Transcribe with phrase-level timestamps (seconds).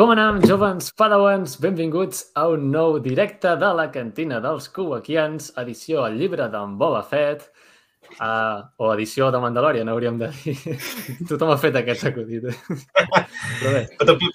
[0.00, 1.58] Com anem, jovens padawans?
[1.60, 7.02] Benvinguts a un nou directe de la cantina dels Kuwakians, edició al llibre d'en Boba
[7.04, 7.42] Fett,
[8.14, 10.56] uh, o edició de Mandalorian, hauríem de dir.
[11.28, 12.48] Tothom ha fet aquest acudit.
[14.00, 14.32] Però bé.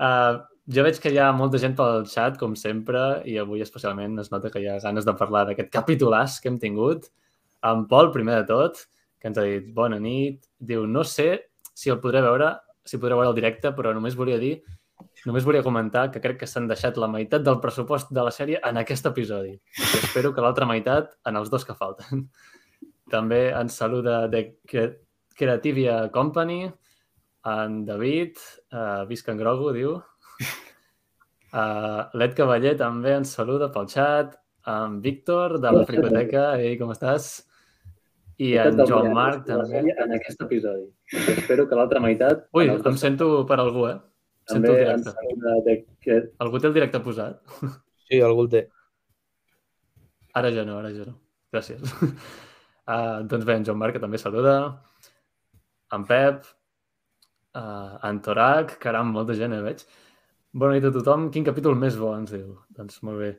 [0.00, 0.40] Uh,
[0.72, 4.32] jo veig que hi ha molta gent pel xat, com sempre, i avui especialment es
[4.32, 7.10] nota que hi ha ganes de parlar d'aquest capítolàs que hem tingut.
[7.60, 8.86] En Pol, primer de tot,
[9.20, 11.34] que ens ha dit bona nit, diu, no sé
[11.76, 14.54] si el podré veure si podreu veure el directe, però només volia dir,
[15.26, 18.60] només volia comentar que crec que s'han deixat la meitat del pressupost de la sèrie
[18.64, 19.52] en aquest episodi.
[19.56, 22.26] I espero que l'altra meitat en els dos que falten.
[23.12, 24.42] També ens saluda de
[25.36, 26.66] Creativia Company,
[27.46, 28.40] en David,
[28.74, 29.98] uh, visca en Grogu, diu.
[31.56, 34.34] Uh, L'Ed Cavaller també ens saluda pel xat,
[34.66, 36.48] en Víctor, de la Fricoteca.
[36.58, 37.46] Ei, com estàs?
[38.36, 39.80] I en Joan Marc també.
[39.96, 40.86] En aquest episodi.
[41.32, 42.44] Espero que l'altra meitat...
[42.56, 43.96] Ui, em sento per algú, eh?
[44.50, 45.14] Sento el directe.
[45.64, 46.18] De que...
[46.44, 47.40] Algú té el directe posat?
[48.06, 48.66] Sí, algú el té.
[50.36, 51.16] Ara ja no, ara ja no.
[51.54, 51.80] Gràcies.
[51.96, 54.56] Uh, doncs bé, en Joan Marc, que també saluda.
[55.96, 56.44] En Pep.
[57.56, 58.76] Uh, en Torac.
[58.82, 59.82] Caram, molta gent, eh, veig.
[60.52, 61.30] Bona nit a tothom.
[61.32, 62.52] Quin capítol més bo, ens diu.
[62.76, 63.32] Doncs molt bé.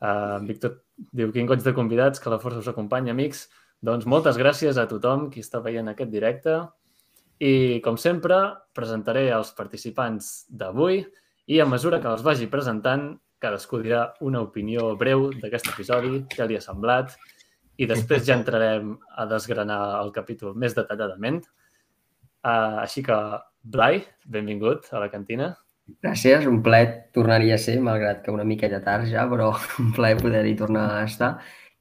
[0.00, 0.78] Uh, Víctor
[1.12, 3.48] diu, quin goig de convidats, que la força us acompanya, amics.
[3.84, 6.56] Doncs moltes gràcies a tothom qui està veient aquest directe
[7.38, 8.38] i, com sempre,
[8.76, 11.02] presentaré els participants d'avui
[11.52, 16.48] i a mesura que els vagi presentant, cadascú dirà una opinió breu d'aquest episodi, què
[16.48, 17.12] li ha semblat,
[17.76, 21.42] i després ja entrarem a desgranar el capítol més detalladament.
[22.46, 23.16] Uh, així que,
[23.66, 25.52] Blai, benvingut a la cantina.
[26.02, 30.18] Gràcies, un plaer tornaria a ser, malgrat que una miqueta tard ja, però un plaer
[30.22, 31.36] poder-hi tornar a estar.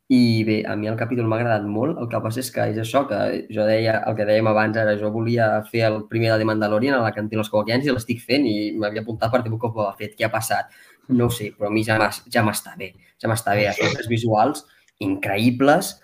[0.08, 1.98] I bé, a mi el capítol m'ha agradat molt.
[1.98, 3.18] El que passa és que és això, que
[3.50, 7.00] jo deia, el que dèiem abans ara, jo volia fer el primer de The Mandalorian
[7.00, 9.88] a la cantina dels Covaquians i l'estic fent i m'havia apuntat per dir cop ho
[9.88, 10.70] ha fet, què ha passat?
[11.10, 13.66] No ho sé, però a mi ja m'està bé, ja m'està bé.
[13.72, 14.66] Efectes visuals
[15.02, 15.96] increïbles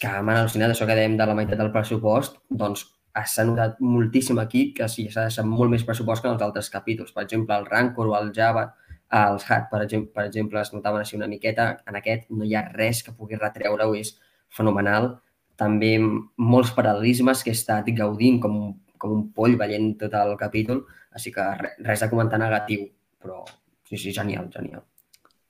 [0.00, 2.84] que m'han al·lucinat això que dèiem de la meitat del pressupost, doncs
[3.24, 6.68] s'ha notat moltíssim aquí que sí, s'ha deixat molt més pressupost que en els altres
[6.68, 7.14] capítols.
[7.16, 8.66] Per exemple, el Rancor o el Java
[9.14, 11.68] els Hat, per exemple, per exemple, es notaven així una miqueta.
[11.86, 14.16] En aquest no hi ha res que pugui retreure-ho, és
[14.56, 15.12] fenomenal.
[15.56, 20.84] També molts paral·lelismes que he estat gaudint com, com un poll veient tot el capítol,
[21.16, 21.46] així que
[21.86, 22.88] res a comentar negatiu,
[23.22, 23.44] però
[23.88, 24.84] sí, sí, genial, genial.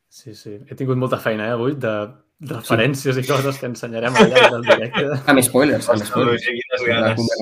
[0.09, 0.55] Sí, sí.
[0.71, 1.95] He tingut molta feina eh, avui de,
[2.39, 3.25] de referències sí.
[3.25, 5.07] i coses que ensenyarem al llarg del directe.
[5.33, 6.47] Amb spoilers, amb spoilers.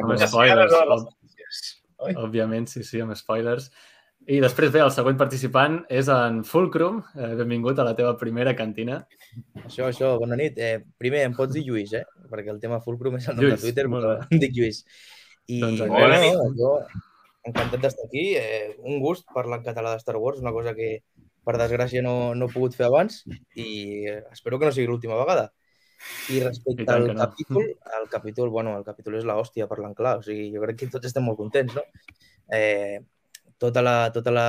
[0.06, 1.10] Amb spoilers.
[2.20, 3.70] Òbviament, sí, sí, amb spoilers.
[4.25, 7.03] I després, bé, el següent participant és en Fulcrum.
[7.12, 9.03] Eh, benvingut a la teva primera cantina.
[9.67, 10.57] Això, això, bona nit.
[10.57, 12.05] Eh, primer, em pots dir Lluís, eh?
[12.31, 14.81] Perquè el tema Fulcrum és el nom Lluís, de Twitter, però em dic Lluís.
[15.53, 16.41] I, doncs, bona nit.
[16.57, 16.73] Jo,
[17.51, 18.25] encantat d'estar aquí.
[18.41, 20.95] Eh, un gust parlar en català de Star Wars, una cosa que,
[21.45, 23.21] per desgràcia, no, no he pogut fer abans
[23.61, 25.51] i espero que no sigui l'última vegada.
[26.33, 27.21] I respecte I al no.
[27.21, 30.95] capítol, el capítol, bueno, el capítol és l'hòstia parlant clar, o sigui, jo crec que
[30.97, 31.85] tots estem molt contents, no?
[32.53, 33.05] Eh,
[33.59, 34.48] tota la, tota la,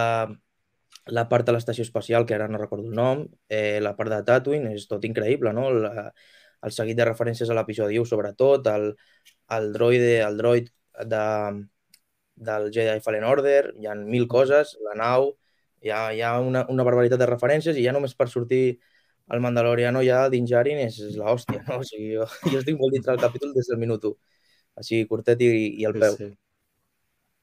[1.17, 4.23] la part de l'estació espacial, que ara no recordo el nom, eh, la part de
[4.25, 5.69] Tatooine, és tot increïble, no?
[5.73, 6.09] La,
[6.66, 8.91] el seguit de referències a l'episodi 1, sobretot, el,
[9.57, 10.69] el droide, el droid
[11.13, 11.23] de,
[12.49, 15.31] del Jedi Fallen Order, hi ha mil coses, la nau,
[15.85, 18.79] hi ha, hi ha una, una barbaritat de referències i ja només per sortir
[19.33, 21.79] el Mandaloriano ja dins Jarin és, és l'hòstia, no?
[21.81, 24.17] O sigui, jo, jo estic molt dintre del capítol des del minut 1.
[24.81, 25.49] Així, curtet i,
[25.81, 26.17] i el peu.
[26.17, 26.38] Sí, sí.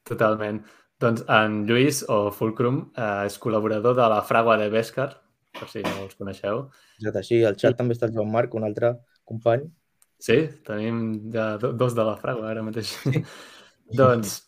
[0.07, 0.61] Totalment.
[1.01, 5.09] Doncs en Lluís, o Fulcrum, eh, és col·laborador de la Fragua de Bèscar,
[5.57, 6.67] per si no els coneixeu.
[6.99, 7.79] Exacte, sí, al xat I...
[7.81, 8.95] també està el Joan Marc, un altre
[9.27, 9.65] company.
[10.23, 10.99] Sí, tenim
[11.33, 12.93] ja dos de la Fragua ara mateix.
[13.03, 13.23] Sí.
[13.99, 14.41] doncs,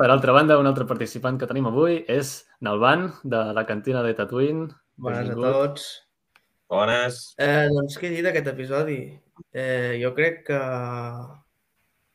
[0.00, 4.14] per altra banda, un altre participant que tenim avui és Nalban, de la cantina de
[4.18, 4.70] Tatooine.
[4.96, 5.46] Bones Benvingut.
[5.46, 5.90] a tots.
[6.70, 7.20] Bones.
[7.38, 8.98] Eh, doncs què he dit d'aquest episodi?
[9.52, 10.58] Eh, jo crec que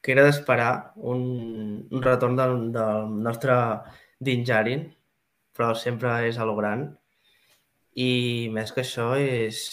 [0.05, 1.21] que era d'esperar un,
[1.89, 3.55] un retorn del, del nostre
[4.21, 4.83] Dinjarin,
[5.57, 6.83] però sempre és a lo gran.
[7.97, 9.63] I més que això és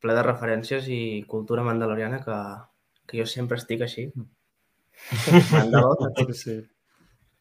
[0.00, 1.00] ple de referències i
[1.32, 2.36] cultura mandaloriana que,
[3.10, 4.06] que jo sempre estic així.
[5.56, 6.54] Mandalor, sí, sí.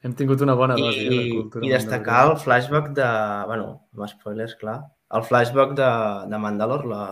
[0.01, 3.11] Hem tingut una bona dosi I, de cultura I destacar el flashback de...
[3.51, 4.79] bueno, amb spoilers, clar.
[5.13, 5.91] El flashback de,
[6.33, 7.03] de Mandalor, la,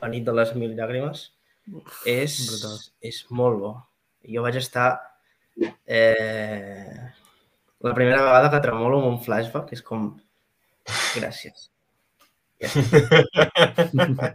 [0.00, 1.26] la nit de les mil llàgrimes,
[2.08, 2.40] és,
[3.04, 3.76] és molt bo
[4.24, 4.88] jo vaig estar
[5.86, 7.10] eh,
[7.80, 10.10] la primera vegada que tremolo amb un flashback, és com...
[11.14, 11.68] Gràcies.
[12.58, 12.70] Ja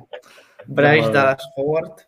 [0.64, 2.06] Bryce Dallas Howard,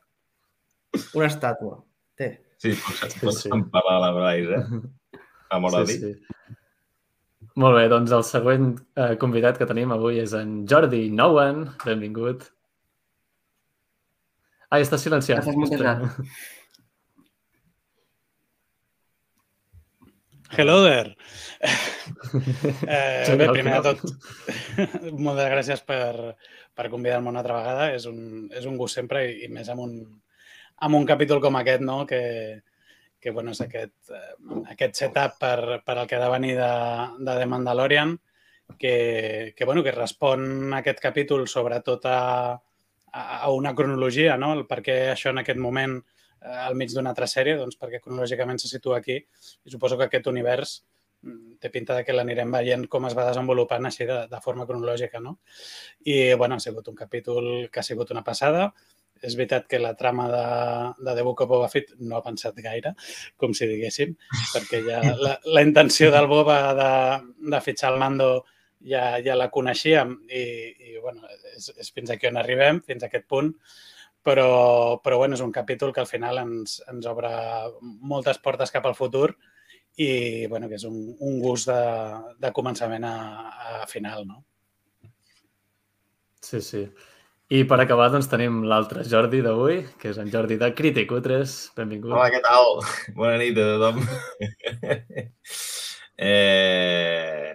[1.17, 1.81] una estàtua.
[2.15, 2.29] Té.
[2.61, 3.63] Sí, pots, pots sí, sí.
[3.73, 5.19] parlar la Bryce, eh?
[5.57, 6.13] Amor sí, sí.
[7.59, 11.65] Molt bé, doncs el següent eh, convidat que tenim avui és en Jordi Nouen.
[11.85, 12.49] Benvingut.
[14.67, 15.43] Ah, està silenciat.
[15.43, 16.03] Estàs mutejat.
[20.51, 21.15] Hello there.
[22.87, 24.01] Eh, bé, primer de tot,
[25.25, 26.35] moltes gràcies per,
[26.77, 27.87] per convidar-me una altra vegada.
[27.95, 29.95] És un, és un gust sempre i, i més amb un,
[30.85, 32.03] amb un capítol com aquest, no?
[32.05, 32.21] que,
[33.19, 36.71] que bueno, és aquest, eh, aquest setup per, per al que ha de venir de,
[37.25, 38.13] de The Mandalorian,
[38.77, 42.19] que, que, bueno, que respon a aquest capítol sobretot a,
[43.15, 44.53] a una cronologia, no?
[44.53, 45.97] el per què això en aquest moment
[46.65, 50.27] al mig d'una altra sèrie, doncs perquè cronològicament se situa aquí i suposo que aquest
[50.31, 50.75] univers
[51.21, 54.67] mm, té pinta de que l'anirem veient com es va desenvolupant així de, de forma
[54.69, 55.39] cronològica, no?
[56.05, 58.69] I, bueno, ha sigut un capítol que ha sigut una passada.
[59.25, 60.47] És veritat que la trama de,
[60.99, 62.91] de The Book of Boba Fett no ha pensat gaire,
[63.39, 64.11] com si diguéssim,
[64.51, 66.89] perquè ja la, la intenció del Boba de,
[67.55, 68.27] de fitxar el mando
[68.85, 70.43] ja, ja la coneixíem i,
[70.91, 71.25] i bueno,
[71.55, 73.53] és, és fins aquí on arribem, fins a aquest punt
[74.25, 77.29] però, però bueno, és un capítol que al final ens, ens obre
[77.81, 79.29] moltes portes cap al futur
[80.01, 81.81] i bueno, que és un, un gust de,
[82.41, 83.15] de començament a,
[83.83, 84.25] a final.
[84.27, 84.41] No?
[86.41, 86.87] Sí, sí.
[87.53, 91.53] I per acabar, doncs, tenim l'altre Jordi d'avui, que és en Jordi de Crític U3.
[91.77, 92.15] Benvingut.
[92.15, 92.79] Hola, què tal?
[93.17, 94.01] Bona nit a tothom.
[96.17, 97.53] eh...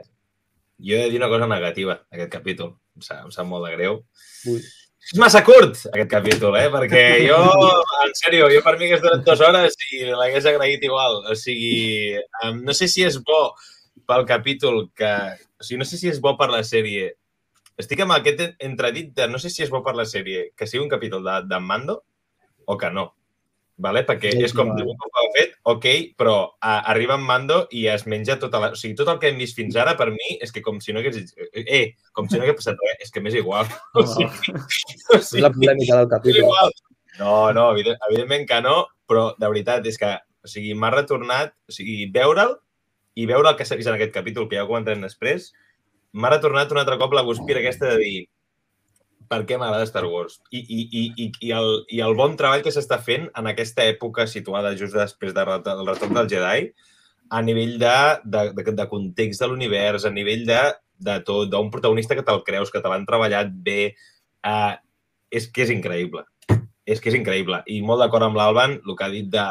[0.81, 2.77] Jo he de dir una cosa negativa d'aquest capítol.
[2.97, 3.99] Em sap, em sap molt de greu.
[4.49, 4.63] Ui.
[5.01, 6.67] És massa curt, aquest capítol, eh?
[6.73, 7.39] Perquè jo,
[8.05, 11.23] en sèrio, jo per mi hagués donat dues hores i l'hagués agraït igual.
[11.31, 12.19] O sigui,
[12.61, 13.41] no sé si és bo
[14.07, 15.15] pel capítol que...
[15.61, 17.15] O sigui, no sé si és bo per la sèrie.
[17.81, 20.85] Estic amb aquest entredit de no sé si és bo per la sèrie que sigui
[20.85, 22.03] un capítol de, de Mando
[22.69, 23.09] o que no
[23.83, 24.03] vale?
[24.09, 25.87] perquè sí, és com un cop ho ha fet, ok,
[26.21, 28.71] però a, arriba en Mando i es menja tota la...
[28.77, 30.95] O sigui, tot el que hem vist fins ara, per mi, és que com si
[30.95, 31.35] no hagués...
[31.51, 31.83] Eh,
[32.17, 33.69] com si no hagués passat res, és que m'és igual.
[33.95, 34.05] Oh.
[34.05, 36.43] O sigui, o sigui, és la polèmica del capítol.
[36.47, 36.75] Igual.
[37.21, 38.75] No, no, evident, evidentment que no,
[39.11, 42.55] però de veritat és que o sigui, m'ha retornat, o sigui, veure'l
[43.19, 45.51] i veure el que s'ha vist en aquest capítol, que ja ho comentarem després,
[46.17, 48.21] m'ha retornat un altre cop la guspira aquesta de dir
[49.31, 52.65] per què m'agrada Star Wars I, i, i, i, i, el, i el bon treball
[52.67, 56.73] que s'està fent en aquesta època situada just després del retorn del Jedi
[57.31, 60.61] a nivell de, de, de, de context de l'univers, a nivell de,
[61.07, 63.93] de tot, d'un protagonista que te'l creus, que te l'han treballat bé,
[64.47, 64.75] uh,
[65.31, 66.25] és que és increïble.
[66.91, 67.63] És que és increïble.
[67.71, 69.47] I molt d'acord amb l'Alban, el que ha dit de,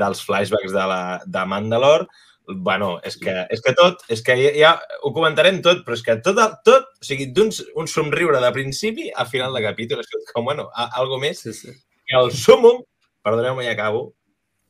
[0.00, 2.08] dels flashbacks de, la, de Mandalore,
[2.56, 4.70] bueno, és que, és que tot, és que ja, ja
[5.02, 9.10] ho comentarem tot, però és que tot, tot o sigui, d'un un somriure de principi
[9.14, 11.44] a final de capítol, és com, bueno, a, algo més.
[11.44, 11.74] Sí, sí.
[12.10, 12.82] I el súmum,
[13.26, 14.10] perdoneu-me, ja acabo,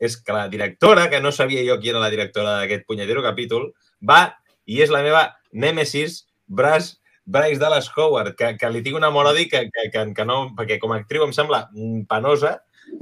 [0.01, 3.69] és que la directora, que no sabia jo qui era la directora d'aquest punyetero capítol,
[4.01, 4.23] va
[4.65, 9.29] i és la meva nèmesis, Bras, Bryce Dallas Howard, que, que li tinc un amor
[9.29, 11.67] odi que, que, que, que no, perquè com a actriu em sembla
[12.09, 12.57] penosa,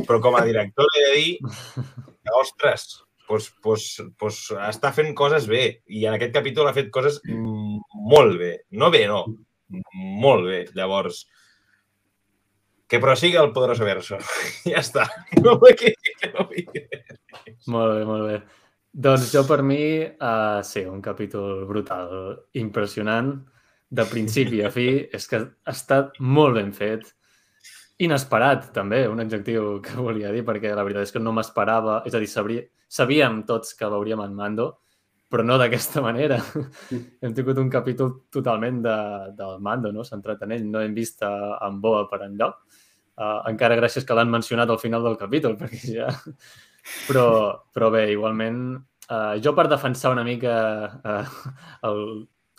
[0.05, 2.99] però com a directora he de dir que, ostres,
[3.29, 3.83] pues, pues,
[4.17, 5.83] pues està fent coses bé.
[5.85, 8.55] I en aquest capítol ha fet coses molt bé.
[8.81, 9.21] No bé, no.
[10.23, 10.63] Molt bé.
[10.73, 11.27] Llavors,
[12.89, 14.17] que prosiga el poderoso verso.
[14.65, 15.05] ja està.
[15.45, 15.93] No vull que
[16.33, 16.47] no
[17.69, 18.39] Molt bé, molt bé.
[18.89, 22.09] Doncs jo per mi, uh, sí, un capítol brutal,
[22.57, 23.29] impressionant,
[23.89, 24.87] de principi a fi,
[25.17, 27.05] és que ha estat molt ben fet,
[28.01, 32.17] inesperat també, un adjectiu que volia dir, perquè la veritat és que no m'esperava, és
[32.17, 34.67] a dir, sabria, sabíem tots que veuríem en Mando,
[35.29, 36.39] però no d'aquesta manera.
[36.89, 37.03] Mm.
[37.21, 38.97] hem tingut un capítol totalment de,
[39.37, 40.03] del Mando, no?
[40.03, 40.65] centrat en ell.
[40.67, 42.63] No hem vist a, en Boa per enlloc.
[43.19, 46.09] Uh, encara gràcies que l'han mencionat al final del capítol, perquè ja...
[47.05, 47.25] Però,
[47.75, 48.61] però bé, igualment,
[49.11, 50.53] uh, jo per defensar una mica
[50.87, 51.33] uh,
[51.85, 51.99] el,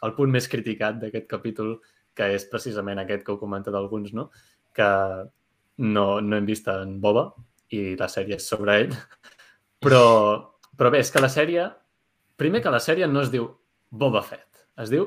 [0.06, 1.78] el punt més criticat d'aquest capítol,
[2.14, 4.28] que és precisament aquest que heu comentat alguns, no?
[4.76, 4.90] que
[5.80, 7.30] no, no hem vist en Boba
[7.74, 8.94] i la sèrie és sobre ell,
[9.84, 10.04] però,
[10.76, 11.68] però bé, és que la sèrie...
[12.40, 13.50] Primer que la sèrie no es diu
[13.90, 15.02] Boba Fett, es diu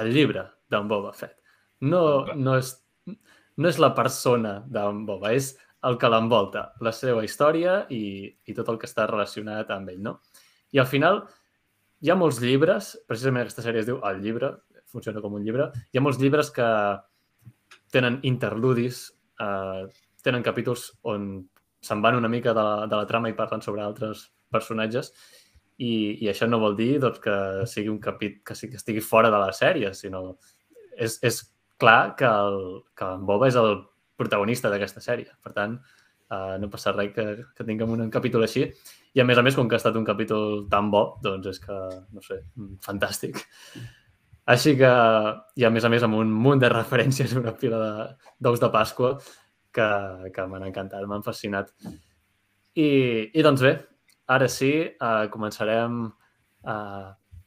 [0.00, 1.34] el llibre d'en Boba Fett.
[1.84, 2.00] No,
[2.32, 2.70] no, és,
[3.60, 5.50] no és la persona d'en Boba, és
[5.84, 10.00] el que l'envolta, la seva història i, i tot el que està relacionat amb ell,
[10.06, 10.16] no?
[10.72, 11.20] I al final
[12.00, 14.52] hi ha molts llibres, precisament aquesta sèrie es diu El llibre,
[14.88, 16.66] funciona com un llibre, hi ha molts llibres que
[17.94, 19.04] tenen interludis,
[19.44, 19.84] eh,
[20.24, 21.28] tenen capítols on
[21.84, 25.12] se'n van una mica de la, de la trama i parlen sobre altres personatges
[25.78, 27.36] i, i això no vol dir doncs, que
[27.70, 30.22] sigui un capítol que, sí, que estigui fora de la sèrie, sinó
[30.98, 31.40] és, és
[31.78, 32.58] clar que, el,
[32.98, 33.84] que en Boba és el
[34.18, 35.30] protagonista d'aquesta sèrie.
[35.44, 35.78] Per tant,
[36.34, 38.66] uh, no passa res que, que tinguem un capítol així.
[39.14, 41.62] I a més a més, com que ha estat un capítol tan bo, doncs és
[41.62, 41.78] que,
[42.14, 42.42] no sé,
[42.84, 43.38] fantàstic.
[44.50, 44.90] Així que,
[45.60, 47.80] i a més a més amb un munt de referències, una pila
[48.40, 49.14] d'ous de, de Pasqua
[49.74, 49.88] que,
[50.34, 51.72] que m'han encantat, m'han fascinat.
[52.78, 52.88] I,
[53.34, 53.74] I doncs bé,
[54.34, 56.04] ara sí, uh, començarem
[56.64, 56.78] a,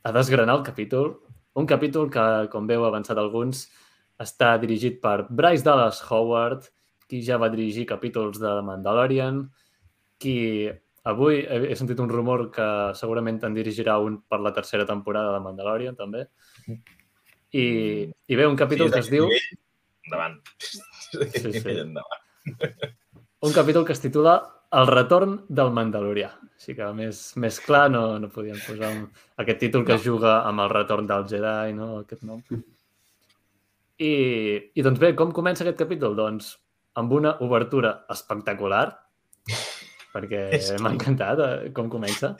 [0.03, 1.15] a desgranar el capítol.
[1.59, 3.65] Un capítol que, com veu avançat alguns,
[4.21, 6.69] està dirigit per Bryce Dallas Howard,
[7.09, 9.43] qui ja va dirigir capítols de Mandalorian,
[10.21, 10.69] qui
[11.11, 15.33] avui he, he sentit un rumor que segurament en dirigirà un per la tercera temporada
[15.35, 16.27] de Mandalorian, també.
[17.51, 17.65] I,
[18.07, 19.27] i bé, un capítol sí, que es diu...
[20.07, 20.39] Endavant.
[21.11, 21.75] Sí, sí.
[21.75, 22.25] Endavant.
[23.41, 24.35] Un capítol que es titula
[24.71, 26.29] El retorn del Mandalorià.
[26.55, 29.05] Així que més, més clar no, no podíem posar un,
[29.41, 30.03] aquest títol que no.
[30.03, 31.87] juga amb el retorn del Jedi, no?
[32.03, 32.43] aquest nom.
[34.01, 34.11] I,
[34.77, 36.13] I doncs bé, com comença aquest capítol?
[36.17, 36.53] Doncs
[37.01, 38.85] amb una obertura espectacular,
[40.13, 40.45] perquè
[40.83, 42.35] m'ha encantat eh, com comença.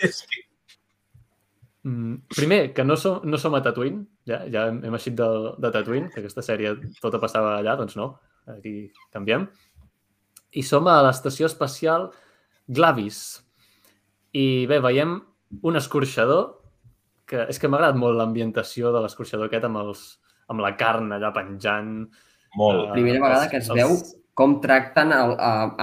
[1.82, 5.30] Mm, primer, que no som, no som a Tatooine, ja, ja hem, hem eixit de,
[5.58, 8.12] de Tatooine, que aquesta sèrie tota passava allà, doncs no,
[8.50, 9.48] aquí canviem.
[10.51, 12.10] I som a l'estació espacial
[12.67, 13.41] Glavis.
[14.33, 15.19] I bé, veiem
[15.67, 16.48] un escorxador,
[17.27, 20.01] que és que m'ha agradat molt l'ambientació de l'escorxador aquest amb, els,
[20.51, 21.93] amb la carn allà penjant.
[22.60, 22.89] Molt.
[22.89, 23.79] Uh, Primera vegada que es els...
[23.79, 23.95] veu
[24.41, 25.33] com tracten el,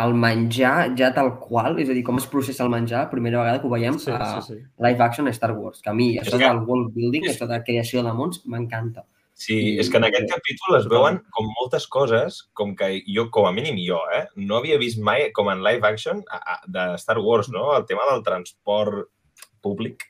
[0.02, 3.60] el menjar ja tal qual, és a dir, com es processa el menjar, primera vegada
[3.60, 4.56] que ho veiem sí, a sí, sí.
[4.84, 6.46] live action a Star Wars, que a mi això que...
[6.46, 9.04] del world building, això de creació de mons, m'encanta.
[9.38, 9.74] Sí, I...
[9.78, 13.52] és que en aquest capítol es veuen com moltes coses, com que jo, com a
[13.54, 17.20] mínim jo, eh, no havia vist mai com en live action a, a, de Star
[17.22, 17.68] Wars, no?
[17.76, 19.06] El tema del transport
[19.62, 20.02] públic,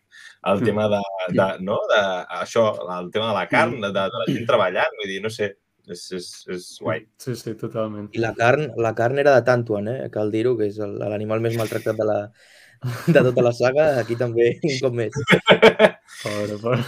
[0.48, 0.64] el mm.
[0.64, 1.00] tema de,
[1.36, 1.76] de, no?
[1.92, 2.02] de,
[2.40, 5.50] això, el tema de la carn, de, de la gent treballant, vull dir, no sé,
[5.88, 7.04] és, és, és guai.
[7.20, 8.08] Sí, sí, totalment.
[8.16, 9.98] I la carn, la carn era de Tantuan, eh?
[10.14, 12.18] cal dir-ho, que és l'animal més maltractat de, la,
[13.12, 13.90] de tota la saga.
[14.00, 15.20] Aquí també, un cop més.
[16.24, 16.80] Pobre, pobre.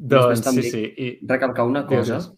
[0.00, 0.82] Doncs sí, sí.
[0.96, 1.08] I...
[1.28, 2.32] Recalcar una cosa, Digues.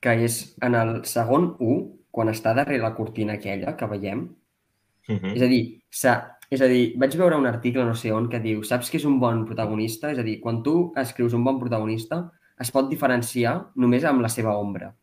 [0.00, 1.80] que és en el segon 1,
[2.12, 4.22] quan està darrere la cortina aquella que veiem,
[5.08, 5.34] uh -huh.
[5.36, 5.82] és a dir,
[6.50, 9.04] és a dir, vaig veure un article no sé on que diu saps que és
[9.04, 10.10] un bon protagonista?
[10.10, 14.28] És a dir, quan tu escrius un bon protagonista, es pot diferenciar només amb la
[14.28, 14.94] seva ombra.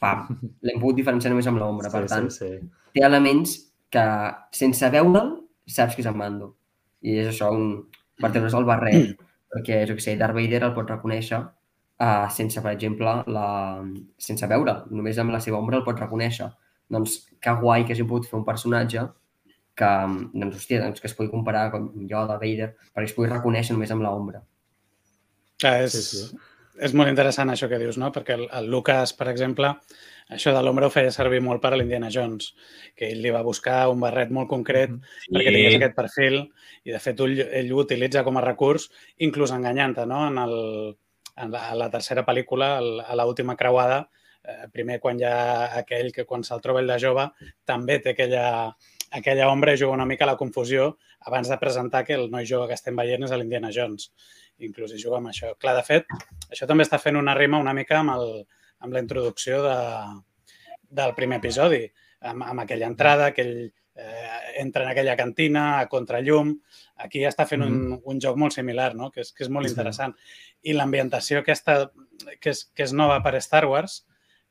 [0.00, 0.26] Pam,
[0.64, 1.90] l'hem pogut diferenciar només amb l'ombra.
[1.90, 2.68] Per sí, tant, sí, sí.
[2.94, 3.56] té elements
[3.90, 4.04] que
[4.50, 5.36] sense veure'l
[5.66, 6.54] saps que és en Mando.
[7.02, 7.86] I és això, un...
[8.20, 9.16] per treure's el barret
[9.54, 11.40] perquè, jo què sé, Darth Vader el pot reconèixer
[12.00, 13.46] uh, sense, per exemple, la...
[14.18, 16.50] sense veure, només amb la seva ombra el pot reconèixer.
[16.90, 19.04] Doncs que guai que hagi pogut fer un personatge
[19.78, 19.90] que,
[20.34, 23.92] doncs, hòstia, doncs, que es pugui comparar com Yoda, Vader, perquè es pugui reconèixer només
[23.94, 24.42] amb l'ombra.
[25.62, 26.40] Ah, és, sí, sí.
[26.80, 28.10] és molt interessant això que dius, no?
[28.14, 29.74] Perquè el, el Lucas, per exemple,
[30.30, 32.52] això de l'ombra ho feia servir molt per a l'Indiana Jones,
[32.96, 35.32] que ell li va buscar un barret molt concret sí.
[35.34, 38.88] perquè tingués aquest perfil i, de fet, ell, ell ho utilitza com a recurs,
[39.26, 40.22] inclús enganyant-te, no?
[40.30, 40.56] En, el,
[41.36, 44.04] en la, la tercera pel·lícula, el, a l'última creuada,
[44.44, 47.26] eh, primer quan hi ha aquell que quan se'l troba ell de jove
[47.68, 48.46] també té aquella,
[49.18, 50.94] aquella ombra i juga una mica a la confusió
[51.26, 54.10] abans de presentar que el noi jove que estem veient és l'Indiana Jones.
[54.60, 55.54] Inclús hi juga amb això.
[55.60, 56.08] Clar, de fet,
[56.50, 58.26] això també està fent una rima una mica amb el,
[58.80, 59.76] amb la introducció de,
[61.00, 61.84] del primer episodi,
[62.20, 63.56] amb, amb aquella entrada, que ell
[63.94, 66.54] eh, entra en aquella cantina a contrallum.
[67.04, 68.04] Aquí està fent un, mm-hmm.
[68.12, 69.10] un joc molt similar, no?
[69.14, 69.74] que, és, que és molt sí.
[69.74, 70.16] interessant.
[70.62, 71.82] I l'ambientació aquesta,
[72.40, 74.02] que és, que és nova per Star Wars,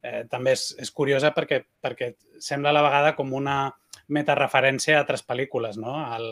[0.01, 3.61] eh, també és, és curiosa perquè, perquè sembla a la vegada com una
[4.09, 5.99] metareferència a altres pel·lícules, no?
[6.15, 6.29] El,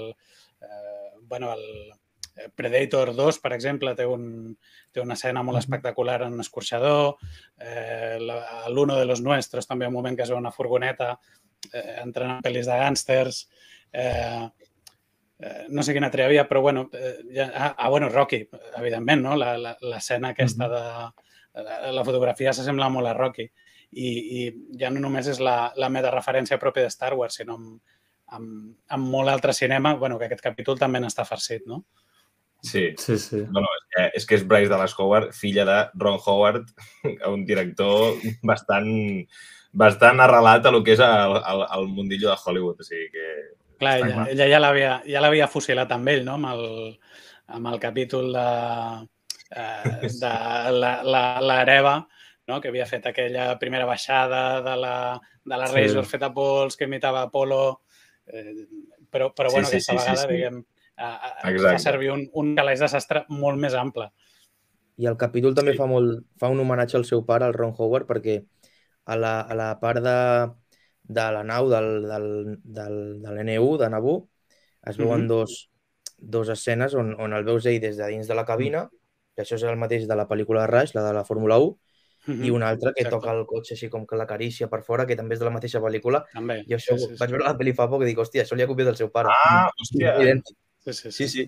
[0.61, 1.93] eh, bueno, el,
[2.55, 4.53] Predator 2, per exemple, té, un,
[4.93, 7.17] té una escena molt espectacular en un escorxador.
[7.57, 8.17] Eh,
[8.73, 11.13] L'Uno de los Nuestros, també un moment que es veu una furgoneta
[11.73, 13.43] eh, entrant en pel·lis de gànsters.
[13.91, 14.47] Eh,
[15.39, 18.43] eh, no sé quina altra hi havia, però bueno, eh, ja, ah, ah, bueno, Rocky,
[18.77, 19.37] evidentment, no?
[19.37, 20.83] L'escena aquesta de...
[21.57, 24.41] La, la fotografia s'assembla molt a Rocky i, i
[24.77, 27.95] ja no només és la, la meta referència pròpia de Star Wars, sinó amb,
[28.37, 31.83] amb, amb molt altre cinema, bueno, que aquest capítol també n'està farcit, no?
[32.61, 32.93] Sí.
[32.97, 33.41] sí, sí.
[33.41, 36.65] Bueno, és, que, és que és Bryce Dallas Howard, filla de Ron Howard,
[37.33, 38.89] un director bastant,
[39.71, 42.81] bastant arrelat a lo que és el, el, el mundillo de Hollywood.
[42.81, 43.27] O sigui que...
[43.77, 46.39] Clar, ella, ella ja l'havia ja l'havia fusilat amb ell, no?
[46.39, 46.65] Amb el,
[47.57, 48.47] amb el capítol de,
[49.51, 50.33] eh, de
[51.45, 51.99] l'hereva,
[52.47, 52.59] no?
[52.61, 54.95] que havia fet aquella primera baixada de la,
[55.43, 56.11] de la Razor sí.
[56.11, 57.83] feta pols, que imitava Apolo,
[58.27, 58.65] eh,
[59.09, 60.33] però, però bueno, sí, sí, aquesta sí, vegada, sí, sí.
[60.33, 60.63] diguem,
[60.97, 64.09] eh, fa servir un, un calaix de sastre molt més ample.
[64.97, 65.77] I el capítol també sí.
[65.77, 68.39] fa, molt, fa un homenatge al seu pare, al Ron Howard, perquè
[69.05, 70.17] a la, a la part de,
[71.07, 72.29] de la nau del, del,
[72.63, 74.27] del, de l'N1, de Naboo,
[74.87, 75.27] es veuen mm -hmm.
[75.27, 75.69] dos,
[76.17, 78.89] dos escenes on, on el veus ell des de dins de la cabina,
[79.35, 81.77] que això és el mateix de la pel·lícula de Rush, la de la Fórmula 1,
[82.25, 82.45] mm -hmm.
[82.45, 83.15] i un altre que Exacte.
[83.15, 85.79] toca el cotxe així com que l'acaricia per fora, que també és de la mateixa
[85.79, 86.25] pel·lícula.
[86.33, 86.63] També.
[86.67, 88.63] I això, sí, sí, vaig veure la pel·li fa poc i dic, hòstia, això li
[88.63, 89.29] ha copiat del seu pare.
[89.29, 90.21] Ah, hòstia.
[90.21, 90.57] Idèntic.
[90.87, 91.45] Sí, sí, Sí, sí.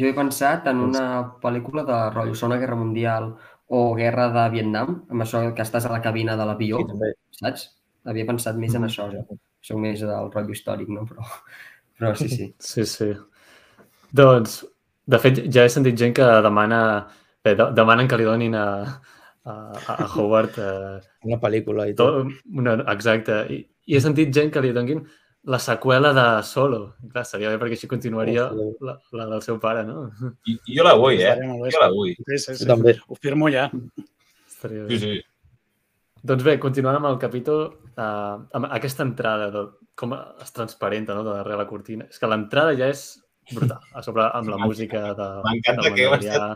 [0.00, 1.04] Jo he pensat en una
[1.42, 3.30] pel·lícula de rotllo Segona Guerra Mundial
[3.78, 7.66] o Guerra de Vietnam, amb això que estàs a la cabina de l'avió, Sí, saps?
[8.10, 9.24] Havia pensat més en això, ja.
[9.70, 11.06] Soc més del rotllo històric, no?
[11.10, 11.26] Però,
[11.98, 12.50] però sí, sí.
[12.72, 13.10] Sí, sí.
[14.20, 14.60] Doncs,
[15.10, 16.80] de fet, ja he sentit gent que demana...
[17.44, 18.66] Bé, de, demanen que li donin a,
[19.48, 19.52] a,
[19.94, 22.18] a Howard eh, Una pel·lícula i tot.
[22.26, 23.38] tot, una, exacte.
[23.48, 25.00] I, I he sentit gent que li donin
[25.44, 26.80] la seqüela de Solo.
[27.12, 28.86] Clar, seria bé perquè així continuaria Hòstia.
[28.86, 30.10] la, la del seu pare, no?
[30.44, 31.34] I, i jo la vull, eh?
[31.40, 32.14] Jo la vull.
[32.18, 32.64] Sí, sí, sí.
[32.64, 32.96] Jo també.
[33.08, 33.70] Ho firmo ja.
[34.46, 34.98] Estaria bé.
[34.98, 35.20] Sí, sí.
[36.20, 37.62] Doncs bé, continuant amb el capítol,
[37.96, 39.64] eh, amb aquesta entrada, de,
[39.96, 42.08] com es transparenta no, de darrere la cortina.
[42.12, 43.04] És que l'entrada ja és
[43.54, 46.50] brutal, a sobre amb la música de, M'encanta que hem Mandalorià.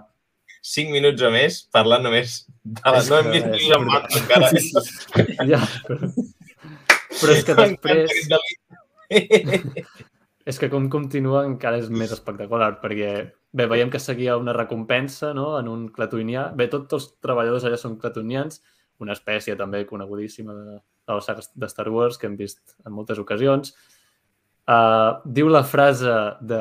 [0.64, 3.00] Cinc minuts o més parlant només de la...
[3.04, 4.48] No hem vist ni la encara.
[5.50, 6.08] Ja, però,
[7.20, 8.14] però és que després...
[10.44, 13.10] És que com continua encara és més espectacular, perquè
[13.56, 15.54] bé, veiem que seguia una recompensa no?
[15.56, 16.50] en un clatonià.
[16.56, 18.60] Bé, tots els treballadors allà són clatonians,
[19.00, 20.76] una espècie també conegudíssima de,
[21.08, 23.72] de les sagues de Star Wars que hem vist en moltes ocasions.
[24.64, 26.60] Uh, diu la frase de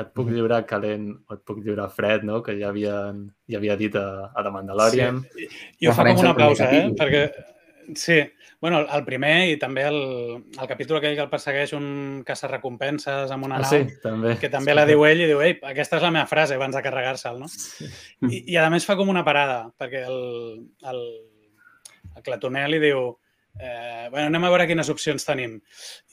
[0.00, 2.42] et puc lliurar calent o et puc lliurar fred, no?
[2.44, 2.98] que ja havia,
[3.48, 5.20] ja havia dit a, a The Mandalorian.
[5.32, 5.48] Sí.
[5.80, 6.86] I ho fa com una pausa, eh?
[6.98, 7.26] Perquè,
[7.94, 8.16] sí,
[8.60, 9.98] bueno, el- primer i també el,
[10.60, 14.36] el capítol aquell que el persegueix un caça-recompenses amb una Ah, nau, sí, també.
[14.40, 16.82] que també la diu ell i diu, ei, aquesta és la meva frase abans de
[16.82, 17.50] carregar-se'l, no?
[18.30, 21.04] I, I a més fa com una parada, perquè el, el,
[22.16, 23.04] el clatoner li diu
[23.60, 25.60] eh, bueno, anem a veure quines opcions tenim.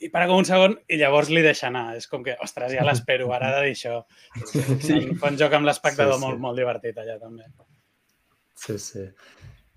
[0.04, 1.96] I para com un segon i llavors li deixa anar.
[1.98, 3.96] És com que, ostres, ja l'espero, ara de dir això.
[4.78, 5.00] Sí.
[5.18, 6.26] Fa un joc amb l'espectador Sí, sí.
[6.28, 7.48] molt, molt divertit allà també.
[8.62, 9.08] Sí, sí.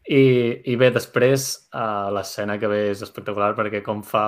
[0.06, 4.22] I, i bé, després uh, l'escena que ve és espectacular perquè com fa,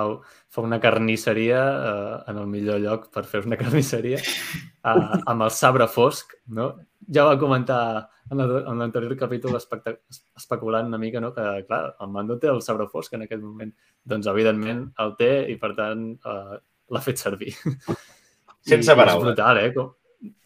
[0.50, 5.52] fa una carnisseria uh, en el millor lloc per fer una carnisseria uh, amb el
[5.54, 6.72] sabre fosc, no?
[7.14, 11.30] Ja va comentar en la- en l'anterior capítol especulant una mica, no?
[11.32, 13.70] Que, clar, el Mando té el sabre fosc en aquest moment.
[14.04, 16.58] Doncs, evidentment, el té i, per tant, uh,
[16.90, 17.54] l'ha fet servir.
[18.66, 19.22] Sense I, paraules.
[19.22, 19.70] És brutal, eh?
[19.78, 19.94] Com,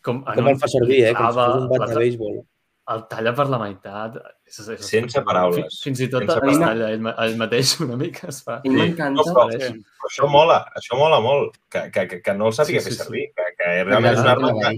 [0.04, 1.14] com, Com un- el fa servir, eh?
[1.16, 2.42] Com si fos un bat de béisbol.
[2.90, 4.16] El talla per la meitat.
[4.46, 5.24] És, és Sense espectacular.
[5.32, 5.60] paraules.
[5.62, 8.26] Fins, fins i tot Sense es talla ell, ell mateix una mica.
[8.28, 8.60] Es fa.
[8.64, 8.74] I Sí.
[8.74, 9.22] m'encanta...
[9.22, 9.46] No, però-.
[9.52, 12.92] Però això mola, això mola molt, que, que, que, que no el sàpiga Sí, fer
[12.92, 13.04] sí, sí.
[13.04, 14.72] servir, que, que realment és una arma que,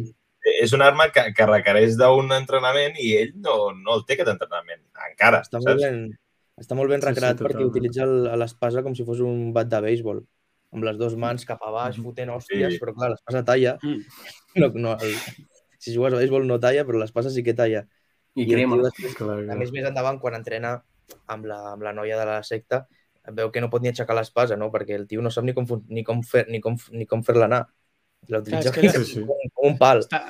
[0.61, 4.29] és una arma que, que requereix d'un entrenament i ell no, no el té aquest
[4.35, 5.81] entrenament, encara, Està molt saps?
[5.87, 6.03] ben,
[6.61, 9.71] està molt ben Sí, sí, recreat perquè utilitza el- l'espasa com si fos un bat
[9.73, 10.21] de béisbol,
[10.77, 12.79] amb les dues mans cap a baix, fotent hòsties, Sí.
[12.83, 13.79] però clar, l'espasa talla.
[13.81, 14.05] Mm.
[14.61, 15.17] No, no, el,
[15.85, 17.85] si jugues a béisbol no talla, però l'espasa sí que talla.
[18.35, 18.77] I el crema.
[18.81, 19.59] tio després, Clar, a clar.
[19.61, 20.75] més, més endavant, quan entrena
[21.31, 22.87] amb la, amb la noia de la secta,
[23.33, 24.70] veu que no pot ni aixecar l'espasa, no?
[24.73, 27.47] Perquè el tio no sap ni com, ni com, fer, ni com, ni com fer-la
[27.51, 27.62] anar.
[28.33, 29.25] La utilitza Clar, és que- com, Sí, sí.
[29.55, 30.01] com, un pal.
[30.05, 30.25] Està,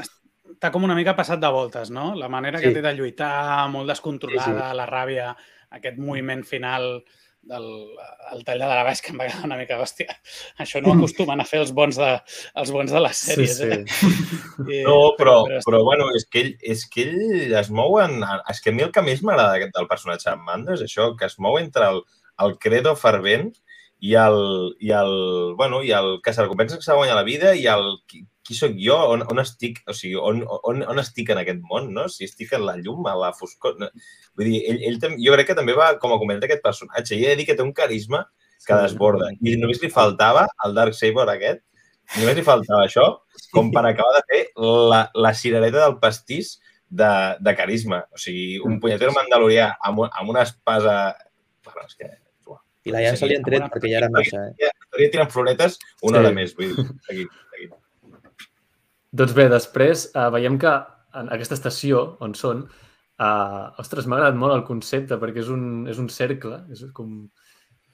[0.52, 2.12] està com una mica passat de voltes, no?
[2.18, 2.74] La manera que Sí.
[2.74, 5.34] té de lluitar, molt descontrolada, Sí, la ràbia,
[5.70, 7.04] aquest moviment final
[7.48, 7.64] del
[8.32, 10.14] el tall de la baix que em va quedar una mica, hòstia,
[10.64, 12.10] això no acostumen a fer els bons de,
[12.62, 13.68] els bons de les Sí, sèries, sí.
[13.68, 13.84] eh?
[14.64, 18.20] I, No, però, està- però, bueno, és que, ell, és que ell es mou en...
[18.50, 21.10] És que a mi el que més m'agrada d'aquest- del personatge de Mando és això,
[21.18, 22.02] que es mou entre el,
[22.46, 23.52] el credo fervent
[24.00, 27.28] i el, i el, bueno, i el que se recompensa que s'ha de guanyar la
[27.28, 31.00] vida i el qui, qui sóc jo, on, on estic, o sigui, on, on, on
[31.00, 32.06] estic en aquest món, no?
[32.12, 33.78] Si estic en la llum, a la foscor...
[33.80, 33.88] No?
[34.36, 37.16] Vull dir, ell, ell, jo crec que també va com a comentar aquest personatge.
[37.16, 38.26] I he de dir que té un carisma
[38.66, 39.30] que desborda.
[39.40, 41.64] I només li faltava el Dark Saber aquest,
[42.18, 43.06] només li faltava això
[43.54, 48.02] com per acabar de fer la, la cirereta del pastís de, de carisma.
[48.12, 51.14] O sigui, un punyetero mandalorià amb, amb una espasa...
[51.64, 52.12] Bueno, és que...
[52.84, 54.68] I la llança li han tret perquè ja era massa, eh?
[54.68, 56.20] Estaria tirant floretes una Sí.
[56.20, 56.50] hora més.
[56.58, 57.22] Vull dir, aquí.
[59.14, 60.72] Doncs bé, després uh, veiem que
[61.20, 62.64] en aquesta estació on són,
[63.22, 67.20] uh, ostres, m'ha agradat molt el concepte perquè és un, és un cercle, és com,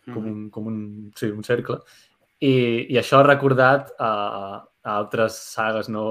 [0.09, 0.79] com, un, com un,
[1.19, 1.81] sí, un cercle,
[2.41, 2.53] i,
[2.89, 4.11] i això ha recordat a,
[4.65, 6.05] a altres sagues, no?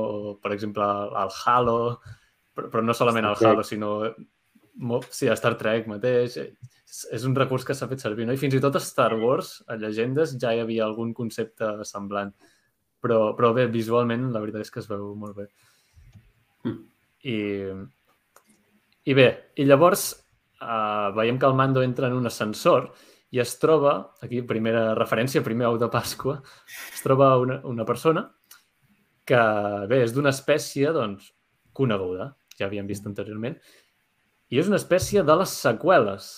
[0.44, 1.80] per exemple, al Halo,
[2.54, 3.40] però, però no solament al.
[3.42, 3.96] Halo, sinó
[4.80, 6.38] molt, sí, a Star Trek mateix.
[6.38, 8.34] És, és un recurs que s'ha fet servir, no?
[8.34, 12.32] I fins i tot a Star Wars, a Llegendes, ja hi havia algun concepte semblant.
[13.00, 15.46] Però, però bé, visualment, la veritat és que es veu molt bé.
[17.24, 17.38] I,
[19.12, 19.28] i bé,
[19.60, 20.10] i llavors
[20.62, 22.90] uh, veiem que el Mando entra en un ascensor
[23.32, 26.40] i es troba, aquí primera referència, primer ou de Pasqua,
[26.94, 28.26] es troba una, una persona
[29.30, 29.42] que,
[29.92, 31.30] bé, és d'una espècie, doncs,
[31.78, 33.60] coneguda, ja havíem vist anteriorment,
[34.50, 36.32] i és una espècie de les seqüeles.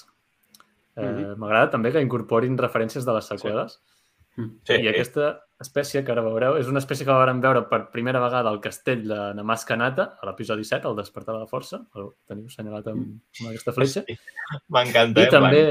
[0.98, 1.38] Eh, mm -hmm.
[1.38, 3.72] M'agrada també que incorporin referències de les seqüeles.
[3.72, 3.80] Sí.
[4.38, 8.50] I aquesta espècie que ara veureu és una espècie que vam veure per primera vegada
[8.50, 11.84] al castell de Namas Kanata, a l'episodi 7, el despertar de la força.
[11.96, 14.06] El teniu assenyalat amb, amb aquesta fletxa.
[14.74, 15.34] M'encanta, I eh?
[15.36, 15.66] també...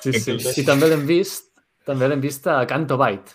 [0.00, 0.34] Sí, sí.
[0.58, 1.50] I també l'hem vist
[1.90, 3.32] també l'hem vist a Canto Bight.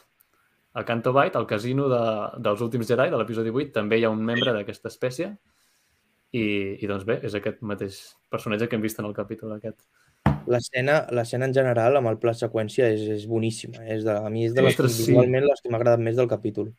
[0.76, 2.02] A Canto Bight, al casino de,
[2.46, 5.32] dels últims Jedi, de l'episodi 8, també hi ha un membre d'aquesta espècie
[6.36, 6.46] i,
[6.80, 8.00] i doncs bé, és aquest mateix
[8.32, 9.80] personatge que hem vist en el capítol aquest.
[10.52, 13.86] L'escena l'escena en general, amb el pla seqüència, és, és boníssima.
[13.86, 15.16] És de, a mi és de les, Ostres, sí.
[15.16, 16.74] les que m'ha agradat més del capítol.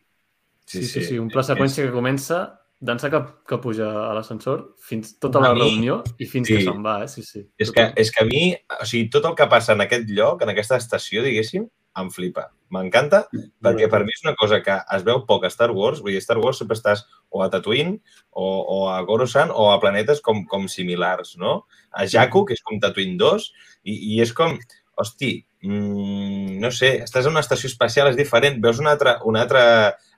[0.66, 2.44] Sí, sí, sí, un pla seqüència que comença
[2.82, 6.66] d'ençà que, que puja a l'ascensor fins tota la mi- reunió i fins que sí.
[6.66, 7.08] se'n va, eh?
[7.08, 7.46] Sí, sí.
[7.58, 10.42] És que, és que a mi, o sigui, tot el que passa en aquest lloc,
[10.44, 11.64] en aquesta estació, diguéssim,
[12.00, 12.50] em flipa.
[12.74, 13.22] M'encanta,
[13.62, 16.00] perquè per mi és una cosa que es veu poc a Star Wars.
[16.02, 18.00] Vull dir, Star Wars sempre estàs o a Tatooine,
[18.32, 21.60] o, o a Coruscant, o a planetes com, com similars, no?
[21.92, 23.46] A Jakku, que és com Tatooine 2,
[23.86, 24.56] i, i és com,
[24.96, 25.30] hosti,
[25.62, 29.64] mm, no sé, estàs en una estació espacial, és diferent, veus una altra, una altra,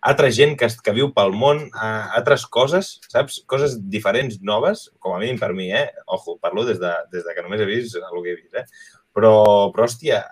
[0.00, 3.42] altra gent que, que viu pel món, a, altres coses, saps?
[3.50, 5.88] Coses diferents, noves, com a mínim per mi, eh?
[6.06, 8.64] Ojo, parlo des de, des de que només he vist el que he vist, eh?
[9.12, 9.34] Però,
[9.74, 10.22] però hòstia,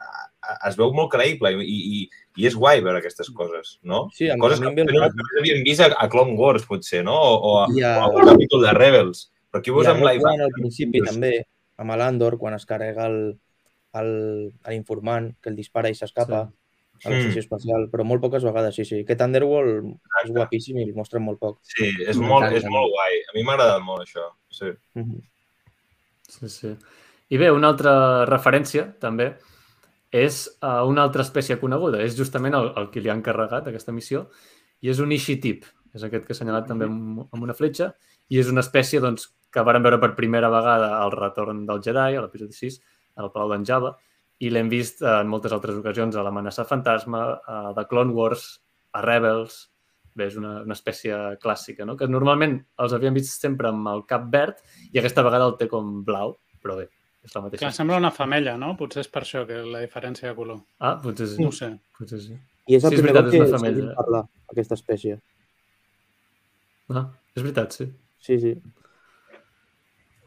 [0.68, 2.00] es veu molt creïble i, i,
[2.36, 4.08] i és guai veure aquestes coses, no?
[4.14, 7.14] Sí, a, Coses que cap només havíem vist a, a Clone Wars, potser, no?
[7.16, 9.30] O, o, a, a- o a un capítol de Rebels.
[9.50, 11.32] Però aquí ho veus a amb One al principi també,
[11.78, 13.38] amb l'Andor, quan es carrega el-
[13.94, 16.42] el- l'informant, que el dispara i s'escapa
[17.04, 19.00] a l'estació espacial, però molt poques vegades, sí, sí.
[19.04, 19.90] Aquest Underworld
[20.24, 21.58] és guapíssim i el mostren molt poc.
[21.62, 22.28] Sí, és M'encanta.
[22.28, 23.18] molt, és molt guai.
[23.28, 24.30] A mi m'ha agradat molt això.
[24.48, 24.70] Sí.
[24.94, 25.20] Mhm.
[26.28, 26.76] Sí, sí.
[27.28, 29.32] I bé, una altra referència, també,
[30.12, 32.02] és a una altra espècie coneguda.
[32.04, 34.26] És justament el, el que li han encarregat aquesta missió
[34.82, 35.66] i és un Ishitip.
[35.96, 37.92] És aquest que he assenyalat també amb, amb una fletxa
[38.28, 42.18] i és una espècie doncs, que varen veure per primera vegada al retorn del Jedi,
[42.18, 42.80] a l'episodi 6,
[43.22, 43.94] al Palau d'en Java,
[44.44, 48.50] i l'hem vist eh, en moltes altres ocasions a l'amenaça fantasma, a The Clone Wars,
[48.92, 49.66] a Rebels...
[50.16, 51.92] Bé, és una, una espècie clàssica, no?
[52.00, 55.66] que normalment els havíem vist sempre amb el cap verd i aquesta vegada el té
[55.68, 56.32] com blau,
[56.64, 56.86] però bé,
[57.26, 57.60] és la mateixa.
[57.64, 58.72] Clar, sembla una femella, no?
[58.78, 60.60] Potser és per això que la diferència de color.
[60.80, 61.40] Ah, potser sí.
[61.42, 61.72] No ho sé.
[61.98, 62.36] Potser sí.
[62.66, 63.82] I és el Sí, és primer veritat, que una femella.
[63.82, 64.22] sentim parlar
[64.54, 65.18] aquesta espècie.
[66.94, 67.88] Ah, és veritat, sí.
[68.22, 68.54] Sí, sí.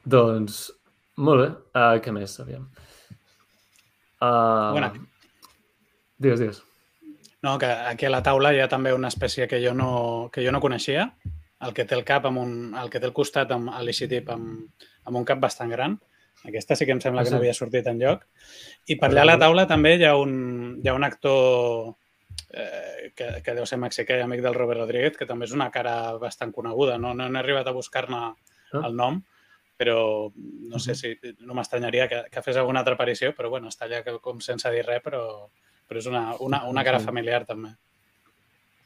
[0.10, 0.60] Doncs,
[1.20, 1.50] molt bé.
[1.76, 2.66] Uh, què més, aviam?
[4.20, 4.92] Uh, Bueno.
[6.20, 6.64] Digues, digues.
[7.42, 10.44] No, que aquí a la taula hi ha també una espècie que jo no, que
[10.44, 11.06] jo no coneixia,
[11.64, 14.68] el que té el cap amb un, el que té el costat amb l'Ixitip amb,
[15.08, 15.96] amb un cap bastant gran.
[16.48, 18.26] Aquesta sí que em sembla que no havia sortit en lloc.
[18.88, 21.96] I per allà a la taula també hi ha un, hi ha un actor
[22.54, 25.70] eh, que, que deu ser mexicà i amic del Robert Rodríguez, que també és una
[25.72, 26.98] cara bastant coneguda.
[26.98, 28.22] No, no, no he arribat a buscar-ne
[28.72, 28.84] Ah.
[28.86, 29.16] el nom,
[29.76, 33.88] però no sé si no m'estranyaria que, que fes alguna altra aparició, però bueno, està
[33.88, 35.50] allà com sense dir res, però,
[35.88, 37.72] però és una, una, una cara familiar també.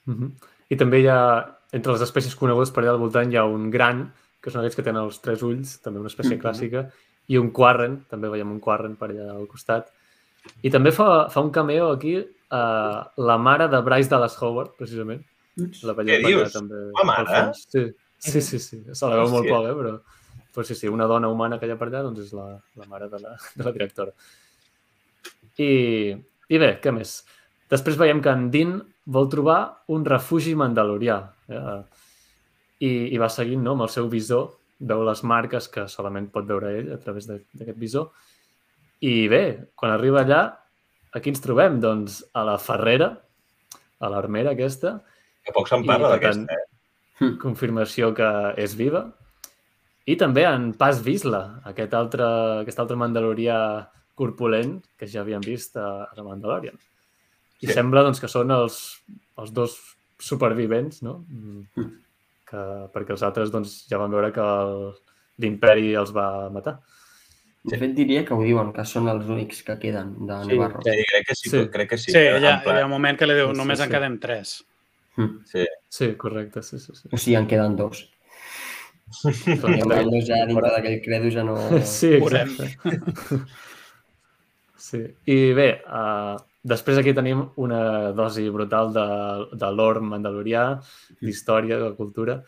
[0.08, 0.32] Uh -huh.
[0.70, 3.70] I també hi ha, entre les espècies conegudes per allà al voltant, hi ha un
[3.70, 6.42] gran, que són aquells que tenen els tres ulls, també una espècie Mhm.
[6.42, 6.92] clàssica,
[7.32, 9.92] i un quarren, també veiem un quarren per allà al costat.
[10.64, 12.98] I també fa, fa un cameo aquí uh,
[13.30, 15.24] la mare de Bryce Dallas Howard, precisament.
[15.56, 16.56] La Què per allà dius?
[16.56, 16.82] també.
[16.98, 17.44] La mare?
[17.56, 17.86] Sí,
[18.18, 18.60] sí, sí.
[18.60, 18.82] sí.
[18.92, 19.76] Se la veu molt poc, eh?
[19.80, 19.94] però,
[20.56, 22.90] però sí, sí, una dona humana que hi ha per allà doncs és la, la
[22.90, 24.12] mare de la, de la directora.
[25.62, 25.70] I,
[26.50, 27.22] I bé, què més?
[27.72, 28.76] Després veiem que en Din
[29.14, 29.60] vol trobar
[29.94, 31.20] un refugi mandalorià.
[31.50, 31.80] Eh?
[32.84, 34.50] I, I va seguint no, amb el seu visor,
[34.84, 38.12] veu les marques que solament pot veure ell a través de- d'aquest visor.
[39.04, 39.44] I bé,
[39.76, 40.42] quan arriba allà,
[41.14, 41.80] aquí ens trobem?
[41.84, 43.10] Doncs a la ferrera,
[44.00, 45.02] a l'armera aquesta,
[45.44, 47.34] Que poc se'n parla d'aquesta, eh?
[47.42, 49.06] confirmació que és viva.
[50.06, 52.24] I també en Pas Vizsla, aquest altre,
[52.64, 53.58] aquest altre mandalorià
[54.16, 56.76] corpulent que ja havíem vist a, a Mandalorian.
[57.64, 57.74] I Sí.
[57.74, 59.02] sembla doncs, que són els,
[59.40, 59.78] els dos
[60.20, 61.26] supervivents, no?
[61.30, 61.92] Mm.
[62.54, 62.64] Que,
[62.94, 64.92] perquè els altres doncs, ja van veure que el-
[65.42, 66.76] l'imperi els va matar.
[67.64, 70.82] De fet, diria que ho diuen, que són els únics que queden de Sí, Navarro.
[70.86, 71.62] Sí, crec que sí, Sí.
[71.74, 72.12] crec que sí.
[72.12, 73.88] Sí, En ella, plan, hi ha un moment que li diu Sí, sí, només en
[73.90, 73.92] sí.
[73.96, 74.52] quedem tres.
[75.16, 75.38] Mm.
[75.46, 75.66] Sí.
[75.90, 76.92] Sí, correcte, sí, sí.
[76.94, 77.10] sí.
[77.12, 78.04] O sigui, en queden dos.
[79.26, 81.56] En queden dos ja dintre d'aquell credo ja no...
[81.86, 82.50] Sí, Veurem.
[82.52, 83.00] exacte.
[84.84, 85.00] Sí.
[85.32, 89.08] I bé, uh, després aquí tenim una dosi brutal de,
[89.54, 90.68] de l'or mandalorià,
[91.22, 92.42] d'història, de cultura.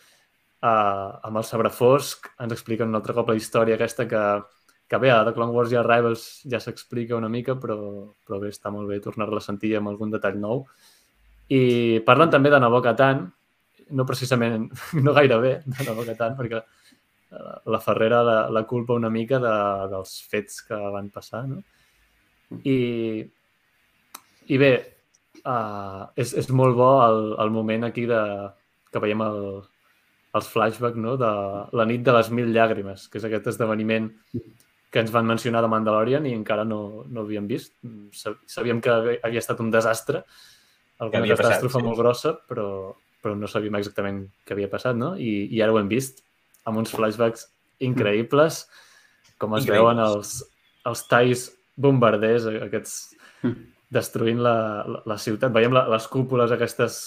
[0.66, 4.22] Uh, amb el sabre fosc ens expliquen un altre cop la història aquesta que
[4.88, 7.78] que bé, a The Clone Wars i a Rebels ja s'explica una mica, però,
[8.26, 10.66] però bé, està molt bé tornar-la a sentir amb algun detall nou.
[11.50, 13.24] I parlen també de Nabó Catan,
[13.98, 14.70] no precisament,
[15.06, 19.42] no gaire bé de Nabó Catan, perquè eh, la Ferrera la, la culpa una mica
[19.42, 19.56] de,
[19.94, 21.64] dels fets que van passar, no?
[22.62, 22.78] I,
[24.52, 24.74] i bé,
[25.44, 28.22] uh, és, és molt bo el, el moment aquí de,
[28.94, 29.40] que veiem el,
[30.38, 31.16] els flashbacks no?
[31.20, 31.32] de
[31.76, 34.12] la nit de les mil llàgrimes, que és aquest esdeveniment
[34.92, 37.74] que ens van mencionar de Mandalorian i encara no, no havíem vist.
[38.48, 40.24] Sabíem que havia estat un desastre,
[41.04, 41.84] alguna catàstrofe sí.
[41.84, 42.68] molt grossa, però,
[43.24, 45.14] però no sabíem exactament què havia passat, no?
[45.20, 46.24] I, i ara ho hem vist
[46.66, 47.50] amb uns flashbacks
[47.84, 48.64] increïbles,
[49.42, 50.38] com es veuen els,
[50.88, 52.96] els talls bombarders, aquests
[53.94, 54.56] destruint la,
[54.88, 55.54] la, la ciutat.
[55.56, 57.04] Veiem la, les cúpules aquestes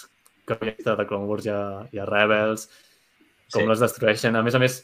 [0.49, 1.63] que havia estat a Clone Wars i a,
[1.93, 2.69] i a Rebels,
[3.53, 3.69] com sí.
[3.69, 4.39] les destrueixen.
[4.39, 4.79] A més a més,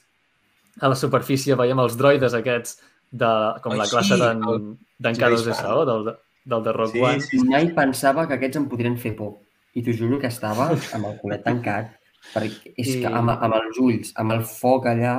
[0.80, 2.78] a la superfície veiem els droides aquests
[3.14, 3.30] de,
[3.64, 4.60] com Ai, la classe sí,
[5.06, 6.12] d'en K2SO, del,
[6.52, 7.24] del de Rock sí, One.
[7.24, 7.48] Sí, sí.
[7.48, 9.38] Mai pensava que aquests em podrien fer por.
[9.74, 11.94] I t'ho juro que estava amb el culet tancat,
[12.34, 13.00] perquè és I...
[13.02, 15.18] que amb, amb els ulls, amb el foc allà...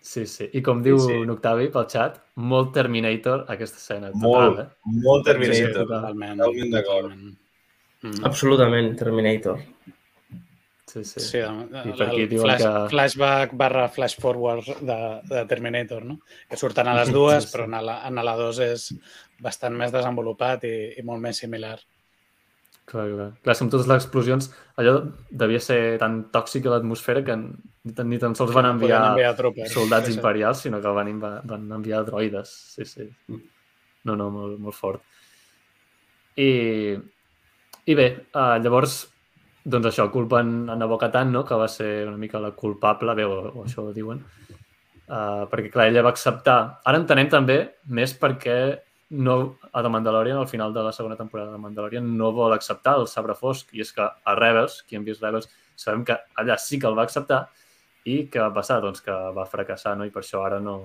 [0.00, 0.46] Sí, sí.
[0.54, 1.30] I com diu sí, sí.
[1.34, 4.12] Octavi pel xat, molt Terminator aquesta escena.
[4.14, 4.94] Total, molt, eh?
[5.04, 5.58] molt Terminator.
[5.58, 6.38] Sí, sí, totalment.
[6.42, 7.18] Totalment d'acord.
[8.06, 8.22] Mm.
[8.28, 9.58] Absolutament Terminator.
[10.88, 11.20] Sí, sí.
[11.20, 12.84] sí el, I per aquí diuen flash, que...
[12.94, 16.20] Flashback barra flash forward de, de Terminator, no?
[16.48, 17.56] Que surten a les dues, sí, sí.
[17.56, 18.88] però en la, en la dos és
[19.44, 21.76] bastant més desenvolupat i, i molt més similar.
[22.88, 23.28] Clar, clar.
[23.44, 24.48] Clar, amb totes les explosions,
[24.80, 24.94] allò
[25.42, 29.34] devia ser tan tòxic a l'atmosfera que ni tan, ni tan sols van enviar, enviar
[29.36, 30.18] tropes, soldats sí, sí.
[30.18, 32.54] imperials, sinó que van, van enviar droides.
[32.78, 33.10] Sí, sí.
[33.28, 35.04] No, no, molt, molt fort.
[36.40, 36.96] I,
[37.84, 39.02] i bé, uh, llavors
[39.68, 41.44] doncs això, culpen a Nabokatan, no?
[41.44, 44.22] que va ser una mica la culpable, bé, o, o això ho diuen,
[45.10, 46.58] uh, perquè clar, ella va acceptar.
[46.88, 47.58] Ara entenem també
[47.92, 48.58] més perquè
[49.10, 52.98] no, a The Mandalorian, al final de la segona temporada de Mandalorian, no vol acceptar
[53.00, 56.58] el sabre fosc, i és que a Rebels, qui hem vist Rebels, sabem que allà
[56.60, 57.46] sí que el va acceptar,
[58.08, 58.80] i què va passar?
[58.84, 60.06] Doncs que va fracassar, no?
[60.06, 60.78] I per això ara no,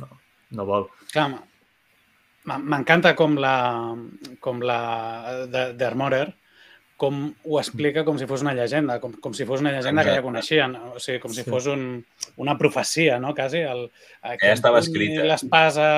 [0.00, 0.08] no,
[0.56, 0.88] no vol.
[1.12, 1.28] Clar,
[2.48, 3.56] m'encanta com la,
[4.40, 4.78] com la
[5.48, 6.26] d'Armorer,
[7.02, 7.18] com
[7.50, 10.12] ho explica com si fos una llegenda, com, com si fos una llegenda Exacte.
[10.12, 11.50] que ja coneixien, o sigui, com si sí.
[11.50, 11.82] fos un,
[12.44, 13.64] una profecia, no?, quasi.
[13.66, 13.88] El,
[14.22, 15.24] ja estava escrita.
[15.26, 15.88] L'espasa,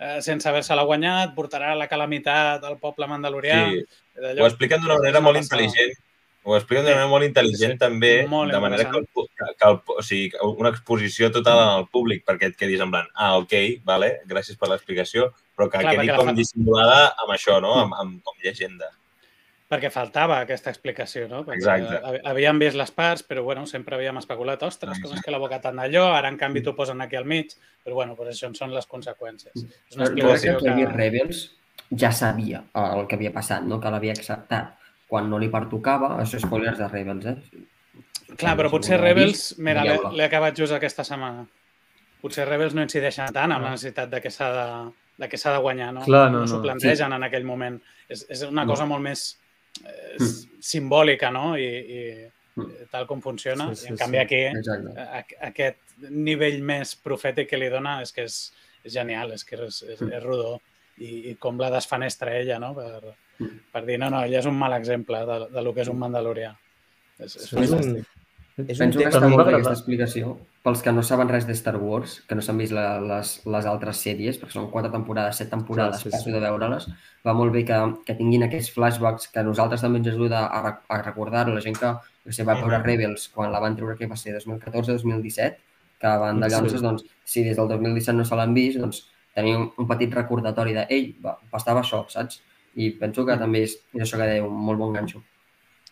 [0.00, 3.62] eh, sense haver-se-la guanyat, portarà la calamitat al poble mandalorià.
[3.70, 3.84] Sí.
[4.32, 5.94] Ho expliquen d'una manera molt intel·ligent.
[6.42, 7.82] Ho expliquen d'una manera molt intel·ligent, sí.
[7.86, 12.26] també, molt de manera que, que, que el, o sigui, una exposició total al públic,
[12.26, 16.10] perquè et quedis en plan, ah, ok, vale, gràcies per l'explicació, però que Clar, quedi
[16.16, 16.40] com fa...
[16.42, 18.90] dissimulada amb això, no?, amb, amb, com llegenda.
[19.70, 21.44] Perquè faltava aquesta explicació, no?
[21.46, 22.22] Perquè Exacte.
[22.26, 25.60] Havíem vist les parts, però bueno, sempre havíem especulat, ostres, com és que la boca
[25.62, 27.54] tant d'allò, ara en canvi t'ho posen aquí al mig,
[27.86, 29.54] però bueno, pues això en són les conseqüències.
[29.54, 30.74] És una explicació que...
[30.74, 30.88] que...
[30.90, 31.44] Rebels
[32.02, 33.78] ja sabia el que havia passat, no?
[33.80, 34.76] que l'havia acceptat.
[35.10, 37.62] Quan no li pertocava, això és spoilers de Rebels, eh?
[38.38, 41.46] Clar, però potser Rebels, mira, l'he acabat just aquesta setmana.
[42.22, 44.66] Potser Rebels no incideixen tant amb la necessitat de que s'ha de,
[45.18, 46.04] de, que s'ha de guanyar, no?
[46.06, 46.44] Clar, no, no.
[46.44, 46.50] no.
[46.50, 47.16] S'ho plantegen sí.
[47.16, 47.80] en aquell moment.
[48.08, 48.92] És, és una cosa no.
[48.94, 49.49] molt més eh,
[49.82, 50.60] mm.
[50.64, 51.54] simbòlica, no?
[51.58, 52.02] I, i
[52.56, 52.88] mm.
[52.92, 53.70] tal com funciona.
[53.74, 58.14] Sí, sí, I en canvi aquí, a, aquest nivell més profètic que li dona és
[58.16, 58.40] que és,
[58.84, 60.14] és genial, és que és, és, mm.
[60.18, 60.58] és rodó.
[61.00, 62.74] I, I com la desfanestra ella, no?
[62.76, 63.14] Per,
[63.72, 66.00] per dir, no, no, ella és un mal exemple de, de lo que és un
[66.00, 66.50] mandalorià.
[67.20, 67.94] És, és, és un,
[68.68, 70.32] és Penso que està molt bé aquesta explicació.
[70.64, 73.68] Pels que no saben res de Star Wars, que no s'han vist la, les, les
[73.70, 76.88] altres sèries, perquè són quatre temporades, set temporades, sí, sí, passo de veure-les,
[77.26, 80.74] va molt bé que, que tinguin aquests flashbacks que a nosaltres també ens ajuda a,
[80.88, 81.94] a recordar la gent que,
[82.26, 85.64] que se va veure Rebels quan la van treure, que va ser 2014-2017,
[86.00, 86.82] que van d'allà, sí.
[86.84, 89.04] doncs, si des del 2017 no se l'han vist, doncs
[89.36, 92.42] tenim un, un petit recordatori de, ei, va, passava això, saps?
[92.76, 95.22] I penso que també és, és això que deia, un molt bon ganxo.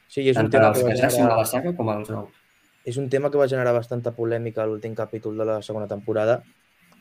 [0.08, 1.34] Sí, és un tema que, que ja generar...
[1.36, 2.36] de la saga com els nous
[2.88, 6.40] és un tema que va generar bastanta polèmica a l'últim capítol de la segona temporada,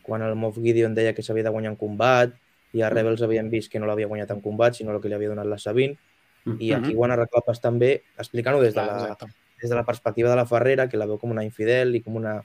[0.04, 2.34] quan el Moff Gideon deia que s'havia de guanyar en combat
[2.76, 5.16] i a Rebels havien vist que no l'havia guanyat en combat, sinó el que li
[5.16, 5.96] havia donat la Sabine.
[6.60, 9.16] I aquí ho han arreglat bastant bé, explicant-ho des, de la,
[9.62, 12.16] des de la perspectiva de la Ferrera, que la veu com una infidel i com
[12.20, 12.38] una,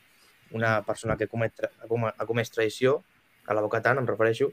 [0.59, 3.01] una persona que comet, ha comès traïció,
[3.47, 4.51] a la boca tant, em refereixo,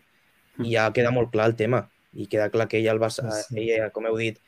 [0.66, 1.86] i ja queda molt clar el tema.
[2.14, 3.10] I queda clar que ella, el va,
[3.54, 4.42] ella com heu dit,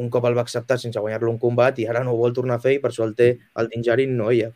[0.00, 2.58] un cop el va acceptar sense guanyar-lo un combat i ara no ho vol tornar
[2.58, 3.30] a fer i per això el té
[3.60, 4.50] el Dinjarin, no ella.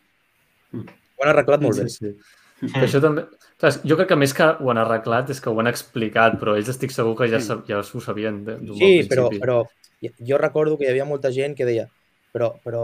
[0.71, 0.85] Mm.
[1.17, 1.89] Ho han arreglat molt bé.
[1.89, 2.15] Sí, sí.
[2.61, 2.81] Mm.
[2.83, 3.27] Això també...
[3.59, 6.53] Clar, jo crec que més que ho han arreglat és que ho han explicat, però
[6.55, 7.65] ells estic segur que ja, sab...
[7.67, 9.63] ja ho sabien d'un Sí, però, però
[9.99, 11.89] jo recordo que hi havia molta gent que deia
[12.31, 12.83] però, però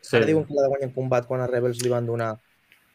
[0.00, 0.16] sí.
[0.16, 2.34] ara diuen que l'ha de guanyar en combat quan a Rebels li van donar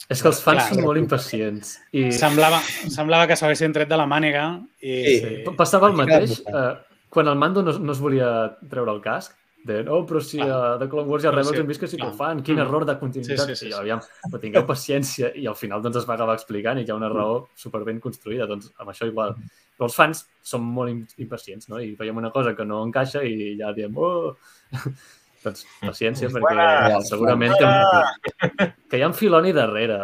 [0.09, 0.67] És que els fans Clar.
[0.73, 1.73] són molt impacients.
[1.93, 4.45] I Semblava, semblava que s'haguessin tret de la màniga
[4.79, 4.93] i...
[4.95, 5.33] Sí.
[5.45, 6.69] P- passava el mateix eh,
[7.09, 9.35] quan el mando no, no es volia treure el casc.
[9.59, 11.87] De, no, però si a The Clone Wars i a Rebels sí, hem vist que
[11.91, 12.13] sí que clar.
[12.13, 12.39] ho fan.
[12.47, 12.61] Quin Mm.
[12.63, 13.49] error de continuïtat.
[13.49, 13.99] Sí, sí, sí, I, aviam,
[14.31, 15.33] però tingueu paciència.
[15.35, 18.47] I al final doncs, es va acabar explicant i hi ha una raó superben construïda.
[18.47, 19.35] Doncs amb això igual.
[19.75, 21.77] Però els fans són molt im- impacients, no?
[21.83, 24.37] I veiem una cosa que no encaixa i ja diem, oh!
[25.43, 27.01] doncs paciència, perquè Fuera!
[27.07, 28.71] segurament un...
[28.89, 29.99] que hi ha un filoni darrere.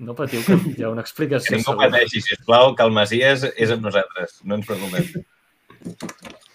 [0.00, 1.54] No patiu, que hi ha una Que explicació.
[1.56, 1.90] ningú segura.
[1.94, 4.40] pateixi, sisplau, que el Masies és amb nosaltres.
[4.42, 5.24] No ens preocupem.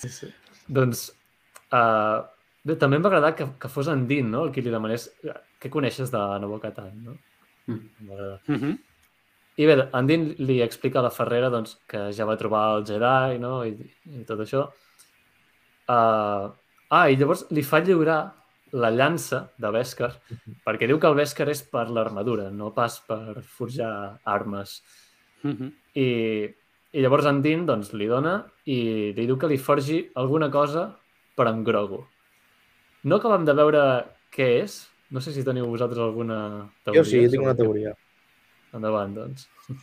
[0.00, 0.28] Sí, sí.
[0.80, 1.08] Doncs,
[1.76, 2.22] uh,
[2.64, 5.10] bé, també em va agradar que, que fos en Dean, no?, el qui li demanés
[5.60, 7.16] què coneixes de Nabokatan, no?
[7.66, 7.80] Mm.
[8.00, 8.38] Em va agradar.
[8.48, 8.78] Uh -huh.
[9.60, 12.86] I bé, en Dean li explica a la Ferrera doncs, que ja va trobar el
[12.86, 13.76] Jedi, no?, i,
[14.20, 14.68] i tot això.
[15.90, 16.48] Uh,
[16.88, 18.20] ah, i llavors li fa lliurar
[18.72, 20.12] la llança de Beskar,
[20.64, 24.82] perquè diu que el Beskar és per l'armadura, no pas per forjar armes.
[25.42, 25.72] Uh -huh.
[25.94, 26.06] I,
[26.92, 28.78] i llavors en Dean doncs, li dona i
[29.16, 30.88] li diu que li forgi alguna cosa
[31.38, 32.00] per en Grogu.
[33.06, 33.84] No acabem de veure
[34.34, 34.80] què és.
[35.10, 37.00] No sé si teniu vosaltres alguna teoria.
[37.00, 37.94] Jo sí, jo tinc una teoria.
[38.76, 39.48] Endavant, doncs.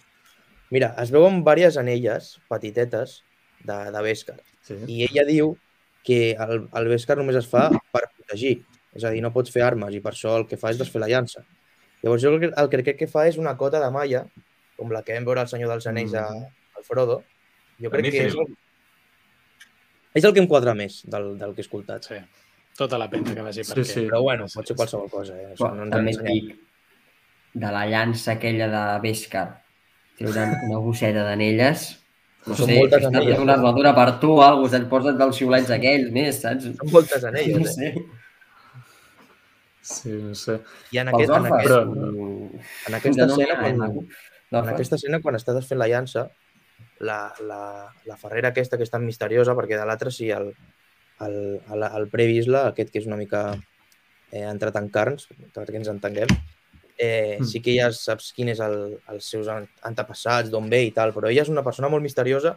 [0.73, 3.21] Mira, es veuen diverses anelles petitetes
[3.63, 4.75] de, de Beskar Sí.
[4.91, 5.53] i ella diu
[6.03, 8.57] que el, el Beskar només es fa per protegir,
[8.91, 10.99] és a dir, no pots fer armes i per això el que fa és desfer
[10.99, 11.45] la llança.
[12.03, 14.25] Llavors jo el que, el que crec que fa és una cota de malla,
[14.75, 16.25] com la que vam veure al Senyor dels Anells a,
[16.77, 17.23] al Frodo.
[17.81, 18.55] Jo crec que és el,
[20.17, 22.07] és el que em quadra més del, del que he escoltat.
[22.09, 22.21] Sí.
[22.77, 23.89] Tota la pena que vagi per Sí, aquí.
[23.91, 24.05] sí.
[24.07, 25.35] Però bueno, pot ser qualsevol cosa.
[25.37, 25.51] Eh?
[25.53, 26.47] Això Però no ens també et enganyem.
[26.47, 26.63] dic,
[27.57, 29.47] de la llança aquella de Beskar,
[30.17, 31.87] treuran una gosseta d'anelles,
[32.47, 35.71] no Són sé, moltes anelles, una armadura per tu, alguna cosa, et poses dels xiulets
[35.73, 36.63] aquells més, saps?
[36.69, 37.91] Són moltes No anelles, eh?
[37.91, 38.05] sé.
[39.81, 40.57] Sí, no sé.
[40.91, 41.83] I en, aquest, en, aquest, Però-
[42.87, 43.81] en aquesta no escena, quan,
[44.51, 46.27] en aquesta escena, quan està desfent la llança,
[46.99, 47.61] la, la,
[48.05, 50.51] la ferrera aquesta que és tan misteriosa, perquè de l'altre sí, el,
[51.25, 51.37] el,
[51.73, 53.51] el, el previsla, aquest que és una mica
[54.31, 56.31] eh, entrat en carns, perquè ens entenguem,
[56.97, 57.45] eh, Mm.
[57.45, 61.13] sí que ja saps quin és el, els seus an- antepassats, d'on ve i tal,
[61.13, 62.55] però ella és una persona molt misteriosa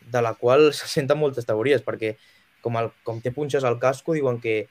[0.00, 2.14] de la qual se senten moltes teories, perquè
[2.62, 4.68] com, el, com té punxes al casco, diuen que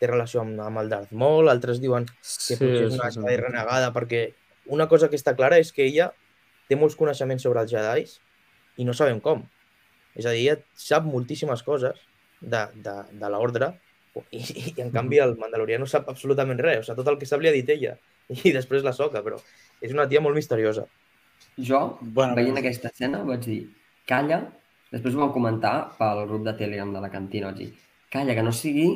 [0.00, 3.20] té relació amb, amb el Darth Maul, altres diuen que Sí, potser és una sí,
[3.20, 4.32] Jedi renegada, perquè
[4.72, 6.08] una cosa que està clara és que ella
[6.68, 8.06] té molts coneixements sobre els Jedi
[8.76, 9.44] i no sabem com.
[10.16, 12.00] És a dir, ella sap moltíssimes coses
[12.40, 13.72] de, de, de l'ordre
[14.30, 16.82] i, i, en canvi el Mandalorià no sap absolutament res.
[16.82, 17.96] O sigui, tot el que sap li ha dit ella
[18.48, 19.38] i després la soca, però
[19.82, 20.86] és una tia molt misteriosa.
[21.58, 23.62] Jo, Bueno, veient aquesta escena, vaig dir,
[24.08, 24.44] calla,
[24.92, 27.72] després ho vam comentar pel grup de Telegram de la cantina, vaig dir,
[28.12, 28.86] calla, que no sigui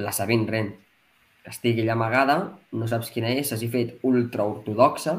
[0.00, 0.70] la Sabine Wren,
[1.44, 2.38] que estigui allà amagada,
[2.72, 5.18] no saps quina és, s'hagi fet ultraortodoxa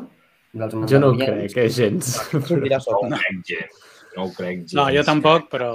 [0.57, 2.15] dels Jo no crec, eh, gens.
[2.31, 3.90] Sortirà No crec gens.
[4.15, 4.73] No ho crec gens.
[4.75, 5.69] No, jo tampoc, però,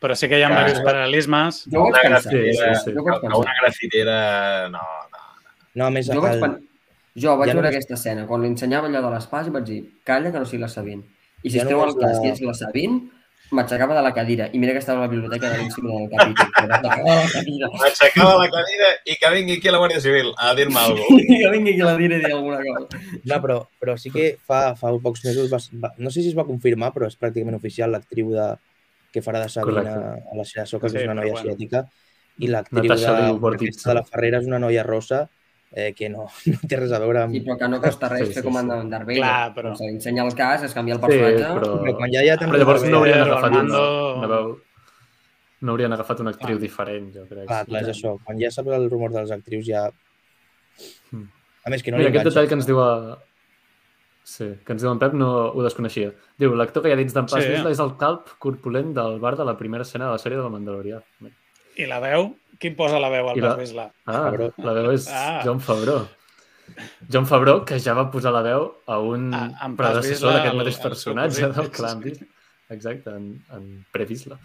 [0.00, 1.60] però sí que hi ha Que- diversos paral·lelismes.
[1.70, 2.32] Jo ho Una vaig pensar.
[2.32, 2.94] grafitera, sí, sí.
[2.96, 3.40] Jo vaig a pensar.
[3.40, 4.68] una grafitera...
[4.70, 4.78] No,
[5.12, 5.22] no.
[5.74, 6.68] No, a més, Jo, vaig, el, pen...
[7.14, 9.64] jo vaig ja no veure és- aquesta escena, quan li ensenyava allò de l'espasa, vaig
[9.64, 11.04] dir, calla que no sigui la Sabine.
[11.42, 13.00] I si Ja esteu no al cas la- que és la Sabine,
[13.50, 14.48] m'aixecava de la cadira.
[14.52, 16.48] I mira que estava a la biblioteca de l'Institut del capítol.
[16.66, 17.70] M'aixecava de la cadira.
[17.80, 21.26] M'aixecava la cadira i que vingui aquí a la Guàrdia Civil a dir-me alguna cosa.
[21.42, 23.02] que vingui aquí a la i dir alguna cosa.
[23.24, 26.38] No, però, però sí que fa, fa pocs mesos, va, va, no sé si es
[26.38, 28.50] va confirmar, però és pràcticament oficial l'actriu de,
[29.14, 30.26] que farà de Sabina Correcte.
[30.32, 31.46] a la Sera Soca, que Sí, és una noia bueno.
[31.46, 31.86] asiàtica,
[32.38, 35.26] i l'actriu de, de la Ferrera és una noia rossa
[35.72, 37.34] eh, que no, no té res a veure amb...
[37.34, 38.64] Sí, però que no costa res Sí, fer sí, com sí.
[38.66, 39.18] en Darth Vader.
[39.22, 41.50] Clar, però- Se li ensenya el cas, es canvia el Sí, personatge...
[41.60, 41.72] però...
[41.82, 44.54] Però quan ja hi ha tant Però llavors no haurien agafat Armando- una veu...
[45.66, 46.60] No haurien agafat una actriu Ah.
[46.60, 47.46] diferent, jo crec.
[47.48, 48.18] Clar, clar, és això.
[48.24, 49.86] Quan ja saps el rumor de les actrius ja...
[51.10, 51.24] Mm.
[51.64, 52.90] A més, que no Mira, li aquest detall que ens diu a...
[54.26, 56.10] Sí, que ens diu en Pep no ho desconeixia.
[56.38, 57.48] Diu, l'actor que hi ha dins d'en Pas Sí.
[57.54, 60.44] Vizsla és el calp corpulent del bar de la primera escena de la sèrie de
[60.44, 60.98] la Mandalorià.
[61.78, 62.28] I la veu?
[62.58, 63.92] Qui posa la veu al la- Vizsla?
[64.06, 64.52] Ah, Favreau.
[64.58, 65.42] la veu és Ah.
[65.44, 66.06] John Favreau.
[67.08, 70.76] John Favreau, que ja va posar la veu a un Ah, predecessor d'aquest el- mateix
[70.76, 71.56] el personatge cosí.
[71.60, 72.26] del clan Vizsla.
[72.70, 74.38] Exacte, en, en Previsla.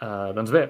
[0.00, 0.62] Uh, doncs bé,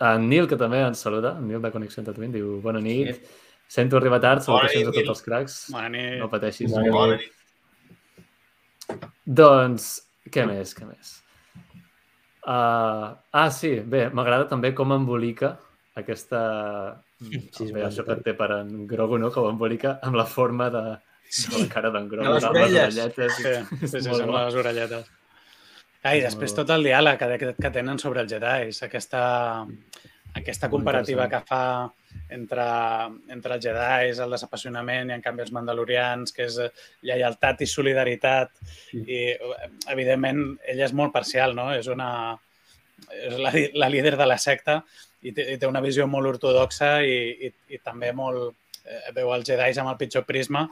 [0.00, 3.22] en Nil, que també ens saluda, en Nil de Connexió Tatooine, diu Bona nit, Sí.
[3.66, 5.56] sento arribar tard, salutacions a tots els cracs.
[5.72, 6.18] Bona nit.
[6.20, 6.70] No pateixis.
[6.70, 7.32] Bona Bona nit.
[9.26, 9.88] Doncs,
[10.30, 11.22] què més, què més?
[12.48, 15.58] Uh, ah, sí, bé, m'agrada també com embolica
[16.00, 16.40] aquesta...
[17.18, 19.28] Sí, bé, això que té per en Grogu, no?
[19.34, 22.24] Que ho embolica amb la forma de, de la cara d'en Grogu.
[22.24, 22.96] De les amb orelles.
[22.96, 23.36] orelletes.
[23.36, 24.44] Sí, sí, sí, sembla bo.
[24.46, 25.10] les orelletes.
[26.06, 29.22] Ah, I després tot el diàleg que, que tenen sobre els Jedi, aquesta,
[30.40, 31.62] aquesta comparativa que fa
[32.34, 32.66] entre,
[33.32, 36.58] entre els Jedi, el desapassionament, i en canvi els Mandalorians, que és
[37.06, 38.52] lleialtat i solidaritat.
[38.90, 39.02] Sí.
[39.02, 39.20] I,
[39.94, 41.70] evidentment, ella és molt parcial, no?
[41.76, 42.10] És una...
[43.14, 44.80] És la, la líder de la secta
[45.22, 48.56] i té, i té una visió molt ortodoxa i, i, i també molt...
[48.88, 50.64] Eh, veu els Jedi amb el pitjor prisma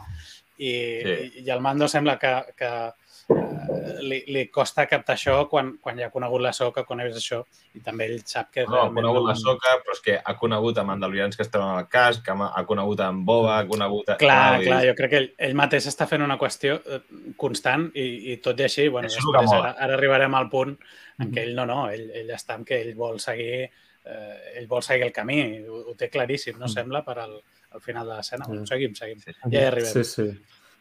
[0.57, 0.71] i, sí.
[1.13, 5.99] i, i el Mando sembla que, que Eh, li, li costa captar això quan, quan
[5.99, 7.41] ja ha conegut la soca, quan vist això,
[7.75, 8.67] i també ell sap que...
[8.69, 11.89] No, ha conegut la soca, però és que ha conegut a mandalorians que estaven al
[11.91, 14.13] cas, que ha, ha conegut amb Boba, ha conegut...
[14.15, 14.19] A...
[14.21, 14.91] Clar, no, clar, i...
[14.91, 17.01] jo crec que ell, ell mateix està fent una qüestió eh,
[17.41, 20.77] constant i, i tot i així, bueno, després, ara, ara arribarem al punt
[21.23, 24.69] en què ell no, no, ell, ell està en què ell vol seguir eh, ell
[24.71, 26.75] vol seguir el camí, ho, ho té claríssim, no mm.
[26.77, 27.41] sembla, per al,
[27.75, 28.47] al final de l'escena.
[28.47, 29.19] Bueno, seguim, seguim.
[29.25, 29.91] Ja hi arribem.
[29.91, 30.29] Sí, sí.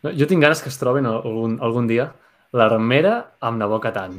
[0.05, 2.11] Jo tinc ganes que es trobin algun, algun dia
[2.55, 4.15] L'armera amb Nabó Catan.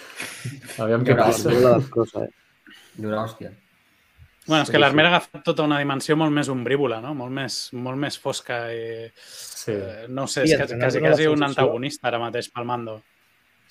[0.82, 1.52] Aviam què passa.
[1.92, 2.76] Cosa, eh?
[2.96, 3.52] Dura hòstia.
[4.46, 7.12] Bueno, és que l'armera ha agafat tota una dimensió molt més ombrívola, no?
[7.14, 9.10] Molt més, molt més fosca i...
[9.20, 9.74] Sí.
[9.76, 12.96] Eh, no sé, és quasi, quasi, quasi un antagonista ara mateix pel mando.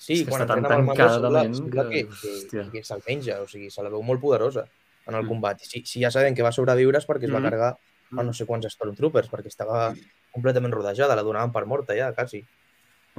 [0.00, 1.84] Sí, quan està tan tancadament que...
[1.90, 2.04] que,
[2.52, 4.64] que, que se'l menja, o sigui, se la veu molt poderosa
[5.10, 5.28] en el mm.
[5.28, 5.66] combat.
[5.66, 7.50] Si, si ja sabem que va sobreviure és perquè es va mm.
[7.50, 7.74] carregar
[8.16, 9.90] a no sé quants Stormtroopers, perquè estava
[10.32, 12.40] completament rodejada, la donaven per morta ja, quasi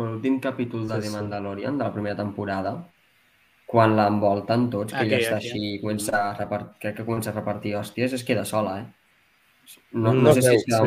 [0.08, 2.76] l'últim capítol de sí, The Mandalorian, de la primera temporada,
[3.72, 5.52] quan l'envolten tots, que okay, ella està okay.
[5.52, 8.90] així, comença a repartir, crec que comença a repartir hòsties, es queda sola, eh?
[9.94, 10.84] No, no, no sé si es queda...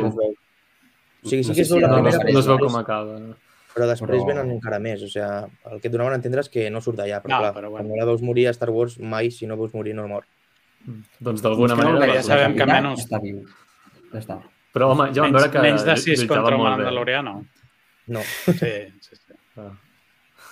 [1.25, 2.21] Sí, o sigui, sí que és la primera...
[2.21, 3.19] No, no es veu com acaba.
[3.75, 4.27] Però després però...
[4.29, 5.03] venen encara més.
[5.03, 5.25] O sigui,
[5.71, 7.23] el que et donaven a entendre és que no surt d'allà.
[7.25, 7.81] Però, no, clar, però bueno.
[7.81, 10.29] quan no la veus morir a Star Wars, mai, si no veus morir, no mor.
[10.85, 11.01] Mm.
[11.31, 12.05] Doncs d'alguna manera...
[12.05, 13.07] No, ja sabem que menys...
[13.07, 13.41] Està viu.
[14.13, 14.39] Ja està.
[14.77, 15.65] Però, home, ja vam veure que...
[15.65, 17.39] Menys de 6 contra un Mandaloriano.
[18.07, 18.23] No.
[18.23, 19.39] Sí, sí, sí.
[19.57, 19.73] Ah.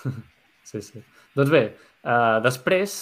[0.63, 1.01] Sí, sí.
[1.37, 1.59] Doncs bé,
[2.01, 2.93] uh, després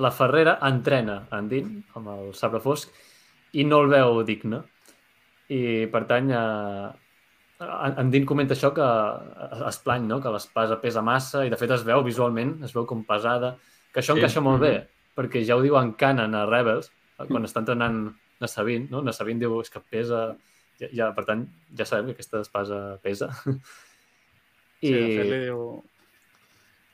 [0.00, 1.66] la Ferrera entrena en Din
[1.98, 2.94] amb el sabre fosc
[3.52, 4.62] i no el veu digne.
[5.52, 6.94] I, per tant, uh,
[8.00, 8.86] en Din comenta això que
[9.68, 10.20] es plany, no?
[10.22, 13.54] que l'espasa pesa massa i, de fet, es veu visualment, es veu com pesada,
[13.92, 14.22] que això sí.
[14.22, 14.74] encaixa molt bé,
[15.18, 16.90] perquè ja ho diu en Canon a Rebels,
[17.28, 18.06] quan està entrenant
[18.42, 19.04] Nassabin, no?
[19.04, 20.26] Nassabin diu és que pesa...
[20.82, 21.44] Ja, ja, per tant,
[21.78, 23.30] ja sabem que aquesta espasa pesa.
[24.84, 24.88] I...
[24.88, 25.60] Sí, de fet, li diu,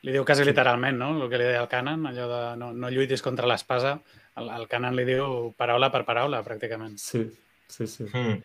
[0.06, 1.12] li diu quasi literalment, no?
[1.16, 3.96] El que li deia el Canan, allò de no, no lluitis contra l'espasa.
[4.40, 6.98] El, el Canan li diu paraula per paraula, pràcticament.
[7.00, 7.24] Sí,
[7.72, 8.06] sí, sí.
[8.12, 8.38] Mm.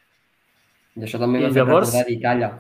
[0.96, 1.92] I això també m'ha fet llavors...
[1.92, 2.52] recordar i calla.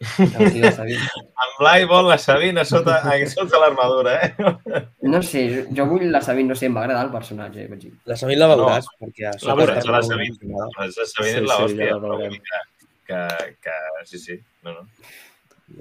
[0.00, 4.84] En Blai vol la Sabina sota, sota l'armadura, eh?
[5.04, 7.66] No sé, jo, vull la Sabina, no sé, em va agradar el personatge.
[7.68, 7.92] Vaig dir.
[8.08, 8.96] La Sabina la veuràs, no.
[9.04, 9.26] perquè...
[9.28, 10.68] A la veuràs, la Sabina.
[10.78, 12.62] La Sabina és l'hòstia, sí, ja
[13.10, 13.76] que, que, que,
[14.08, 14.86] sí, sí, no, no.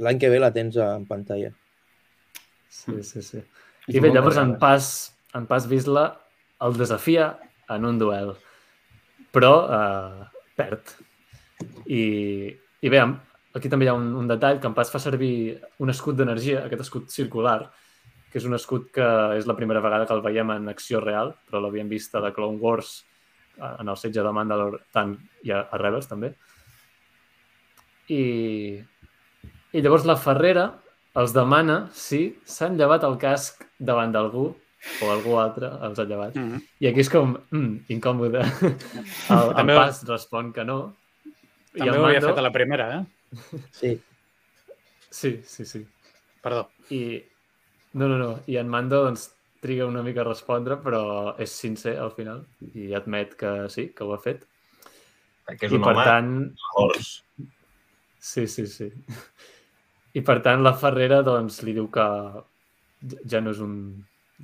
[0.04, 1.54] L'any que ve la tens en pantalla.
[2.68, 3.42] Sí, sí, sí.
[3.88, 4.90] I bé, llavors en pas,
[5.34, 6.06] en pas Visla
[6.62, 7.32] el desafia
[7.72, 8.36] en un duel,
[9.32, 10.28] però eh,
[10.60, 10.92] perd.
[11.88, 12.04] I,
[12.84, 13.02] i bé,
[13.56, 16.66] aquí també hi ha un, un detall que en pas fa servir un escut d'energia,
[16.66, 17.72] aquest escut circular,
[18.30, 19.08] que és un escut que
[19.40, 22.34] és la primera vegada que el veiem en acció real, però l'havíem vist a The
[22.36, 23.00] Clone Wars,
[23.60, 26.32] en el setge de Mandalore, tant i a, a Rebels també.
[28.10, 28.22] I,
[29.74, 30.70] i llavors la Ferrera
[31.20, 34.48] els demana si s'han llevat el casc davant d'algú
[35.04, 36.36] o algú altre els ha llevat.
[36.36, 36.62] Mm -hmm.
[36.80, 38.42] I aquí és com, mm, incòmode.
[39.36, 40.96] El, el Pas respon que no.
[41.78, 43.06] També ho havia fet a la primera, eh?
[43.72, 44.00] Sí.
[45.10, 45.86] Sí, sí, sí.
[46.42, 46.70] Perdó.
[46.90, 47.24] I...
[47.94, 48.40] No, no, no.
[48.48, 52.44] I en Mando doncs, triga una mica a respondre, però és sincer al final
[52.78, 54.46] i admet que sí, que ho ha fet.
[55.50, 56.36] Que és un I, per home tant...
[58.20, 58.90] Sí, sí, sí.
[60.14, 62.06] I per tant la Ferrera doncs, li diu que
[63.32, 63.76] ja no és un,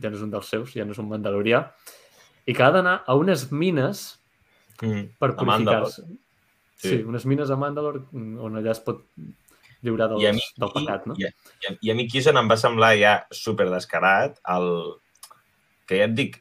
[0.01, 1.63] ja no és un dels seus, ja no és un mandalorià,
[2.45, 4.05] i que ha d'anar a unes mines
[4.81, 6.05] mm, per purificar-se.
[6.76, 6.89] Sí.
[6.89, 9.05] sí, unes mines a Mandalor on allà es pot
[9.86, 11.15] lliurar dels, mi, del pecat, no?
[11.19, 14.71] I, i, i a mi aquí se em va semblar ja super descarat el...
[15.86, 16.39] que ja et dic,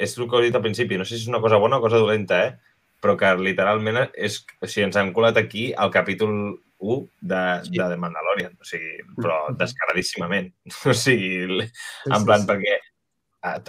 [0.00, 1.84] és el que he dit al principi, no sé si és una cosa bona o
[1.84, 2.78] cosa dolenta, eh?
[3.02, 6.32] però que literalment és, o sigui, ens han colat aquí el capítol
[6.78, 7.76] 1 de, sí.
[7.76, 10.52] de The Mandalorian, o sigui, però descaradíssimament.
[10.90, 12.48] O sigui, en plan, sí, sí.
[12.50, 12.78] perquè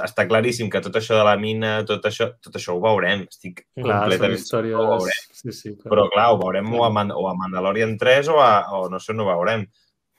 [0.05, 3.25] està claríssim que tot això de la mina, tot això, tot això ho veurem.
[3.29, 4.77] Estic clar, completament històries...
[4.77, 5.19] ho veurem.
[5.41, 5.91] Sí, sí, clar.
[5.93, 9.01] Però clar, ho veurem o a, Man o a Mandalorian 3 o, a, o no
[9.03, 9.65] sé, no ho veurem.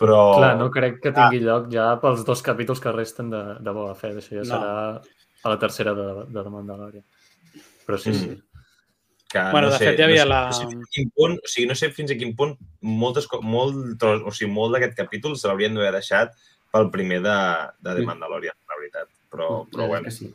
[0.00, 0.18] Però...
[0.38, 1.46] Clar, no crec que tingui ah.
[1.46, 4.20] lloc ja pels dos capítols que resten de, de Boba Fett.
[4.22, 4.50] Això ja no.
[4.52, 4.70] serà
[5.40, 7.04] a la tercera de, de The Mandalorian.
[7.86, 8.20] Però sí, mm.
[8.22, 8.38] sí.
[9.30, 10.40] Que, bueno, no de sé, fet, hi havia no sé, la...
[10.48, 14.32] No sé, quin punt, o sigui, no sé fins a quin punt moltes, molt, o
[14.34, 16.34] sigui, molt d'aquest capítol se l'haurien d'haver deixat
[16.74, 17.38] pel primer de,
[17.78, 20.10] de The Mandalorian, la veritat però, però bueno.
[20.10, 20.32] Sí.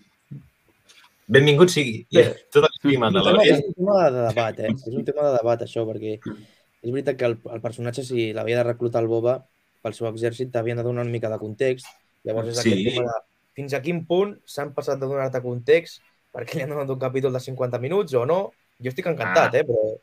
[1.28, 2.06] benvingut sigui.
[2.14, 2.36] Yeah.
[2.54, 3.58] Tot el que un tema, Mandalorian.
[3.58, 4.72] és un tema de debat, eh?
[4.76, 8.60] És un tema de debat, això, perquè és veritat que el, el personatge, si l'havia
[8.62, 9.40] de reclutar el Boba
[9.82, 11.88] pel seu exèrcit, t'havien de donar una mica de context.
[12.26, 12.74] Llavors és Sí.
[12.74, 13.24] aquest tema de
[13.56, 16.02] fins a quin punt s'han passat de donar-te context
[16.36, 18.52] perquè li han donat un capítol de 50 minuts o no.
[18.82, 19.58] Jo estic encantat, Ah.
[19.60, 19.64] eh?
[19.64, 19.98] Però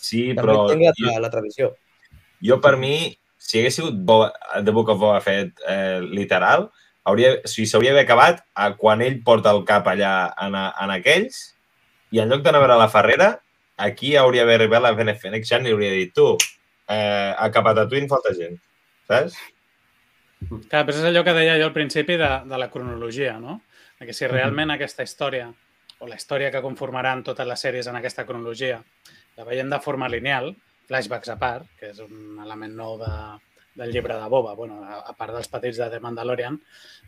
[0.00, 1.72] Sí, també però entenc la, jo, la, la tradició.
[2.42, 4.32] jo per mi, si hagués sigut Boba,
[4.62, 6.70] The Book of Boba Fett eh, literal,
[7.06, 10.94] hauria, o sigui, s'hauria d'haver acabat a quan ell porta el cap allà en, en
[10.94, 11.42] aquells
[12.14, 13.28] i en lloc d'anar a veure la Ferrera,
[13.88, 16.32] aquí hauria d'haver arribat la Bene Fennec Chan i hauria dit, tu,
[16.88, 18.58] eh, a cap a Tatooine falta gent,
[19.10, 19.38] saps?
[20.46, 23.60] Clar, però és allò que deia jo al principi de, de la cronologia, no?
[23.98, 25.48] Que si realment aquesta història,
[25.98, 28.82] o la història que conformaran totes les sèries en aquesta cronologia,
[29.38, 30.52] la veiem de forma lineal,
[30.86, 33.12] flashbacks a part, que és un element nou de,
[33.76, 36.56] del llibre de Boba, bueno, a, a part dels petits de The Mandalorian,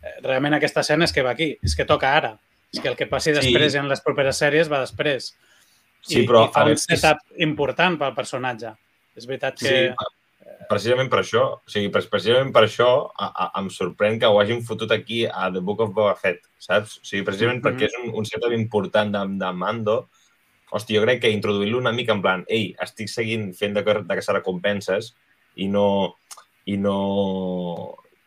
[0.03, 2.35] eh, realment aquesta escena és que va aquí, és que toca ara.
[2.71, 3.39] És que el que passi Sí.
[3.39, 5.31] després i en les properes sèries va després.
[6.01, 8.75] Sí, I, però i fa un veure, és- setup important pel personatge.
[9.17, 9.67] És veritat que...
[9.95, 10.05] Sí,
[10.69, 11.41] precisament per això.
[11.57, 15.23] O sigui, pre- precisament per això a, a, em sorprèn que ho hagin fotut aquí
[15.25, 16.99] a The Book of Boba Fett, saps?
[17.01, 17.65] O sigui, precisament Mhm.
[17.65, 20.09] perquè és un, un setup important de, de Mando.
[20.71, 24.15] Hosti, jo crec que introduir-lo una mica en plan, ei, estic seguint fent de, de
[24.15, 25.15] caçar recompenses
[25.55, 26.15] i no,
[26.69, 26.97] i no,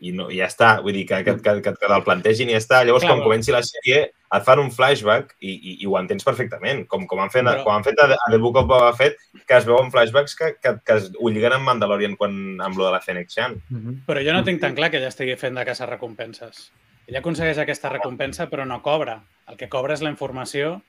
[0.02, 0.72] i no, i ja està.
[0.82, 2.80] Vull dir, que, que, que, que, que te'l plantegin i ja està.
[2.82, 6.24] Llavors, Clar, quan comenci la sèrie, et fan un flashback i, i, i ho entens
[6.26, 8.92] perfectament, com, com, han fet, Però- com han fet a, a The Book of Boba
[8.98, 12.80] Fett, que es veuen flashbacks que, que, que es, ho lliguen amb Mandalorian quan, amb
[12.80, 13.58] lo de la Fennec Chan.
[13.68, 14.00] Mhm.
[14.08, 16.70] Però jo no tinc tan clar que ella estigui fent de caça recompenses.
[17.06, 19.20] Ella aconsegueix aquesta recompensa, però no cobra.
[19.50, 20.80] El que cobra és la informació,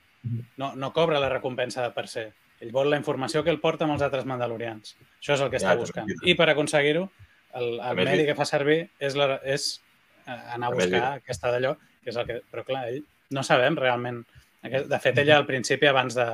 [0.56, 2.32] no, no cobra la recompensa de per se.
[2.62, 4.94] Ell vol la informació que el porta amb els altres mandalorians.
[5.20, 6.08] Això és el que Ja, està buscant.
[6.24, 7.08] I per aconseguir-ho,
[7.54, 9.80] el, el medi que fa servir és, la, és
[10.26, 11.22] eh, anar a buscar veritat.
[11.22, 12.40] aquesta d'allò, que és el que...
[12.50, 13.02] Però clar, ell
[13.34, 14.22] no sabem realment.
[14.64, 16.24] De fet, ella al principi, abans de,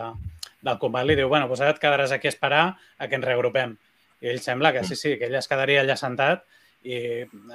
[0.62, 2.64] del combat, li diu, bueno, doncs ara et quedaràs aquí a esperar
[2.98, 3.76] a que ens reagrupem.
[4.20, 6.44] I ell sembla que sí, sí, que ell es quedaria allà sentat
[6.84, 6.96] i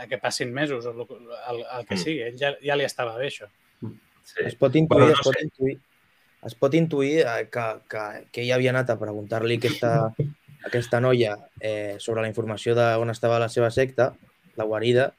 [0.01, 2.01] a que passin mesos o el, el, el que Mm.
[2.03, 2.21] sigui.
[2.27, 3.47] Ell ja, ja li estava bé, això.
[4.25, 4.41] Sí.
[4.45, 5.43] Es pot intuir, Bueno, no es pot sé.
[5.45, 5.77] intuir,
[6.45, 9.91] es pot intuir eh, que, que, que ella havia anat a preguntar-li aquesta,
[10.65, 14.11] aquesta noia eh, sobre la informació d'on estava la seva secta,
[14.57, 15.11] la guarida,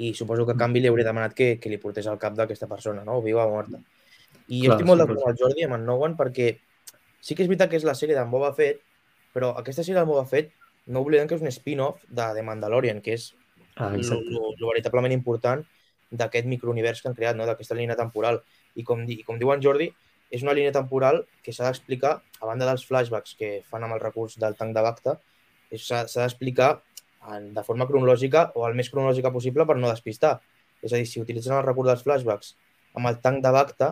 [0.00, 2.68] i suposo que a canvi li hauria demanat que, que li portés al cap d'aquesta
[2.70, 3.20] persona, no?
[3.22, 3.80] viva o morta.
[4.48, 6.54] I jo Clar, estic molt d'acord amb el Jordi, amb en Nowan, perquè
[7.20, 8.80] sí que és veritat que és la sèrie d'en Boba Fett,
[9.34, 10.54] però aquesta sèrie d'en Boba Fett
[10.90, 13.30] no oblidem que és un spin-off de The Mandalorian, que és
[13.80, 15.62] Ah, el, veritablement important
[16.10, 17.46] d'aquest microunivers que han creat, no?
[17.48, 18.42] d'aquesta línia temporal.
[18.76, 19.88] I com, di, i com diu en Jordi,
[20.30, 24.02] és una línia temporal que s'ha d'explicar, a banda dels flashbacks que fan amb el
[24.02, 25.16] recurs del tanc de Bacta,
[25.76, 26.70] s'ha d'explicar
[27.54, 30.38] de forma cronològica o el més cronològica possible per no despistar.
[30.80, 32.54] És a dir, si utilitzen el recurs dels flashbacks
[32.96, 33.90] amb el tanc de Bacta,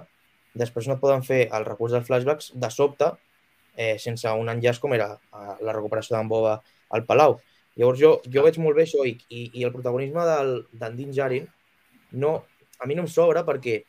[0.59, 3.13] després no poden fer el recurs dels flashbacks de sobte
[3.77, 6.57] eh, sense un enllaç com era eh, la recuperació d'en Boba
[6.91, 7.39] al Palau.
[7.79, 11.47] Llavors jo, jo veig molt bé això i, i, i el protagonisme d'en Din Djarin
[12.19, 12.33] no,
[12.81, 13.83] a mi no em sobra perquè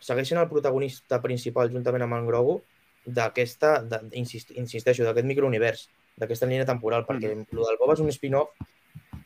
[0.00, 2.60] segueixen el protagonista principal juntament amb en Grogu
[3.06, 3.76] d'aquesta,
[4.12, 7.52] insist, insisteixo, d'aquest microunivers, d'aquesta línia temporal, perquè mm.
[7.52, 8.54] el del Boba és un spin-off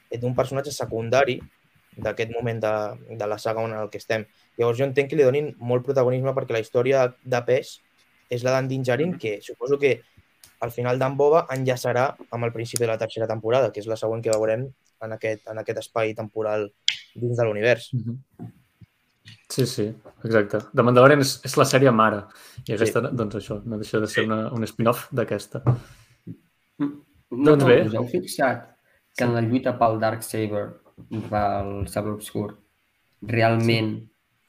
[0.08, 1.38] d'un personatge secundari
[1.98, 2.74] d'aquest moment de,
[3.18, 4.24] de la saga on el que estem.
[4.58, 7.78] Llavors jo entenc que li donin molt protagonisme perquè la història de pes
[8.30, 9.98] és la d'en Din Djarin, que suposo que
[10.60, 13.98] al final d'en Boba enllaçarà amb el principi de la tercera temporada, que és la
[13.98, 14.66] següent que veurem
[15.04, 16.68] en aquest, en aquest espai temporal
[17.14, 17.92] dins de l'univers.
[17.94, 18.16] Mhm.
[19.48, 19.86] Sí, sí,
[20.24, 20.60] exacte.
[20.76, 22.22] The Mandalorian és, és la sèrie mare.
[22.66, 23.16] I aquesta, sí.
[23.16, 25.62] doncs això, no deixa de ser una, un spin-off d'aquesta.
[26.78, 26.88] No,
[27.30, 27.80] Doncs no, bé.
[27.86, 28.66] us heu fixat
[29.16, 30.64] que en la lluita pel Darksaber,
[31.30, 32.52] pel sabre obscur,
[33.28, 33.90] realment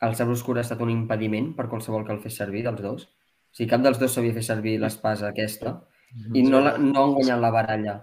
[0.06, 3.08] el sabre obscur ha estat un impediment per qualsevol que el fes servir, dels dos?
[3.50, 5.80] O sigui, cap dels dos sabia fer servir l'espasa aquesta
[6.38, 7.96] i no, la, no han guanyat la baralla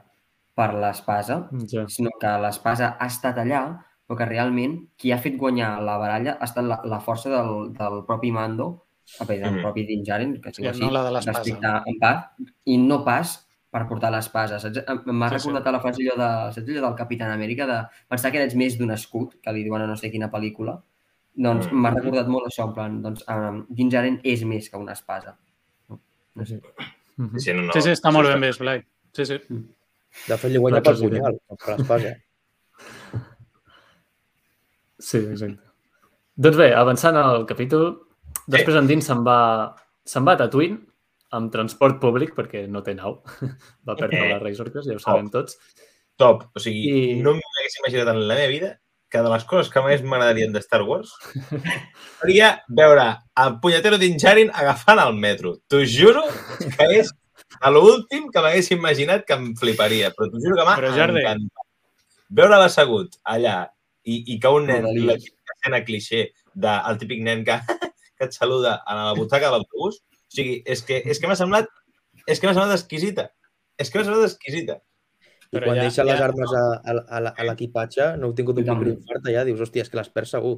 [0.57, 1.85] per l'espasa, Ja.
[1.89, 3.62] sinó que l'espasa ha estat allà,
[4.07, 7.73] però que realment qui ha fet guanyar la baralla ha estat la, la força del,
[7.75, 8.85] del propi Mando,
[9.21, 9.61] a del Mhm.
[9.63, 11.83] propi Din Djarin, que Sí, sigui no la de l'espasa.
[12.65, 14.57] i no pas per portar l'espasa.
[15.05, 18.31] M'ha Sí, recordat a la frase allò, de, saps allò del Capitán Amèrica de pensar
[18.33, 20.81] que eres més d'un escut, que li diuen a no sé quina pel·lícula.
[21.35, 21.75] Doncs Mm.
[21.83, 25.37] m'ha recordat molt això, en plan, doncs, um, Din Djarin és més que una espasa.
[25.89, 26.01] No,
[26.35, 26.61] no sé.
[27.17, 27.39] Mhm.
[27.39, 27.73] Sí, no, no.
[27.73, 28.83] Sí, sí, està molt ben vist, Blai.
[29.13, 29.39] Sí, sí.
[30.29, 32.17] De fet, li guanya pel punyal, no per l'espasa.
[34.99, 35.62] Sí, exacte.
[36.36, 37.90] Doncs bé, avançant al capítol,
[38.49, 39.74] després en Din se'n va,
[40.05, 40.78] se'n va a Tatooine
[41.36, 43.18] amb transport públic, perquè no té nau.
[43.88, 44.32] Va perdre Eh.
[44.32, 45.59] la Razor Crest, ja ho sabem tots.
[46.16, 46.44] Top.
[46.57, 46.84] O sigui,
[47.16, 48.70] I- no m'hagués imaginat en la meva vida
[49.11, 51.12] que de les coses que més m'agradarien de Star Wars
[52.20, 53.05] seria veure
[53.42, 55.57] el punyetero Din Djarin agafant el metro.
[55.68, 56.22] T'ho juro
[56.76, 57.12] que és
[57.61, 60.76] a l'últim que m'hagués imaginat que em fliparia, però t'ho juro que m'ha
[61.20, 61.66] encantat.
[62.30, 63.59] Veure-la assegut allà
[64.07, 67.59] i, i que un nen, la escena clixé del típic nen que,
[68.17, 71.37] que et saluda a la butaca de l'autobús, o sigui, és que, és que m'ha
[71.39, 71.67] semblat
[72.27, 73.29] és que m'ha semblat exquisita.
[73.79, 74.79] És que m'ha semblat exquisita.
[75.47, 78.31] I Però quan ja- deixa les ja- armes a, a, a, la- a l'equipatge, no
[78.31, 78.89] heu tingut un Jo també.
[78.95, 80.57] microinfart allà, dius, hòstia, és que l'has perd segur.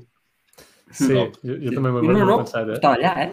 [0.91, 1.27] Sí, No.
[1.45, 2.79] jo, jo també m'ho No, no, he no, pensat, eh?
[2.79, 3.31] estava allà, eh?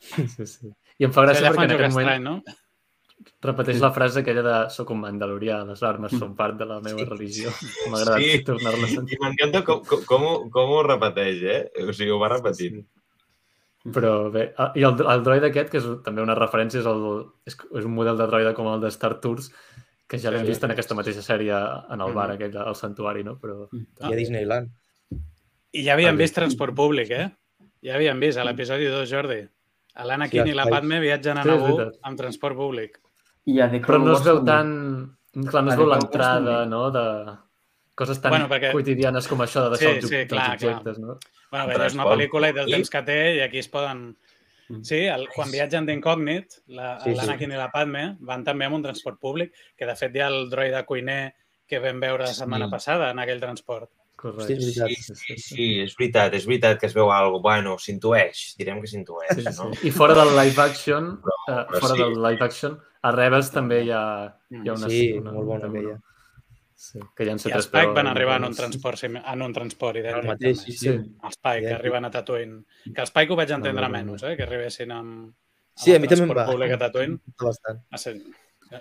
[0.00, 0.70] Sí, sí.
[1.00, 2.38] I em fa gràcia Allà perquè en aquest moment estrany, no?
[3.42, 7.04] Repeteix la frase aquella de soc un mandalorià, les armes són part de la meva
[7.08, 7.50] religió.
[7.90, 8.44] M'ha agradat Sí.
[8.44, 9.18] tornar-la a sentir.
[9.18, 11.60] I m'encanta com, com, com, ho, com ho repeteix, eh?
[11.88, 12.80] O sigui, ho va repetint.
[13.94, 17.04] Però bé, ah, i el, el droid aquest, que és també una referència, és, el,
[17.48, 19.50] és, és un model de droide com el de Star Tours,
[20.06, 21.54] que ja l'hem Sí, vist en aquesta mateixa sèrie
[21.94, 22.34] en el bar Mhm.
[22.34, 23.38] aquell del santuari, no?
[23.40, 24.68] Però I a Disneyland.
[25.72, 27.30] I ja havíem vist transport públic, eh?
[27.82, 29.46] Ja havíem vist a l'episodi 2, Jordi.
[30.04, 32.98] L'Anakin Sí, i la Padme viatgen a Sí, Naboo amb transport públic.
[33.46, 34.50] I a The però Clone no es Wars veu també.
[34.50, 35.16] tan...
[35.50, 37.04] Clar, no es veu Wars l'entrada, no?, de
[37.94, 40.98] coses tan Bueno, perquè- quotidianes com això de Sí, deixar els, sí, clar, els objectes,
[40.98, 41.18] no?
[41.50, 44.16] Bueno, bé, és una pel·lícula i del temps que té i aquí es poden...
[44.70, 44.82] Mm.
[44.86, 47.16] Sí, el, quan viatgen d'incògnit, la- Sí, sí.
[47.16, 50.28] l'Anakin i la Padme van també amb un transport públic, que de fet hi ha
[50.30, 51.34] el droide cuiner
[51.66, 52.70] que vam veure la setmana Sí.
[52.70, 53.90] passada en aquell transport.
[54.20, 54.46] Correcte.
[54.46, 55.16] Sí, és veritat.
[55.16, 57.42] Sí, sí, sí, és veritat, és veritat que es veu alguna cosa.
[57.42, 59.72] Bueno, s'intueix, direm que s'intueix, Sí, no?
[59.74, 59.88] sí.
[59.88, 62.02] I fora del live action, Però- eh, però fora sí.
[62.02, 64.02] del live action, a Rebels també hi ha,
[64.50, 64.88] hi ha una...
[64.88, 65.98] Sí, una, molt bona aquella.
[66.80, 69.52] Sí, que hi ha I els C3PO Spike van arribar en un transport, en un
[69.52, 70.22] transport idèntic.
[70.22, 70.88] El mateix, sí, Sí.
[70.96, 72.62] Els Spike, que arriben a Tatooine.
[72.94, 74.36] Que els Spike ho vaig entendre No, no, no, menys, eh?
[74.38, 75.34] que arribessin amb, amb
[75.84, 76.46] Sí, a el mi també em va.
[76.48, 77.18] públic a Tatooine.
[77.40, 77.82] Bastant.
[78.00, 78.16] Ser-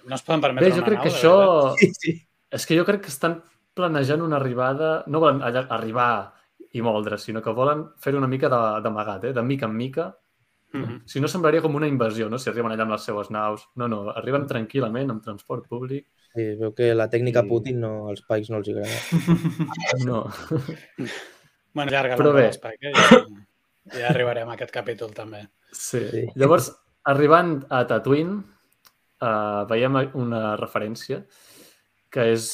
[0.06, 1.76] No es poden permetre Bé, jo una crec nau, que això...
[1.80, 2.16] Sí, sí.
[2.52, 3.42] És que jo crec que estan
[3.74, 5.04] planejant una arribada...
[5.08, 6.10] No volen allà, arribar
[6.72, 9.34] i moldre, sinó que volen fer una mica de- d'amagat, eh?
[9.34, 10.12] de mica en mica.
[10.72, 10.90] Veritat.
[10.92, 11.02] Mhm.
[11.08, 12.38] Si no, semblaria com una invasió, no?
[12.38, 13.68] Si arriben allà amb les seues naus.
[13.76, 16.08] No, no, arriben tranquil·lament amb transport públic.
[16.34, 17.50] Sí, es veu que la tècnica Sí.
[17.50, 19.00] Putin no, als Pikes no els agrada.
[20.06, 20.26] No.
[21.74, 22.52] Bueno, llarga Però bé.
[22.52, 22.94] Spike, eh?
[22.96, 25.44] Ja, ja arribarem a aquest capítol, també.
[25.72, 26.02] Sí.
[26.10, 26.24] Sí.
[26.36, 26.72] Llavors,
[27.06, 28.40] arribant a Tatooine,
[29.22, 31.22] uh, veiem una referència
[32.10, 32.48] que és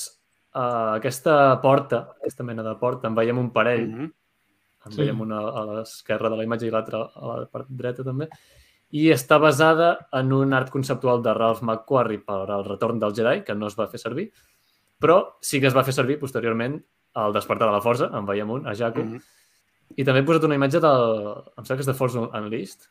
[0.53, 4.11] uh, aquesta porta, aquesta mena de porta, en veiem un parell, Mhm.
[4.86, 5.01] En Sí.
[5.01, 8.27] veiem una a l'esquerra de la imatge i l'altra a la part dreta també,
[8.91, 13.43] i està basada en un art conceptual de Ralph McQuarrie per al retorn del Jedi,
[13.43, 14.31] que no es va fer servir,
[14.99, 16.77] però sí que es va fer servir posteriorment
[17.15, 19.21] al despertar de la força, en veiem un, a Jakku, Mhm.
[19.97, 21.43] i també he posat una imatge del...
[21.57, 22.88] Em sembla que és de Force Unleashed.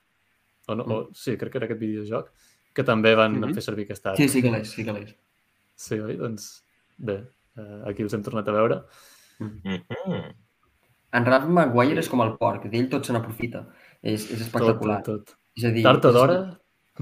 [0.67, 0.83] O no?
[0.85, 2.31] O, sí, crec que era aquest videojoc.
[2.75, 3.53] Que també van Mhm.
[3.55, 4.17] fer servir aquest art.
[4.17, 5.15] Sí, sí que l'és, sí que l'és.
[5.77, 6.17] Sí, oi?
[6.17, 6.65] Doncs
[6.99, 7.25] bé,
[7.57, 8.83] eh, aquí els hem tornat a veure.
[9.39, 10.35] Mhm.
[11.15, 13.65] En Ralph McGuire és com el porc, d'ell tot se n'aprofita.
[14.03, 15.01] És, és Tot, espectacular.
[15.07, 15.37] tot, tot.
[15.57, 16.39] És a dir, Tard o d'hora,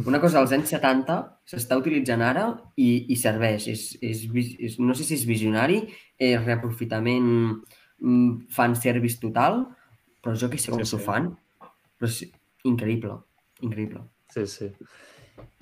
[0.08, 2.46] Una cosa dels anys 70 s'està utilitzant ara
[2.80, 3.66] i, i serveix.
[3.68, 4.22] És, és,
[4.58, 5.82] és, no sé si és visionari,
[6.16, 7.26] és reaprofitament
[8.00, 9.66] mm, fan service total,
[10.24, 11.04] però jo que sé com Sí, s'ho sí.
[11.04, 11.28] fan.
[12.00, 12.22] Però és
[12.64, 13.18] increïble,
[13.60, 14.00] increïble.
[14.32, 14.70] sí, sí.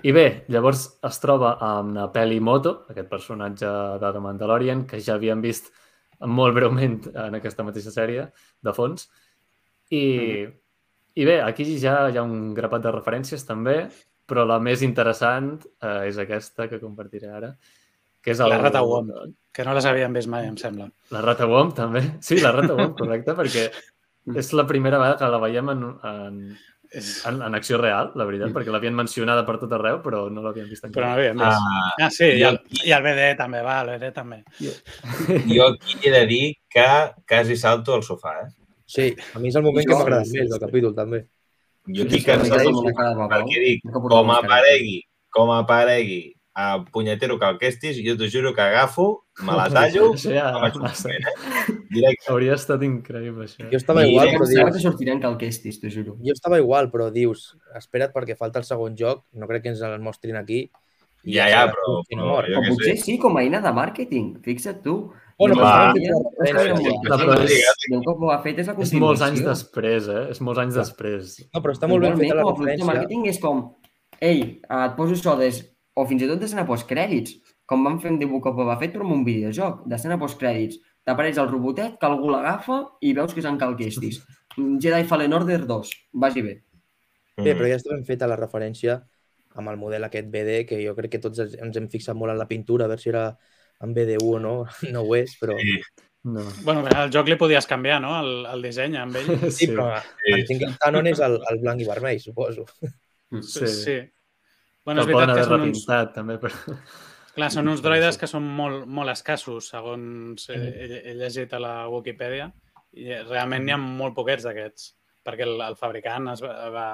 [0.03, 3.67] I bé, llavors es troba amb la Peli Moto, aquest personatge
[4.01, 5.71] de The Mandalorian, que ja havíem vist
[6.27, 8.27] molt breument en aquesta mateixa sèrie,
[8.61, 9.07] de fons.
[9.91, 10.05] I,
[11.15, 13.83] i bé, aquí ja hi ha un grapat de referències també,
[14.31, 17.51] però la més interessant eh, és aquesta que compartiré ara,
[18.21, 18.53] que és el...
[18.53, 19.11] La Rata Womp.
[19.51, 20.87] Que no les havíem vist mai, em sembla.
[21.11, 22.03] La Rata Womp, també.
[22.23, 23.65] Sí, la Rata Womp, correcte, perquè
[24.41, 26.37] és la primera vegada que la veiem en, en.
[26.93, 30.67] En, en acció real, la veritat, perquè l'havien mencionada per tot arreu, però no l'havien
[30.69, 31.13] vist Però no encara.
[31.13, 31.67] havíem vist.
[31.71, 34.43] Ah, Ah, sí, i jo el, aquí- i el BD també, va, el BD també.
[34.59, 36.85] jo aquí he de dir que
[37.27, 38.49] quasi salto al sofà, eh?
[38.85, 41.25] Sí, a mi és el moment Jo- que m'ha agradat més del capítol, també.
[41.87, 44.97] Jo aquí sí, salto al sofà perquè dic, com aparegui,
[45.31, 50.13] com aparegui a punyetero que el questis, jo t'ho juro que agafo, me la tallo,
[50.13, 50.51] Això ja,
[51.89, 52.27] directe.
[52.31, 53.67] Hauria estat increïble, això.
[53.71, 54.73] Jo estava I- igual, però dius...
[54.75, 56.17] que sortirien calquestis, t'ho juro.
[56.19, 59.81] Jo estava igual, però dius, espera't perquè falta el segon joc, no crec que ens
[59.87, 60.69] el mostrin aquí.
[61.23, 63.03] i Ja, ja, però- però O potser sé.
[63.03, 64.39] sí, com a eina de màrqueting.
[64.43, 65.11] Fixa't tu.
[65.37, 68.99] Bueno, però és- Déu que ho ha fet és la És continuació.
[68.99, 70.27] molts anys després, eh?
[70.31, 71.47] És molts anys després.
[71.53, 72.85] No, però està molt ben feta la referència.
[72.85, 73.75] màrqueting és com,
[74.19, 75.67] ei, eh, et poso això des...
[76.01, 77.37] o fins i tot d'escena postcrèdits,
[77.69, 80.81] com van fer amb The Book of Boba Fett, però amb un videojoc, d'escena postcrèdits.
[81.05, 84.19] T'apareix el robotet, que algú l'agafa i veus que és en Cal Kestis.
[84.57, 85.95] Jedi Fallen Order 2,
[86.25, 86.59] vagi bé.
[87.41, 88.99] Bé, però ja està ben feta la referència
[89.57, 92.39] amb el model aquest BD, que jo crec que tots ens hem fixat molt en
[92.39, 93.25] la pintura, a veure si era
[93.81, 94.55] en BD1 o no,
[94.93, 95.81] no ho és, però Sí.
[96.23, 96.43] No.
[96.61, 99.31] Bueno, al joc li podies canviar, no?, el, el disseny amb ell.
[99.49, 99.87] Sí, però
[100.29, 102.67] en tinc el canon és el, el blanc i vermell, suposo.
[103.41, 103.65] Sí.
[103.65, 103.95] sí.
[104.85, 105.83] Bueno, és veritat que són uns,
[106.15, 106.37] també.
[106.41, 106.77] Però...
[107.35, 111.61] clar, són uns droides que són molt, molt escassos, segons he, he, he llegit a
[111.61, 112.49] la Wikipedia,
[112.97, 114.93] i realment n'hi ha molt poquets d'aquests,
[115.25, 116.87] perquè el, el fabricant es va, va,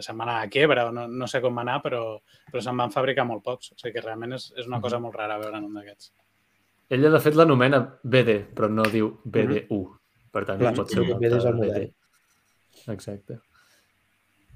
[0.00, 2.02] se'n va anar a quiebra, o no, no sé com va anar, però,
[2.50, 3.72] però se'n van fabricar molt pocs.
[3.72, 6.12] O sigui que realment és, és una cosa molt rara veure en un d'aquests.
[6.94, 9.82] Ella, de fet, l'anomena BD, però no diu BD1.
[10.34, 11.90] Per tant, Clar, pot ser un BD és el model.
[12.92, 13.38] Exacte.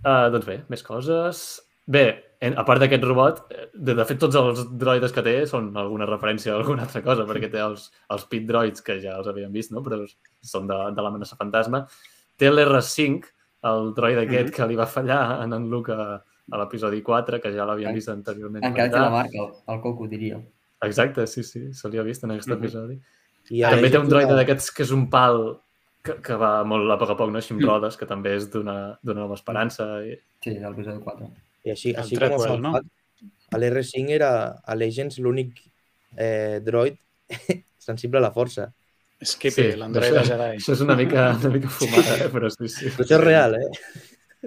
[0.05, 1.45] Uh, doncs bé, més coses.
[1.89, 2.05] Bé,
[2.41, 5.73] en, a part d'aquest robot, eh, de, de fet, tots els droides que té són
[5.77, 9.27] alguna referència a alguna altra cosa, perquè té els, els pit droids, que ja els
[9.27, 9.83] havíem vist, no?
[9.83, 9.99] però
[10.43, 11.85] són de, de l'amenaça fantasma.
[12.39, 13.25] Té l'R5,
[13.69, 14.55] el droid aquest Mhm.
[14.55, 16.23] que li va fallar en en Luke a,
[16.53, 18.65] a l'episodi 4, que ja l'havíem vist anteriorment.
[18.65, 20.39] Encara té la marca, el, el coco, diria.
[20.83, 22.59] Exacte, sí, sí, se li ha vist en aquest Mhm.
[22.63, 23.01] episodi.
[23.51, 24.37] I També té un droide de...
[24.37, 25.59] d'aquests que és un pal
[26.05, 27.39] que, que va molt a poc a poc, no?
[27.39, 30.05] així amb rodes, que també és d'una d'una nova esperança.
[30.07, 30.15] I...
[30.45, 31.27] Sí, del episodi 4.
[31.69, 32.73] I així, El així com a Treadwell, fun no?
[33.53, 34.31] a l'R5 era
[34.65, 35.63] a Legends l'únic
[36.17, 36.97] eh, droid
[37.89, 38.69] sensible a la força.
[39.19, 40.51] Skippy, sí, l'android de Jedi.
[40.61, 42.29] això és una mica, una mica fumada, eh?
[42.31, 42.91] però sí, sí.
[42.95, 43.71] Però això és real, eh?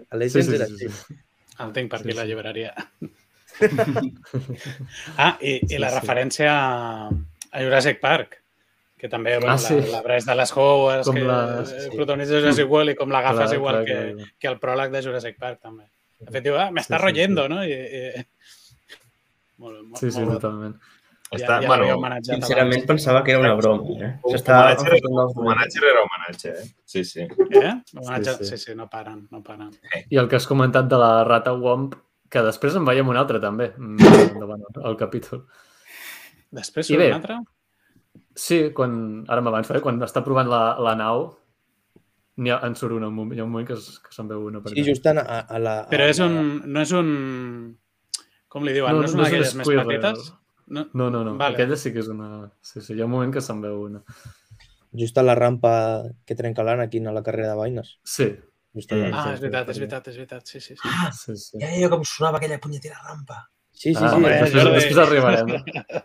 [0.08, 0.88] A Sí, Legends sí, era sí, així.
[0.96, 1.18] sí.
[1.66, 2.28] El tinc per Sí, la sí.
[2.30, 2.72] llibreria.
[5.18, 6.00] ah, i, i Sí, la sí.
[6.00, 7.10] referència a
[7.52, 8.38] a Jurassic Park,
[8.98, 9.76] que també bueno, Ah, la, sí.
[9.92, 11.76] la Bryce de les Howes, Com que la- sí.
[11.84, 11.90] sí.
[11.98, 14.28] protagonitza Jurassic World i com l'agafes igual clar, que, clar.
[14.40, 15.90] que el pròleg de Jurassic Park, també.
[16.22, 17.54] De fet, diu, ah, m'està Sí, sí, royendo, sí.
[17.54, 17.64] no?
[17.66, 18.26] I, i...
[19.62, 20.76] Molt, molt, Sí, sí, molt totalment.
[21.32, 22.88] Està, ja, ja bueno, Sincerament abans.
[22.90, 23.86] pensava que era una broma.
[24.04, 24.10] Eh?
[24.28, 26.66] un S'està homenatge, dels homenatge eh?
[26.84, 27.22] Sí, sí.
[27.24, 27.74] Eh?
[27.96, 28.34] Homenatge...
[28.42, 28.58] Sí, Sí, sí.
[28.66, 29.70] sí, no paren, no paren.
[30.12, 31.94] I el que has comentat de la rata Womp,
[32.32, 35.46] que després en veiem un altre també, mm, endavant el capítol.
[36.52, 37.40] Després surt un altre?
[38.36, 39.82] Sí, quan, ara m'avanço, eh?
[39.84, 41.30] quan està provant la, la nau,
[42.42, 44.28] n'hi ha, en surt una, un moment- hi ha un moment que, es- que se'n
[44.32, 44.62] veu una.
[44.66, 45.76] Per Sí, just a, a, a la...
[45.92, 46.62] Però a és la- un...
[46.74, 47.10] No és un...
[48.52, 48.92] Com li diuen?
[48.92, 50.30] No, no és no una és un d'aquelles més petites?
[50.72, 51.34] No, No, no, no.
[51.40, 51.56] Vale.
[51.56, 52.50] Aquella sí que és una...
[52.64, 54.02] Sí, sí, hi ha un moment que se'n veu una.
[54.98, 55.72] Just a la rampa
[56.28, 57.98] que trenca l'Anakin a la carrera de vaines.
[58.04, 58.30] Sí,
[58.76, 59.10] Just allà.
[59.10, 59.16] Mm.
[59.20, 60.76] Ah, és veritat, és veritat, és veritat, sí, sí.
[60.80, 60.92] sí.
[61.20, 61.58] sí, sí.
[61.60, 63.42] Ja deia com sonava aquella punyetera rampa.
[63.72, 64.16] Sí, sí, Ah, sí.
[64.16, 64.76] home, eh, després, Jordi.
[64.78, 65.52] després arribarem.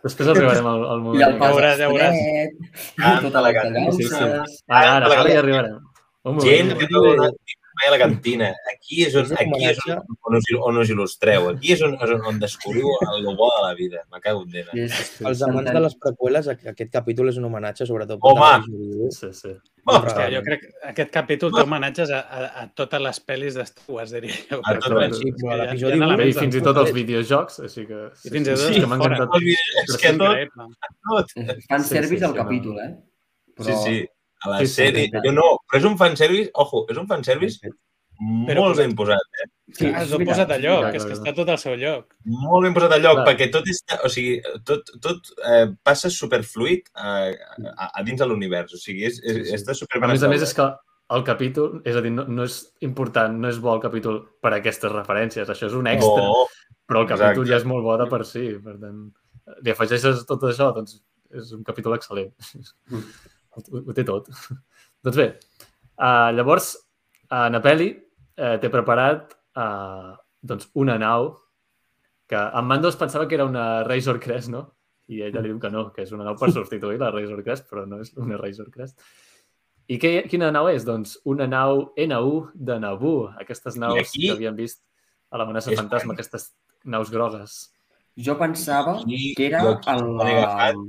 [0.02, 1.24] Després arribarem al, al I moment.
[1.28, 2.16] el pas veuràs, ja veuràs.
[3.02, 3.92] Ah, tota la elegant.
[3.98, 4.10] Sí, sí.
[4.14, 4.64] tallança...
[4.66, 5.76] Ara, ara, ara hi arribarem.
[6.26, 6.42] Moment.
[6.48, 7.30] Gent que diu una
[7.76, 8.46] mai a la cantina.
[8.72, 11.50] Aquí és on, aquí és on, on, us, on us il·lustreu.
[11.52, 14.00] Aquí és on, és on, on descobriu el bo de la vida.
[14.10, 14.50] Me cago en.
[14.72, 18.18] Sí, Sí, Els amants de les preqüeles, aqu- aquest capítol és un homenatge, sobretot.
[18.22, 19.10] Home!
[19.12, 19.52] Sí, sí.
[19.86, 23.66] Hòstia, jo crec que aquest capítol té homenatges a, a, a totes les pel·lis de
[23.68, 24.58] Star Wars, diria jo.
[24.66, 26.90] A totes, sí, però ha- l'episodi ha u- Bé, I fins i de- tot els
[26.96, 28.00] videojocs, així que...
[28.24, 29.38] I fins i tot és que m'ha encantat.
[29.84, 30.68] És que tot, Increïble.
[31.12, 31.36] tot.
[31.68, 32.42] Fan Sí, service sí, al sí, no.
[32.42, 32.90] capítol, eh?
[33.60, 33.96] Sí, sí.
[34.44, 34.92] A la Sí, sí, sèrie...
[35.06, 35.24] veritat.
[35.24, 37.72] Jo no, però és un fanservice, ojo, és un fanservice
[38.46, 39.46] Però molt ben posat, eh?
[39.76, 41.58] Sí, Ah, és s'ho ha veritat, posat a lloc, veritat, és que està tot al
[41.60, 42.14] seu lloc.
[42.24, 43.26] Molt ben posat al lloc, Clar.
[43.28, 47.10] perquè tot està, o sigui, tot, tot eh, passa superfluid a,
[47.76, 49.54] a, a dins de l'univers, o sigui, és, és, Sí, sí.
[49.58, 50.64] està super A més a més, és que
[51.18, 52.56] el capítol, és a dir, no, no és
[52.88, 56.46] important, no és bo el capítol per aquestes referències, això és un extra, No,
[56.88, 57.50] però el capítol exacte.
[57.52, 59.10] ja és molt bo de per si, per tant,
[59.60, 61.02] li afegeixes tot això, doncs
[61.36, 62.32] és un capítol excel·lent.
[63.56, 64.28] Ho, ho té tot.
[65.06, 65.26] doncs bé,
[65.98, 66.74] uh, llavors,
[67.30, 70.14] uh, Napeli uh, té preparat uh,
[70.46, 71.32] doncs una nau
[72.26, 74.64] que en Mandos pensava que era una Razor Crest, no?
[75.08, 77.68] I ella li diu que no, que és una nau per substituir la Razor Crest,
[77.70, 78.98] però no és una Razor Crest.
[79.86, 80.82] I què, quina nau és?
[80.82, 84.82] Doncs una nau N1 de Naboo, aquestes naus aquí- que havíem vist
[85.30, 86.48] a l'amenaça fantasma, quan- aquestes
[86.84, 87.54] naus grogues.
[88.18, 90.82] Jo pensava Aquí- que era el,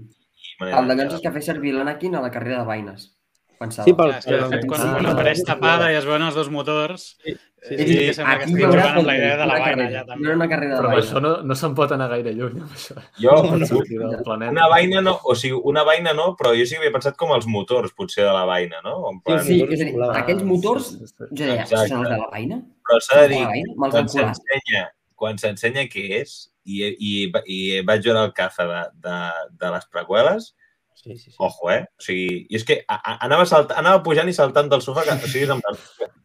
[0.65, 0.81] agafat.
[0.81, 3.13] el de llances que feia servir l'Anakin a la carrera de vaines.
[3.57, 3.85] Pensava.
[3.85, 5.93] Sí, pel- que, de fet, quan, Ah, quan ah, apareix sí, tapada sí.
[5.93, 8.13] i es veuen els dos motors, Sí, sí, sí, sí.
[8.13, 9.89] sembla que Aquí estic jugant amb la idea de la una vaina carrera.
[9.99, 10.33] ja també.
[10.35, 11.07] una carrera de Però vaines.
[11.09, 12.95] això no, no se'n pot anar gaire lluny, amb això.
[13.17, 13.31] jo,
[13.71, 14.51] sortir del planeta.
[14.51, 17.31] una vaina no, o sigui, una vaina no, però jo sí que havia pensat com
[17.33, 19.09] els motors, potser, de la vaina, no?
[19.09, 21.25] En plan, Sí, motors és a dir, aquells motors, Sí, sí, sí.
[21.31, 22.61] jo deia, són els de la vaina?
[22.87, 23.73] Però s'ha de dir, vaina?
[23.75, 27.11] Quan s'ensenya quan s'ensenya què és, i, i,
[27.47, 27.57] i
[27.87, 29.17] vaig veure el caza de, de,
[29.63, 30.53] de les preqüeles,
[30.97, 31.35] Sí, sí, sí.
[31.45, 31.83] ojo, eh?
[31.93, 35.03] O sigui, i és que a, a, anava, salt, anava pujant i saltant del sofà,
[35.05, 35.77] que, o sigui, plan,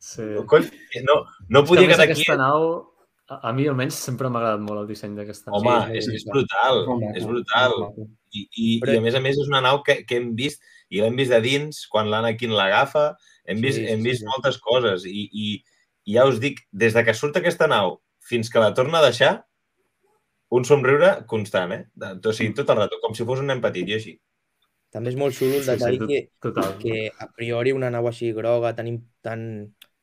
[0.02, 0.24] Sí.
[0.48, 0.64] cony,
[1.04, 1.18] no,
[1.52, 2.24] no És que, podia a més, quedar aquí.
[2.24, 2.64] aquesta nau,
[3.28, 5.60] a, a mi almenys sempre m'ha agradat molt el disseny d'aquesta nau.
[5.60, 6.30] Home, sí, és, sí, és sí.
[6.32, 6.80] brutal,
[7.20, 7.76] és brutal.
[8.32, 10.64] I, i, Però- i a més a més és una nau que, que hem vist,
[10.88, 13.10] i l'hem vist de dins, quan l'Anakin l'agafa,
[13.44, 14.30] hem Sí, vist, sí, hem sí, vist sí.
[14.32, 15.04] moltes coses.
[15.06, 15.52] I, i,
[16.08, 19.06] I ja us dic, des de que surt aquesta nau fins que la torna a
[19.10, 19.44] deixar,
[20.58, 21.82] un somriure constant, eh?
[22.32, 24.16] O sigui, tot el rato, com si fos un nen petit, i així.
[24.94, 26.74] també és molt xulo el Sí, sí, detall tot- que, total.
[26.82, 28.88] que a priori una nau així groga, tan,
[29.26, 29.44] tan,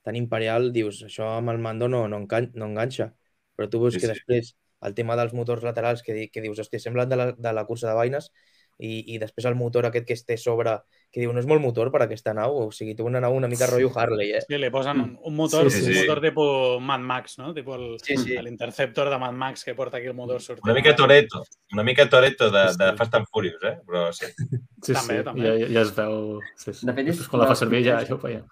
[0.06, 3.12] tan imperial, dius, això amb el mando no, no, engan no enganxa.
[3.56, 4.14] Però tu veus Sí, que sí.
[4.14, 4.54] després
[4.88, 7.90] el tema dels motors laterals, que, que dius, hòstia, semblen de la, de la cursa
[7.90, 8.32] de vaines,
[8.80, 10.78] i, i després el motor aquest que es té sobre,
[11.12, 13.50] que diu, no és molt motor per aquesta nau, o sigui, té una nau una
[13.52, 14.42] mica rotllo Harley, eh?
[14.46, 16.00] Sí, li posen un, un motor, Sí, sí, un sí.
[16.06, 17.54] motor tipus Mad Max, no?
[17.54, 18.38] Tipo el, Sí, sí.
[18.40, 20.66] l'Interceptor de Mad Max que porta aquí el motor sortint.
[20.66, 22.94] Una mica Toreto, una mica Toreto de, Sí, de.
[22.96, 23.76] Fast and Furious, eh?
[23.86, 24.32] Però sí.
[24.80, 25.44] Sí, També, sí, també.
[25.44, 26.40] Ja, ja es veu...
[26.56, 26.86] Sí, sí.
[26.88, 28.46] De fet, és Després, quan la fa servir ja, ja ho veiem.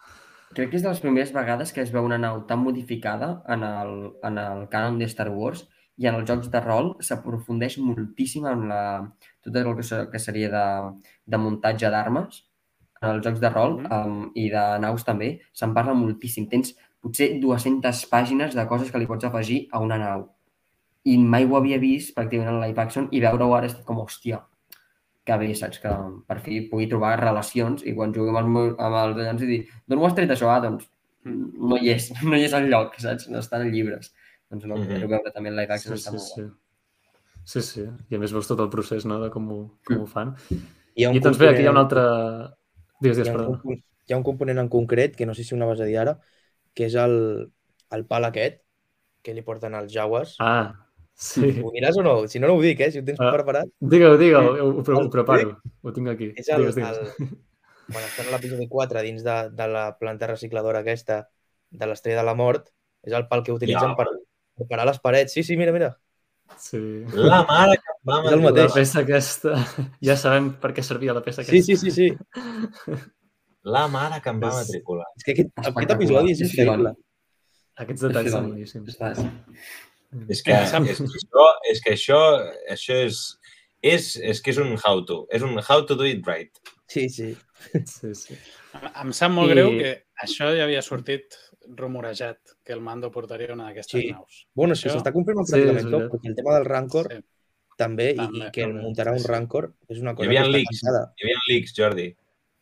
[0.57, 3.63] Crec que és de les primeres vegades que es veu una nau tan modificada en
[3.63, 3.93] el,
[4.28, 5.67] en el canon de Star Wars
[5.97, 8.81] i en els jocs de rol s'aprofundeix moltíssim en la,
[9.43, 10.65] tot el que, que seria de,
[11.25, 12.43] de muntatge d'armes
[13.01, 13.91] en els jocs de rol Mhm.
[13.93, 16.47] um, i de naus també, se'n parla moltíssim.
[16.49, 20.29] Tens potser 200 pàgines de coses que li pots afegir a una nau.
[21.05, 24.41] I mai ho havia vist pràcticament en live action i veure-ho ara és com, hòstia,
[25.27, 25.79] que bé, saps?
[25.83, 25.91] Que
[26.27, 29.59] per fi pugui trobar relacions i quan juguem amb els, meus- amb els i dir
[29.87, 30.49] d'on ho has tret això?
[30.53, 30.87] Ah, doncs
[31.27, 31.47] Mm.
[31.69, 33.27] no hi és, no hi és el lloc, saps?
[33.29, 34.13] No estan en llibres.
[34.49, 34.87] Doncs no, Mhm.
[34.87, 36.41] poder-ho veure també en live Sí, action està sí, molt sí.
[36.41, 36.51] guai.
[37.45, 37.85] Sí, sí.
[38.09, 40.35] I a més veus tot el procés no, de com ho, com ho fan.
[40.95, 42.55] Hi ha I doncs bé, aquí hi ha un component- altre...
[42.99, 43.61] Digues, hi digues, ha, un, perdó.
[43.61, 45.97] compo- hi ha un component en concret, que no sé si una vas a dir
[45.99, 46.19] ara,
[46.73, 47.51] que és el,
[47.91, 48.61] el pal aquest,
[49.21, 50.35] que li porten als Jaguars.
[50.39, 50.73] Ah,
[51.13, 51.61] sí.
[51.63, 52.27] Ho diràs o no?
[52.27, 52.91] Si no, no ho dic, eh?
[52.91, 53.31] Si ho tens Ah.
[53.31, 53.67] preparat.
[53.79, 55.57] Digue-ho, digue-ho, ho, ho, ho El- preparo.
[55.83, 56.33] Ho tinc aquí.
[56.35, 56.97] És el, Digues, digues.
[56.97, 57.07] el,
[57.91, 61.29] quan estan a l'episodi 4 dins de, de la planta recicladora aquesta
[61.71, 62.69] de l'estrella de la mort,
[63.03, 63.95] és el pal que utilitzen Ja.
[63.95, 64.07] per,
[64.57, 65.33] per parar les parets.
[65.33, 65.91] Sí, sí, mira, mira.
[66.57, 66.79] Sí.
[67.13, 69.55] La mare que em va el La peça aquesta...
[70.03, 71.75] Ja sabem per què servia la peça Sí, aquesta.
[71.75, 72.97] sí, sí, sí.
[73.67, 75.05] La mare que em va És- matricular.
[75.17, 76.93] És que aquest, aquest episodi és Sí, sí, increïble.
[77.83, 78.95] Aquests detalls Sí, són boníssims.
[80.31, 81.43] És que, és que això,
[81.73, 82.21] és que això,
[82.77, 83.19] això és,
[83.83, 85.25] és, és que és un how to.
[85.35, 86.49] És un how to do it right.
[86.87, 87.33] Sí, sí.
[87.83, 88.37] Sí, sí.
[88.79, 89.91] Em, em sap molt I- greu que
[90.23, 91.35] això ja havia sortit
[91.76, 94.11] rumorejat, que el Mando portaria una d'aquestes Sí.
[94.11, 94.47] naus.
[94.53, 97.24] Bueno, Això- s'està complint Sí, pràcticament és tot, perquè el tema del Rancor Sí.
[97.78, 99.28] també, i, També, i que també, muntarà sí, un sí.
[99.28, 100.70] Rancor, és una cosa havia que està leaks.
[100.82, 101.13] pensada.
[101.18, 102.15] Hi havia leaks, Jordi.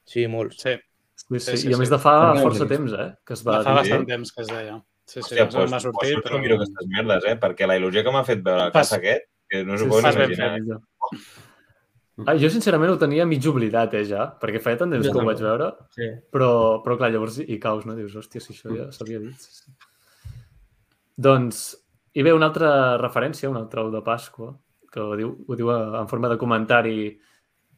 [0.05, 0.61] Sí, molts.
[0.61, 0.69] Sí,
[1.15, 1.57] Sí, Sí, sí.
[1.57, 1.93] sí, I a més sí.
[1.93, 3.15] de fa ho força temps, eh?
[3.25, 3.75] Que es va va fa dir.
[3.79, 4.83] bastant temps que es deia.
[5.05, 6.31] Sí, sí, Hòstia, on va sortir, pues, però...
[6.35, 7.35] no miro aquestes merdes, eh?
[7.39, 10.13] Perquè la il·lusió que m'ha fet veure el cas aquest, que no s'ho Sí, poden
[10.13, 10.59] imaginar.
[10.59, 11.44] fet.
[12.25, 15.25] Ah, jo, sincerament, ho tenia mig oblidat, eh, ja, perquè feia tant temps que ho
[15.25, 16.07] vaig veure, Sí.
[16.31, 17.93] però, però clar, llavors hi caus, no?
[17.95, 19.35] Dius, hòstia, si això ja s'havia dit.
[19.35, 19.71] Sí, sí.
[21.17, 21.75] Doncs,
[22.13, 24.53] hi ve una altra referència, un altre ou de Pasqua,
[24.91, 27.19] que ho diu, ho diu en forma de comentari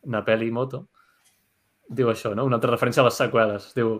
[0.05, 0.83] Napeli Moto.
[1.89, 2.45] Diu això, no?
[2.45, 3.71] Una altra referència a les seqüeles.
[3.73, 3.95] Diu,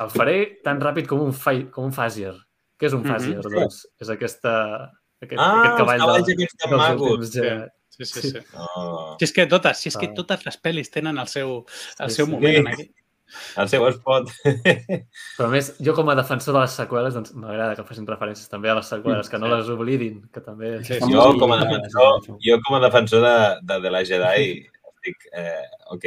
[0.00, 2.34] el faré tan ràpid com un, fa com un Fazier.
[2.78, 3.08] Què és un Mhm.
[3.12, 3.40] Fazier?
[3.40, 7.10] Doncs és aquesta, aquest, Ah, aquest cavall els cavalls de, aquests tan dels macos.
[7.10, 7.72] últims.
[7.98, 8.30] Sí, sí, Sí.
[8.30, 8.38] sí.
[8.54, 9.16] Oh.
[9.18, 10.14] Si és que totes, si és que Ah.
[10.14, 11.64] totes les pel·lis tenen el seu,
[11.98, 12.32] el Sí, seu sí.
[12.32, 12.88] moment aquí.
[13.60, 14.30] El seu espot.
[15.36, 18.48] Però a més, jo com a defensor de les seqüeles, doncs m'agrada que facin referències
[18.48, 19.52] també a les seqüeles, que no Sí.
[19.52, 20.70] les oblidin, que també...
[20.82, 23.34] Sí, Està Jo, com a defensor, jo com a defensor de,
[23.68, 25.28] de, de la Jedi estic...
[25.34, 26.04] Eh, ok,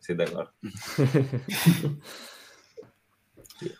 [0.00, 0.50] estic d'acord.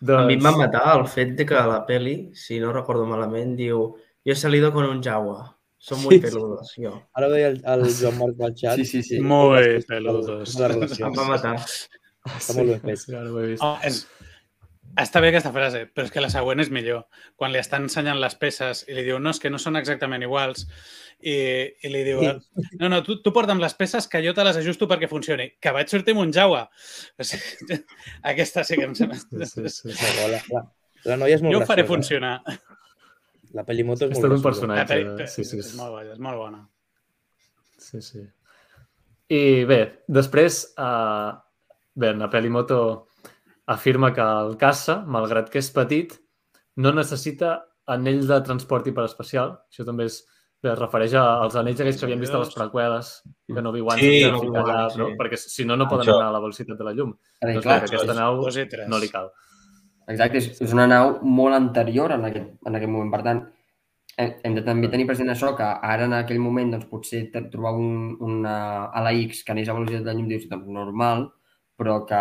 [0.00, 0.20] doncs...
[0.22, 3.56] A mi em va matar el fet de que la peli, si no recordo malament,
[3.58, 5.55] diu yo he salido con un jaguar.
[5.86, 6.90] Son muy Sí, peludos, jo.
[7.14, 8.80] Ara ho deia el, el Joan Marc al xat.
[8.80, 9.20] Sí, sí, sí.
[9.22, 10.56] Muy peludos.
[10.58, 11.52] Em va matar.
[12.26, 13.04] Està molt ben fet.
[13.14, 13.62] Ara ho he vist.
[13.62, 14.00] Oh, és...
[14.96, 17.02] Està bé aquesta frase, però és que la següent és millor.
[17.36, 20.24] Quan li estan ensenyant les peces i li diu, no, és que no són exactament
[20.24, 20.62] iguals,
[21.20, 21.34] i,
[21.84, 22.22] i li diu,
[22.80, 25.50] no, no, tu, tu porta'm les peces que jo te les ajusto perquè funcioni.
[25.60, 26.64] Que vaig sortir amb un jaua.
[27.20, 27.76] O sigui,
[28.32, 29.20] aquesta sí que em sembla...
[29.20, 29.92] Sí, sí, sí.
[30.16, 30.64] La, la, la,
[31.12, 31.92] la noia és molt Jo ho faré graciosa.
[31.94, 32.34] funcionar.
[33.56, 34.86] La pel·limoto és És molt un personatge.
[34.94, 35.76] peli- Sí, sí, és sí.
[35.78, 36.62] molt bona, és molt bona.
[37.78, 38.22] sí, sí.
[39.28, 41.32] I bé, després, uh,
[41.94, 43.08] bé, la Pelimoto
[43.66, 46.12] afirma que el caça, malgrat que és petit,
[46.76, 47.56] no necessita
[47.90, 49.56] anell de transport hiperespacial.
[49.70, 50.20] Això també és,
[50.62, 53.10] bé, es refereix als anells aquells que havíem vist a les preqüeles,
[53.52, 54.98] que no viuen Sí, sí, no allà, sí.
[55.02, 55.08] no?
[55.18, 56.16] perquè si no, no poden Això.
[56.20, 57.10] anar a la velocitat de la llum.
[57.42, 59.32] A veure, Doncs clar, bé, aquesta nau i no li cal.
[60.08, 63.10] Exacte, és, és una nau molt anterior en aquest, en aquest moment.
[63.10, 63.40] Per tant,
[64.16, 67.42] hem, hem de també tenir present això, que ara en aquell moment doncs, potser te-
[67.52, 68.56] trobar un, una
[69.02, 71.26] LX que anés a velocitat de llum dius, doncs normal,
[71.76, 72.20] però que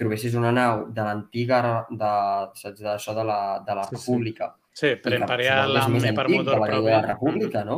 [0.00, 1.58] trobessis una nau de l'antiga,
[1.90, 2.12] de,
[2.60, 4.00] saps, d'això de la, de la Sí, sí.
[4.00, 6.84] República, Sí, i per imperial amb més de la propi.
[6.86, 7.76] de la República, no?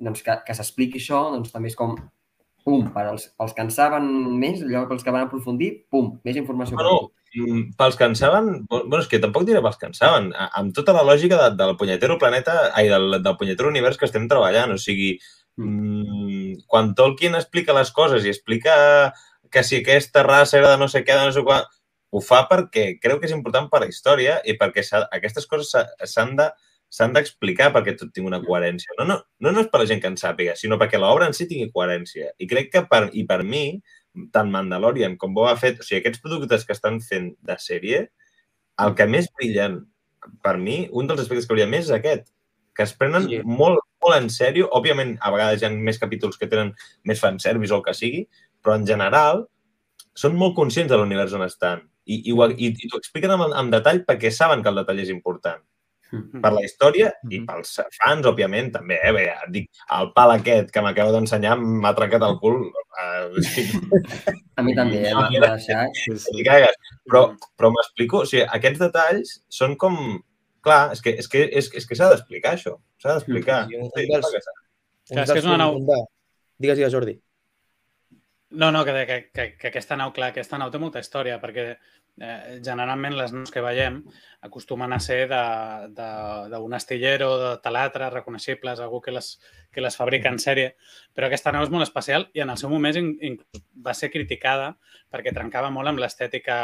[0.00, 1.96] Doncs que, que s'expliqui això, doncs també és com,
[2.64, 4.06] pum, per als, pels que en saben
[4.40, 6.76] més, allò pels que van aprofundir, pum, més informació.
[6.78, 7.10] per Bueno.
[7.34, 10.48] Mm, pels que en saben, bueno, és que tampoc diré pels que en saben, a-
[10.58, 14.26] amb tota la lògica de, del punyetero planeta, ai, del, del punyetero univers que estem
[14.28, 15.12] treballant, o sigui,
[15.56, 19.12] mm, quan Tolkien explica les coses i explica
[19.50, 21.62] que si aquesta raça era de no sé què, de no sé quan...
[22.10, 24.82] Ho fa perquè creu que és important per la història i perquè
[25.14, 25.70] aquestes coses
[26.10, 26.48] s'han de
[26.90, 28.90] s'han d'explicar perquè tot tingui una coherència.
[28.98, 31.36] No, no, no, no és per la gent que en sàpiga, sinó perquè l'obra en
[31.38, 32.32] si tingui coherència.
[32.42, 33.78] I crec que per, i per mi,
[34.34, 38.02] tant Mandalorian com Boba Fett, o sigui, aquests productes que estan fent de sèrie,
[38.84, 39.80] el que més brillen,
[40.44, 42.28] per mi, un dels aspectes que brilla més és aquest,
[42.76, 43.40] que es prenen sí.
[43.44, 44.68] molt, molt en sèrio.
[44.76, 46.74] Òbviament, a vegades hi ha més capítols que tenen
[47.08, 48.26] més fanservice o el que sigui,
[48.64, 49.46] però en general
[50.16, 53.74] són molt conscients de l'univers on estan i, i, i, i t'ho expliquen amb, amb
[53.74, 55.62] detall perquè saben que el detall és important.
[56.12, 56.40] Mm-hmm.
[56.42, 57.46] Per la història i Mm-hmm.
[57.46, 58.96] pels fans, òbviament, també.
[59.02, 59.12] Eh?
[59.14, 62.58] Bé, dic, el pal aquest que m'acabo d'ensenyar m'ha trencat el cul.
[63.00, 63.28] Eh.
[64.58, 65.14] A mi també, eh?
[65.14, 65.86] Va deixar...
[65.94, 66.34] Sí, sí.
[66.36, 66.74] T'hi cagues.
[67.08, 67.22] Però,
[67.56, 69.96] però m'explico, o sigui, aquests detalls són com...
[70.60, 72.74] Clar, és que, és que, és, és que s'ha d'explicar, això.
[73.00, 73.62] S'ha d'explicar.
[73.70, 74.34] Sí, un Sí, dels-.
[75.14, 76.02] Un és que és una nau- de-
[76.60, 77.14] Digues, digues, Jordi.
[78.50, 81.64] No, no, que, que, que, que aquesta nau, clar, aquesta nau té molta història, perquè
[82.20, 84.00] eh, generalment les naus que veiem
[84.46, 89.32] acostumen a ser d'un astillero, de talatre, reconeixibles, algú que les,
[89.72, 90.74] que les fabrica en sèrie,
[91.16, 94.12] però aquesta nau és molt especial i en el seu moment in, inclús va ser
[94.12, 94.74] criticada
[95.10, 96.58] perquè trencava molt amb l'estètica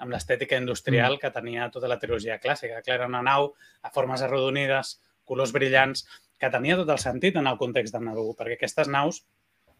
[0.00, 2.78] amb l'estètica industrial que tenia tota la trilogia clàssica.
[2.80, 3.50] Clar, era una nau
[3.84, 4.94] a formes arrodonides,
[5.28, 6.06] colors brillants,
[6.40, 9.20] que tenia tot el sentit en el context de Naboo, perquè aquestes naus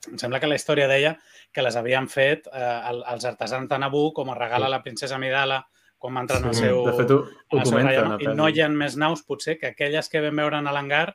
[0.08, 1.18] em sembla que la història deia
[1.52, 4.82] que les havien fet eh, el- els artesans de Naboo com a regal a la
[4.82, 5.60] princesa Amidala
[5.98, 6.84] quan va entrar en el Sí, seu...
[6.86, 7.18] de fet, ho,
[7.50, 8.14] ho comenten.
[8.20, 11.10] I no hi ha més naus, potser, que aquelles que vam veure en l'hangar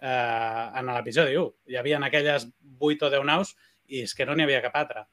[0.00, 1.52] eh, en l'episodi 1.
[1.68, 2.48] Hi havia aquelles
[2.80, 3.54] 8 o 10 naus
[3.92, 5.06] i és que no n'hi havia cap altra.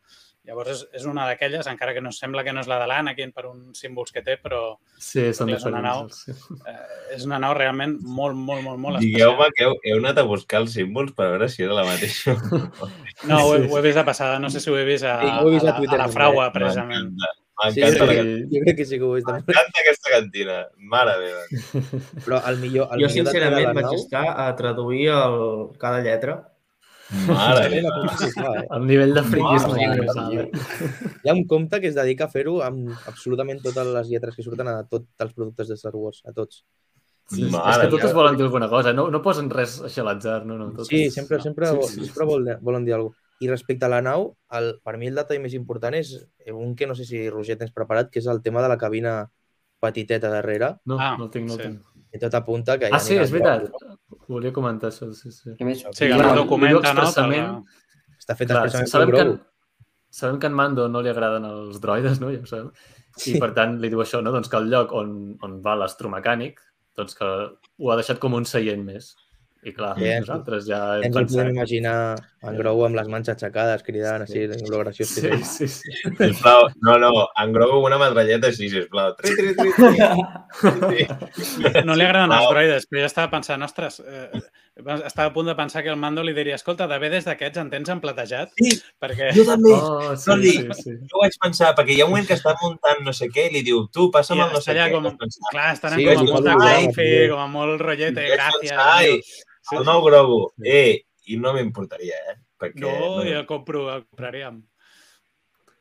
[0.49, 3.29] Llavors, és, és una d'aquelles, encara que no sembla que no és la de l'Anakin
[3.35, 4.63] per uns símbols que té, però
[4.97, 6.07] Sí, són és una nau.
[6.09, 6.23] diferents.
[6.25, 6.57] Sí.
[6.65, 10.25] eh, és una nau realment molt, molt, molt, molt Digueu-me que heu, heu anat a
[10.25, 12.33] buscar els símbols per veure si era la mateixa.
[13.29, 14.39] No, ho he, Sí, ho he vist de passada.
[14.39, 15.95] No sé si ho he vist a, Sí, ho he vist a a, la, Twitter
[15.95, 16.15] a la també.
[16.17, 17.09] fraua, precisament.
[17.11, 17.35] M'encanta.
[17.73, 19.27] Sí, M'encanta jo, la crec, que sí que ho he vist.
[19.27, 20.55] M'encanta aquesta cantina.
[20.93, 21.41] Mare meva.
[22.25, 23.97] Però el millor, el Jo, millor sincerament, vaig nau...
[23.99, 25.35] estar a traduir el,
[25.81, 26.37] cada lletra.
[27.27, 28.17] Mare Sí, meva.
[28.17, 28.67] sí, eh?
[28.75, 31.15] El nivell de friquisme Mare que eh?
[31.23, 34.43] Hi ha un compte que es dedica a fer-ho amb absolutament totes les lletres que
[34.45, 36.63] surten a tots els productes de Star Wars, a tots.
[37.29, 37.49] Sí, sí.
[37.53, 40.45] Mare és que totes volen dir alguna cosa, no, no posen res així a l'atzar,
[40.45, 40.69] no, no.
[40.71, 40.87] Totes...
[40.89, 42.05] Sí, sempre, sempre, Sí, sí, sí, sí.
[42.11, 43.25] sempre vol, volen dir alguna cosa.
[43.41, 46.09] I respecte a la nau, el, per mi el detall més important és
[46.51, 49.13] un que no sé si Roger tens preparat, que és el tema de la cabina
[49.79, 51.67] petiteta darrere, No, Ah, no el tinc, no el sí.
[51.69, 51.85] tinc.
[52.11, 52.87] i tot apunta que...
[52.89, 53.71] Ah, ja sí, anirà és veritat.
[54.29, 55.55] Volia comentar això, sí, sí.
[55.57, 57.01] Que més, Sí, que el documenta, no?
[57.01, 57.85] Per expressament- la...
[58.19, 59.31] Està fet Clar, expressament sabem que, en,
[60.13, 62.29] sabem que en Mando no li agraden els droides, no?
[62.35, 62.69] Ja ho sabem.
[63.25, 64.31] I per tant li diu això, no?
[64.35, 65.15] Doncs que el lloc on,
[65.45, 66.61] on va l'astromecànic,
[66.99, 69.15] doncs que ho ha deixat com un seient més.
[69.65, 70.21] I clar, Bien.
[70.23, 71.49] nosaltres ja hem Ens el podem pensat...
[71.57, 71.95] imaginar
[72.41, 75.47] en Grogu amb les mans aixecades, cridant així, lo graciós que Sí, és.
[75.57, 75.91] sí, sí.
[76.17, 77.09] Sisplau, no, no,
[77.43, 79.13] en Grogu una metralleta així, sisplau.
[79.19, 81.03] Tri, tri, tri, tri.
[81.43, 81.83] Sí.
[81.85, 84.41] No li agraden els droides, però jo estava pensant, ostres, eh,
[85.05, 87.69] estava a punt de pensar que el Mando li diria, escolta, d'haver des d'aquests en
[87.73, 88.53] tens emplatejat?
[88.55, 88.71] Sí.
[89.03, 89.33] Perquè...
[89.35, 89.73] Jo també.
[89.75, 90.95] Oh, sí, Jordi, sí, sí.
[91.11, 93.53] Jo vaig pensar, perquè hi ha un moment que està muntant no sé què i
[93.57, 94.95] li diu, tu, passa'm I el no sé allà què.
[94.95, 95.11] com-
[95.51, 96.55] Clar, estan Sí, com amb molt de
[96.95, 97.29] tio.
[97.35, 99.19] com amb molt pensar, ai,
[99.69, 99.75] Sí.
[99.77, 100.39] el nou Grogu.
[100.65, 102.35] Eh, i no m'importaria, eh?
[102.59, 104.61] Perquè, No, jo el compro, el compraríem.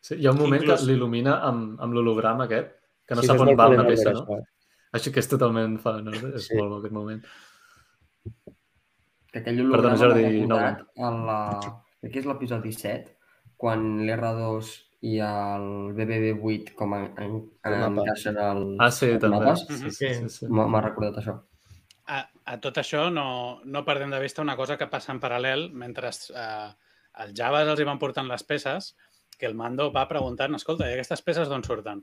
[0.01, 0.15] sí.
[0.21, 2.71] Hi ha un moment Inclús- que l'il·lumina amb, amb l'holograma aquest,
[3.07, 4.37] que no Sí, sap on va una peça, Albert, no?
[4.37, 4.55] això.
[4.93, 6.13] Així que és totalment fa, no?
[6.35, 6.57] És Sí.
[6.57, 7.25] molt bo aquest moment.
[9.33, 10.59] Que aquell Perdona, holograma Jordi, m'ha no
[11.09, 11.41] a la...
[12.01, 13.17] Crec que és l'episodi 7,
[13.59, 14.69] quan l'R2
[15.09, 15.67] i el
[15.99, 17.35] BBB8 com en, en,
[17.67, 19.39] en, encaixen el, Ah, sí, els també.
[19.43, 19.67] mapes.
[19.69, 20.47] Sí, sí, sí, sí.
[20.49, 21.35] M'ha m'ha recordat això.
[22.49, 26.09] A, tot això no, no perdem de vista una cosa que passa en paral·lel mentre
[26.09, 26.69] eh,
[27.25, 28.95] els Javes els hi van portant les peces,
[29.39, 32.01] que el Mando va preguntant, escolta, i aquestes peces d'on surten?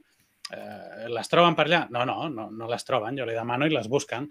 [0.53, 1.81] Eh, les troben per allà?
[1.89, 4.27] No, no, no, no les troben, jo li demano i les busquen.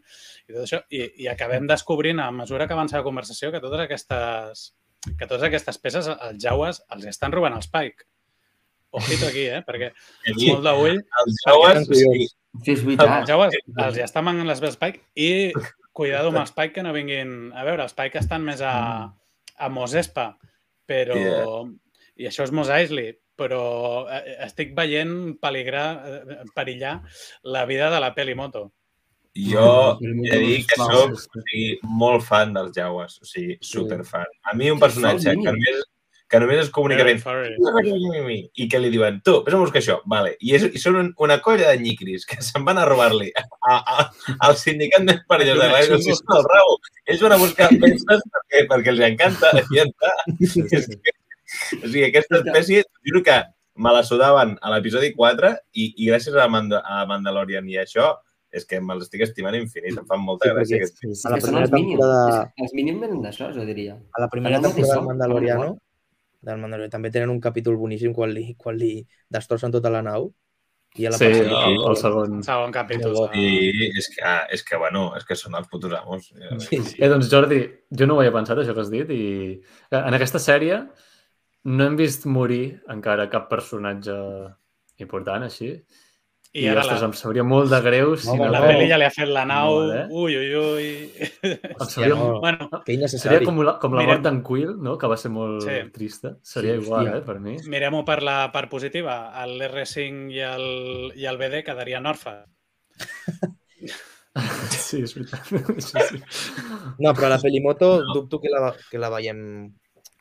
[0.46, 3.82] I, tot això, i, i acabem descobrint, a mesura que avança la conversació, que totes
[3.88, 4.64] aquestes,
[5.10, 8.06] que totes aquestes peces, els Jaues, els estan robant els Pike.
[8.94, 9.64] Ojito aquí, eh?
[9.66, 9.90] Perquè
[10.30, 12.28] Aquí, molt d'ull els Jawas, Perquè- sí,
[12.62, 13.24] Sí, és els veritat.
[13.26, 15.50] Jaues els ja estan manant les veus Spike i
[15.95, 17.53] cuidado amb Spike que no vinguin...
[17.55, 18.74] A veure, els Spike estan més a,
[19.57, 20.34] a Mos Espa,
[20.84, 21.18] però...
[21.18, 21.72] Yeah.
[22.14, 23.62] I això és Mos Eisley, però
[24.07, 27.01] eh, estic veient peligrar, eh, perillar
[27.42, 28.68] la vida de la Pelimoto.
[29.34, 34.30] jo he de dir que soc o sigui, molt fan dels Jawas, o sigui, superfan.
[34.47, 35.51] A mi un personatge que mínims.
[35.51, 35.88] només,
[36.31, 37.20] que només es comunica ben
[38.55, 40.35] i que li diuen, tu, vés a buscar això, vale.
[40.41, 43.77] I, és, i són un, una colla de nyicris que se'n van a robar-li a,
[43.77, 44.07] a,
[44.49, 46.79] al sindicat més perillós de l'aigua, si són el rabo.
[47.07, 50.14] Ells van a buscar peces perquè, perquè els encanta i ja està.
[50.41, 50.99] Sí, sí, És sí.
[51.05, 51.12] que
[51.85, 53.37] O sigui, aquesta espècie, juro que
[53.77, 57.85] me la sudaven a l'episodi 4 i, i gràcies a, Manda, a Mandalorian i a
[57.85, 58.14] això
[58.55, 59.97] és que me'ls estic estimant infinit.
[59.99, 60.77] Em fan molta Sí, gràcia.
[60.81, 61.01] Aquest...
[61.03, 61.27] Sí, sí.
[61.27, 63.97] A la primera temporada- Els mínims venen d'això, jo diria.
[64.14, 65.72] A la primera temporada mateix, Mandaloriano.
[66.45, 68.99] Del Mandaloriano, també tenen un capítol boníssim quan li, quan li
[69.30, 70.30] destrossen tota la nau.
[70.97, 72.42] I a la Sí, persona- el, el segon.
[72.47, 73.16] Segon capítol.
[73.34, 76.28] I és que, ah, és que, bueno, és que són els putos amos.
[76.62, 77.01] Sí, sí.
[77.03, 77.59] Eh, doncs Jordi,
[77.90, 79.24] jo no ho havia pensat, això que has dit, i
[79.90, 80.84] en aquesta sèrie
[81.64, 84.14] no hem vist morir encara cap personatge
[85.03, 85.72] important, així.
[86.55, 88.50] I, I ara ostres, la, em sabria molt de greu si Home, no...
[88.55, 88.66] la no.
[88.70, 89.72] peli ja li ha fet la nau.
[89.74, 90.05] Molt, eh?
[90.22, 90.90] Ui, ui, ui.
[91.50, 92.28] Em sabria, no.
[92.44, 94.12] bueno, Que seria com la, com la Mirem.
[94.12, 94.94] mort d'en Quill, no?
[95.00, 95.80] que va ser molt Sí.
[95.96, 96.36] trista.
[96.46, 97.18] Seria Sí, igual, hòstia.
[97.18, 97.57] eh, per mi.
[97.74, 99.16] mirem-ho per la part positiva.
[99.50, 100.68] L'R5 i, el,
[101.18, 102.44] i el BD quedarien orfes.
[104.74, 105.46] Sí, és veritat.
[105.78, 106.18] Sí, sí.
[106.98, 109.38] No, però la Pelimoto dubto que la, que la veiem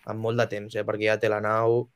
[0.06, 0.84] amb molt de temps, eh?
[0.86, 1.88] perquè ja té la nau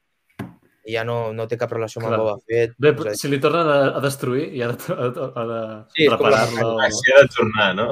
[0.88, 2.23] i ja no, no té cap relació amb el Clar.
[2.23, 2.75] Boba Fett.
[2.79, 5.45] Bé, a dir, si li tornen a, a destruir i ha de, ha de, ha
[5.51, 5.61] de
[5.97, 6.67] Sí, reparar-lo...
[6.85, 7.88] Així ha de tornar, no?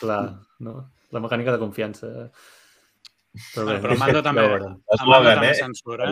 [0.00, 0.20] Clar,
[0.64, 0.76] no?
[1.12, 2.08] La mecànica de confiança.
[3.52, 5.56] Però, Bueno, però Mando també, ja a Eslògan, també eh?
[5.58, 6.06] censura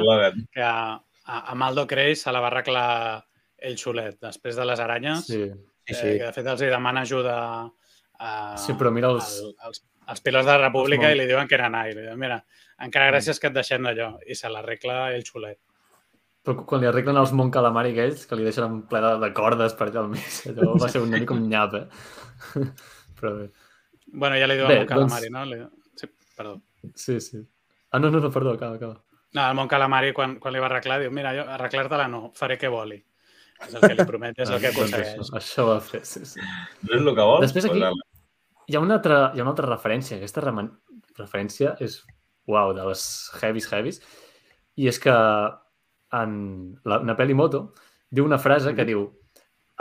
[0.53, 0.99] que a,
[1.41, 2.89] a Maldo Creix se la va arreglar
[3.65, 5.41] ell solet després de les aranyes, Sí.
[5.85, 6.11] Sí, eh, sí.
[6.19, 7.35] que de fet els hi demana ajuda
[8.21, 8.29] a,
[8.61, 11.49] Sí, però mira els- al- als, als pilots de la República Els i li diuen
[11.49, 11.95] que eren ai.
[11.97, 12.39] Li diuen, mira,
[12.85, 14.11] encara gràcies que et deixem d'allò.
[14.29, 15.59] I se l'arregla ell solet.
[16.45, 19.31] Però quan li arreglen els Mon Calamari aquells, que li deixen en ple de, de
[19.37, 21.87] cordes per allà al mig, allò va ser una mica un nyap, eh?
[23.21, 23.47] Però bé,
[24.15, 25.45] Bueno, ja li diuen Bé, Mon Calamari, no?
[25.49, 25.59] Li...
[25.97, 26.61] Sí, perdó.
[26.95, 27.41] sí, sí.
[27.91, 29.01] Ah, no, no, no, perdó, acaba, acaba.
[29.35, 32.59] No, el Mon Calamari, quan, quan li va arreglar, diu, mira, jo arreglar-te-la no, faré
[32.61, 33.01] que voli.
[33.65, 35.19] És el que li promet, és el que Ah, doncs aconsegueix.
[35.25, 36.41] això, això va fer, sí, sí.
[36.85, 37.41] No és el que vol?
[37.47, 37.83] Després aquí-
[38.69, 40.17] Hi ha una altra, hi ha una altra referència.
[40.19, 40.41] Aquesta
[41.19, 41.99] referència és,
[42.49, 43.03] uau, de les
[43.41, 44.01] heavies, heavies.
[44.77, 45.13] I és que
[46.23, 46.35] en
[46.85, 47.67] la, una pel·li moto
[48.15, 49.09] diu una frase que diu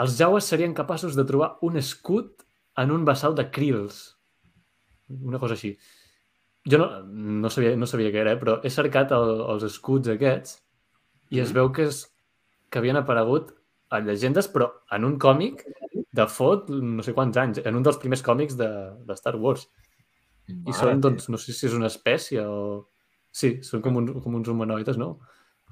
[0.02, 2.42] els jaues serien capaços de trobar un escut
[2.82, 4.16] en un vessal de krils.
[5.14, 5.74] Una cosa així.
[6.66, 6.88] Jo no,
[7.44, 8.40] no, sabia, no sabia què era, eh?
[8.40, 10.56] però he cercat el, els escuts aquests
[11.34, 12.00] i es veu que, és,
[12.70, 13.52] que havien aparegut
[13.92, 15.62] a llegendes, però en un còmic
[16.14, 18.70] de fot no sé quants anys, en un dels primers còmics de,
[19.06, 19.68] de Star Wars.
[20.48, 22.88] I són, doncs, no sé si és una espècie o...
[23.34, 25.16] Sí, són com, un, com uns humanoides, no?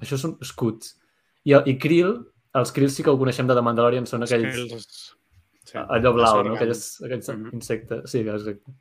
[0.03, 0.93] Això són escuts.
[1.47, 2.13] I, i Krill,
[2.59, 4.53] els Krills sí que ho coneixem de The Mandalorian, són aquells...
[4.53, 5.03] Skills.
[5.63, 5.79] Sí.
[5.79, 6.55] allò blau, no?
[6.57, 7.53] Aquells, aquells Mhm.
[7.55, 8.03] insectes.
[8.11, 8.73] Sí, exacte.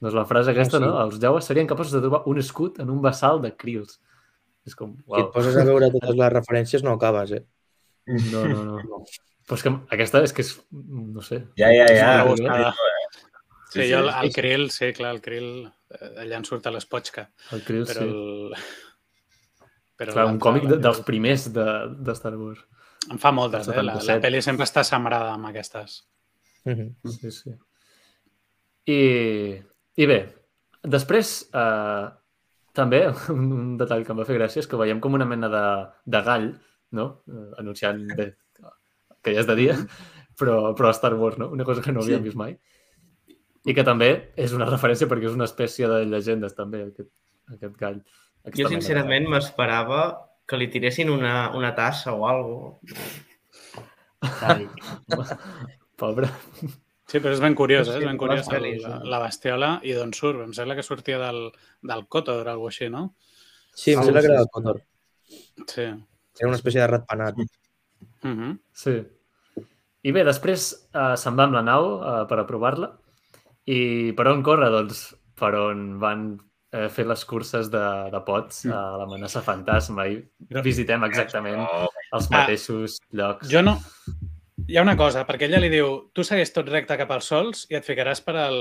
[0.00, 0.84] Doncs la frase aquesta, sí.
[0.84, 0.96] no?
[1.04, 4.00] Els Jawas serien capaços de trobar un escut en un vessal de Krills.
[4.66, 7.44] És com, Si et poses a veure totes les referències no acabes, eh?
[8.32, 9.04] No, no, no.
[9.46, 12.24] Però és que aquesta és que és, no sé, Ja, ja, ja.
[12.24, 12.72] Una Sí, buscada.
[12.72, 13.30] Sí,
[13.74, 15.48] Sí, sí, jo el, el krill, sí, clar, el krill,
[15.90, 18.62] eh, allà en surt a l'Espotxca, el Krill, però sí.
[19.98, 21.66] Però Clar, un còmic de, dels primers de,
[22.06, 22.64] de Star Wars.
[23.12, 23.76] Em fa moltes, eh?
[23.76, 24.24] La, la 77.
[24.24, 26.00] pel·li sempre està sembrada amb aquestes.
[26.64, 26.88] Mhm.
[27.18, 27.52] Sí, sí.
[28.90, 29.00] I,
[29.96, 30.18] i bé,
[30.82, 32.06] després eh,
[32.76, 33.02] també
[33.34, 35.64] un, un detall que em va fer gràcia és que veiem com una mena de,
[36.16, 36.50] de gall,
[36.96, 37.06] no?
[37.30, 38.30] Eh, anunciant bé,
[39.24, 39.76] que ja és de dia,
[40.40, 41.50] però, però a Star Wars, no?
[41.54, 42.30] Una cosa que no havíem Sí.
[42.30, 42.58] vist mai.
[43.64, 47.08] I que també és una referència perquè és una espècie de llegendes, també, aquest,
[47.54, 48.02] aquest gall.
[48.44, 50.00] Aquesta Jo, sincerament, m'esperava
[50.44, 52.76] que li tiressin una, una tassa o alguna
[54.24, 54.72] Sàdic.
[56.00, 56.28] Pobre.
[57.04, 57.98] Sí, però és ben curiós, eh?
[58.00, 59.00] És ben curiós el, la, eh?
[59.12, 60.40] la bestiola i d'on surt.
[60.42, 61.46] Em sembla que sortia del,
[61.84, 63.04] del Cotor o alguna així, no?
[63.74, 64.80] Sí, em Ah, sembla que era del Cotor.
[65.68, 65.86] Sí.
[66.40, 67.38] Era una espècie de ratpenat.
[67.38, 68.58] Uh -huh.
[68.72, 68.96] Sí.
[70.02, 72.90] I bé, després eh, se'n va amb la nau eh, per aprovar-la.
[73.66, 74.70] I per on corre?
[74.70, 76.40] Doncs per on van
[76.74, 80.18] eh, fer les curses de, de pots a l'amenaça fantasma i
[80.66, 82.38] visitem exactament els Ah.
[82.40, 83.48] mateixos llocs.
[83.50, 83.78] Jo no...
[84.70, 87.64] Hi ha una cosa, perquè ella li diu tu segueix tot recte cap als sols
[87.68, 88.54] i et ficaràs per al,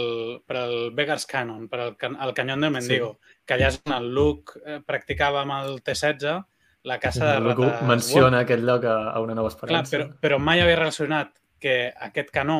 [0.43, 3.35] per al Vegas Cannon, per al, can, al canyón del Mendigo, sí.
[3.45, 6.41] que allà és on el Luke eh, practicava amb el T-16
[6.89, 7.87] la caça de Algú rates.
[7.87, 9.93] menciona aquest lloc a, a una nova Clar, esperança.
[9.95, 12.57] però, però mai havia relacionat que aquest canó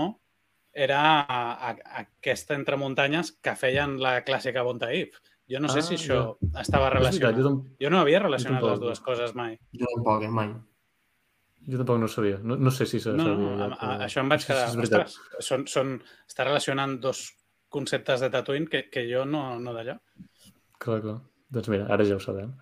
[0.72, 5.18] era a, a, a aquesta entre muntanyes que feien la clàssica Bontaïf.
[5.50, 7.36] Jo no sé Ah, si això estava És veritat, relacionat.
[7.38, 8.72] jo, tam Jo no havia relacionat tampoc.
[8.72, 9.58] les dues coses mai.
[9.74, 10.54] Jo tampoc, eh, mai.
[11.68, 12.40] jo tampoc no ho sabia.
[12.44, 13.38] No, no sé si se No, sabia.
[13.38, 14.68] no, ja, a, a, però- això em vaig quedar...
[14.68, 15.08] Sí, és veritat.
[15.08, 15.94] ostres, són, són,
[16.28, 17.26] està relacionant dos
[17.70, 19.98] conceptes de Tatooine que, que jo no, no d'allò.
[20.80, 21.20] Clar, clar.
[21.50, 22.54] Doncs mira, ara ja ho sabem.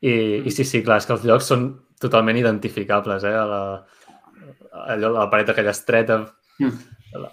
[0.00, 1.66] I, I sí, sí, clar, és que els llocs són
[2.00, 3.34] totalment identificables, eh?
[3.36, 3.86] A la,
[4.94, 6.22] allò, la paret aquella estreta,
[6.60, 6.76] Mm.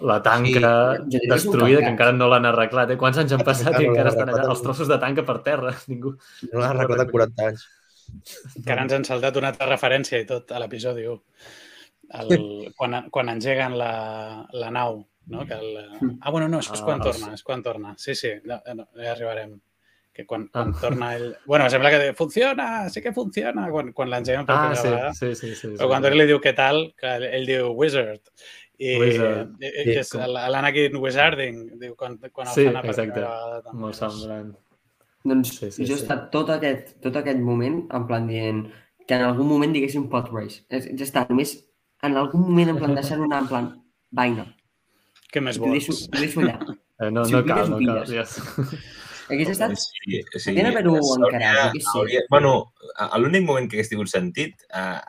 [0.00, 0.70] La, tanca
[1.10, 2.90] Sí, destruïda, que encara no l'han arreglat.
[2.90, 2.96] Eh?
[3.00, 4.48] Quants anys han passat i no encara estan allà?
[4.50, 5.74] Els trossos de tanca per terra.
[5.92, 6.14] Ningú...
[6.52, 7.66] No l'han arreglat en 40 anys.
[8.64, 11.20] que ara ens han saltat una altra referència i tot a l'episodi 1.
[12.22, 15.42] El, quan, quan engeguen la, la nau, no?
[15.46, 15.74] Que el,
[16.22, 17.94] ah, bueno, no, això és quan Ah, torna, és quan torna.
[18.00, 19.58] Sí, sí, no, no, ja arribarem.
[20.16, 20.64] Que quan, Ah.
[20.64, 21.36] quan torna ell...
[21.46, 25.12] Bueno, sembla que funciona, sí que funciona, quan, quan l'engeguen per Ah, primera sí, vegada.
[25.14, 25.54] sí, sí.
[25.54, 28.24] sí, Però quan Tori li diu què tal, que ell, ell diu wizard.
[28.78, 29.54] I, Wizard.
[29.60, 33.12] i, i que és com- l'Anakin Wizarding, diu, quan, quan el Sí, fan per exacte.
[33.12, 33.62] primera vegada.
[33.64, 33.80] també.
[33.80, 34.52] Molt semblant.
[35.24, 36.02] Doncs Sí, sí, jo he sí.
[36.04, 38.68] estat tot aquest, tot aquest moment en plan dient
[39.08, 40.62] que en algun moment diguéssim pot race.
[40.70, 41.56] És, ja està, només
[42.06, 43.68] en algun moment en plan deixar una en plan
[44.12, 44.46] vaina.
[45.32, 46.06] Què més T'ho deixo, vols?
[46.10, 46.58] t'ho deixo allà.
[47.00, 48.06] Eh, no, Si no ho cal, ho no cal.
[48.06, 48.24] Ja.
[49.28, 49.74] Hagués estat...
[49.76, 50.50] Sí, sí.
[50.54, 51.84] Podrien haver-ho Hauria- encarat, sé.
[51.98, 55.00] hauria- Bueno, a- l'únic moment que hagués tingut sentit eh,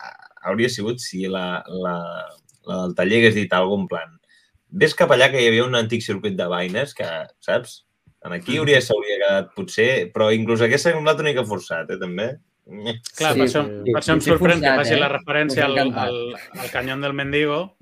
[0.44, 1.94] hauria sigut si la, la,
[2.70, 4.16] la del taller hagués dit alguna en plan
[4.70, 7.08] ves cap allà que hi havia un antic circuit de vaines que,
[7.42, 7.86] saps?
[8.22, 8.60] En aquí Mm.
[8.62, 12.28] hauria, s'hauria quedat potser, però inclús hagués semblat una mica forçat, eh, també.
[13.18, 13.92] Clar, Sí, per, això, sí.
[13.94, 15.00] per això em sorprèn que faci eh?
[15.00, 17.78] la referència al, al, al canyón del mendigo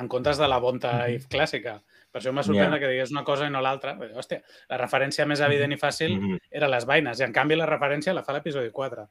[0.00, 1.76] en comptes de la bonta i clàssica.
[2.10, 2.78] Per això m'ha sorprès Ja.
[2.80, 3.94] que digués una cosa i no l'altra.
[4.16, 6.38] Hòstia, la referència més evident i fàcil Mhm.
[6.50, 9.06] era les vaines, i en canvi la referència la fa l'episodi 4.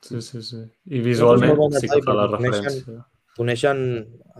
[0.00, 0.62] Sí, sí, sí.
[0.90, 3.04] I visualment sí que fa la referència.
[3.36, 3.80] Coneixen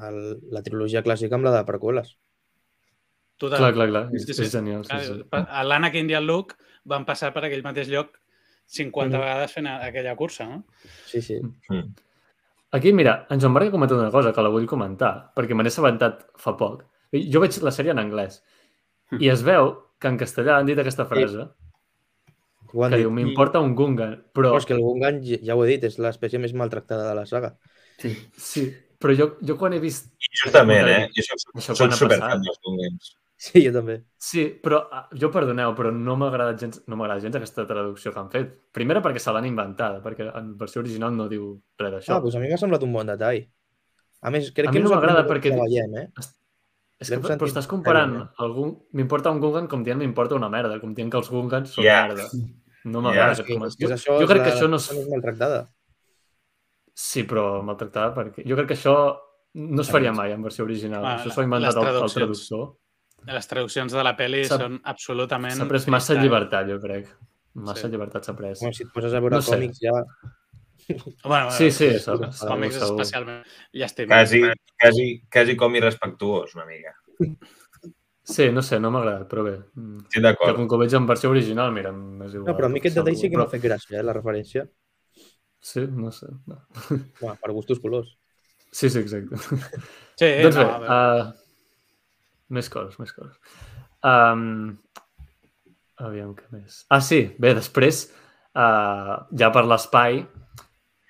[0.08, 0.18] el,
[0.54, 2.14] la trilogia clàssica amb la de preqüeles.
[3.36, 3.58] Total.
[3.58, 4.04] Clar, clar, clar.
[4.14, 4.42] És, Sí, sí.
[4.46, 4.84] és genial.
[4.86, 5.16] Sí, sí.
[5.66, 6.54] L'Anakin i el Luke
[6.84, 8.12] van passar per aquell mateix lloc
[8.66, 9.20] 50 Mhm.
[9.24, 10.64] vegades fent aquella cursa, no?
[11.06, 11.40] Sí, sí.
[12.70, 15.62] Aquí, mira, en Joan Marc ha comentat una cosa que la vull comentar, perquè me
[15.62, 16.84] n'he assabentat fa poc.
[17.12, 18.42] Jo veig la sèrie en anglès
[19.20, 21.38] i es veu que en castellà han dit aquesta frase
[22.74, 23.04] han que dit.
[23.04, 24.50] diu, m'importa un Gungan, però...
[24.50, 27.14] Però és que el Gungan, ja ja ho he dit, és l'espècie més maltractada de
[27.14, 27.56] la saga.
[27.98, 28.10] Sí.
[28.36, 30.08] Sí, però jo, jo quan he vist...
[30.16, 31.02] I justament, eh?
[31.12, 32.72] Jo soc, Això soc quan ha superfan passat.
[32.80, 33.12] dels.
[33.44, 33.98] Sí, jo també.
[34.24, 38.20] Sí, però ah, jo perdoneu, però no m'agrada gens, no m'agrada gens aquesta traducció que
[38.22, 38.54] han fet.
[38.72, 41.50] Primera perquè se l'han inventada, perquè en versió original no diu
[41.82, 42.14] res d'això.
[42.16, 43.42] Ah, doncs a mi m'ha semblat un bon detall.
[44.24, 46.06] A més, crec A que mi no m'agrada perquè- veiem, eh?
[47.02, 48.70] És que, però estàs comparant algun...
[48.96, 52.04] M'importa un Gungan com dient m'importa una merda, com dient que els Gungans són Ja.
[52.08, 52.30] merda.
[52.86, 53.84] No m'agrada Ja, aquest comentari.
[53.84, 54.88] Jo, això jo és crec la, que això no és...
[55.10, 55.58] maltractada.
[56.94, 58.44] Sí, però maltractada perquè...
[58.46, 58.94] Jo crec que això
[59.54, 61.04] no es faria mai en versió original.
[61.04, 62.76] Ah, això s'ho ha inventat el, el traductor.
[63.26, 65.56] Les traduccions de la pel·li són absolutament...
[65.58, 67.08] S'ha pres massa llibertat, jo crec.
[67.54, 67.90] Massa Sí.
[67.92, 68.62] llibertat s'ha pres.
[68.62, 69.54] Home, si et poses a veure No sé.
[69.56, 69.94] còmics ja...
[71.24, 72.98] Bueno, Sí, sí, els segur, còmics segur.
[73.00, 74.10] especialment llàstima.
[74.18, 74.40] Quasi,
[74.82, 76.92] quasi, quasi com irrespectuós, una mica.
[78.24, 79.54] Sí, no sé, no m'ha agradat, però bé.
[79.76, 79.98] Mm.
[80.02, 80.56] Estic Que d'acord.
[80.56, 82.50] com que ho veig en versió original, mira, m'és igual.
[82.50, 84.66] No, però a mi aquest detall sí que Però- m'ha fet gràcia, eh, la referència.
[85.64, 86.28] Sí, no sé.
[86.46, 86.58] No.
[87.20, 88.10] Bueno, per gustos colors.
[88.70, 89.38] Sí, sí, exacte.
[90.18, 90.98] Sí, doncs bé, no, veure.
[91.24, 93.38] uh, més coses, més coses.
[94.04, 94.74] Um,
[96.04, 96.82] aviam, què més?
[96.92, 98.04] Ah, sí, bé, després,
[98.52, 100.20] uh, ja per l'espai,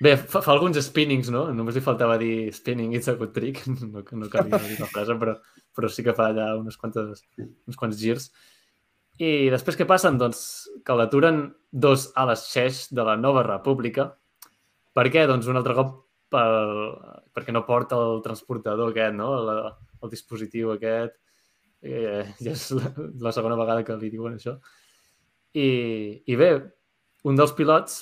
[0.04, 1.48] bé, fa, fa alguns spinnings, no?
[1.56, 5.18] Només li faltava dir spinning, it's a good trick, no, no cal dir la frase,
[5.20, 5.34] però,
[5.74, 8.30] però sí que fa allà unes quantes, uns quants girs.
[9.18, 10.16] I després què passen?
[10.18, 10.44] Doncs
[10.86, 14.12] que l'aturen dos a les xeix de la Nova República.
[14.94, 15.26] Per què?
[15.30, 15.92] Doncs un altre cop
[16.30, 16.46] per,
[17.34, 19.32] perquè no porta el transportador aquest, no?
[19.42, 19.58] La,
[20.02, 21.16] el dispositiu aquest.
[21.84, 22.90] Eh, ja és la,
[23.26, 24.56] la segona vegada que li diuen això.
[25.54, 25.68] I,
[26.26, 26.50] I bé,
[27.28, 28.00] un dels pilots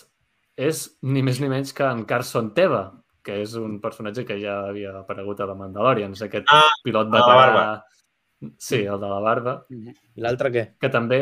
[0.57, 2.85] és ni més ni menys que en Carson Teva,
[3.25, 6.15] que és un personatge que ja havia aparegut a la Mandalorian.
[6.17, 7.37] És aquest Ah, pilot veterà...
[7.41, 7.65] barba.
[8.59, 9.53] Sí, el de la barba.
[9.71, 10.65] I l'altre què?
[10.83, 11.21] que també...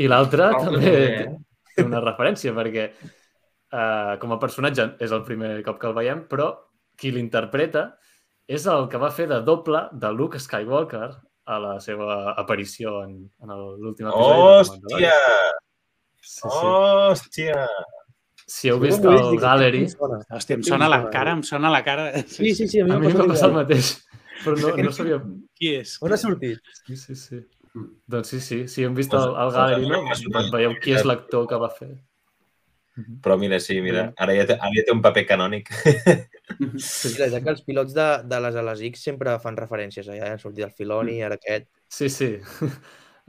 [0.00, 1.26] I l'altre també eh?
[1.76, 2.88] té una referència, perquè
[3.72, 6.52] uh, com a personatge és el primer cop que el veiem, però
[7.00, 7.86] qui l'interpreta
[8.50, 11.08] és el que va fer de doble de Luke Skywalker
[11.50, 15.14] a la seva aparició en, en l'últim episodi Hòstia!
[16.20, 16.50] Sí, sí.
[16.50, 17.64] Hòstia!
[18.50, 20.18] Si heu vist el Gallery, em sona.
[20.34, 22.08] Hòstia, em sona la cara, em sona la cara.
[22.26, 23.62] Sí, sí, sí, a mi a mi m'ha em va passar el passat igual.
[23.62, 23.90] mateix,
[24.42, 25.20] però no, no sabia...
[25.60, 25.94] Qui és?
[26.02, 26.72] On ha sortit?
[26.82, 27.42] Sí, sí, sí.
[28.10, 30.42] Doncs sí, sí, si hem vist el, el Gallery, no?
[30.50, 31.92] veieu qui és l'actor que va fer.
[33.24, 35.68] Però mira, sí, mira, ara ja té, ara ja té un paper canònic.
[36.78, 40.06] Sí, ja que els pilots de, de les ales X sempre fan referències.
[40.06, 41.68] Ja han sortit el Filoni, ara aquest.
[41.88, 42.32] Sí, sí.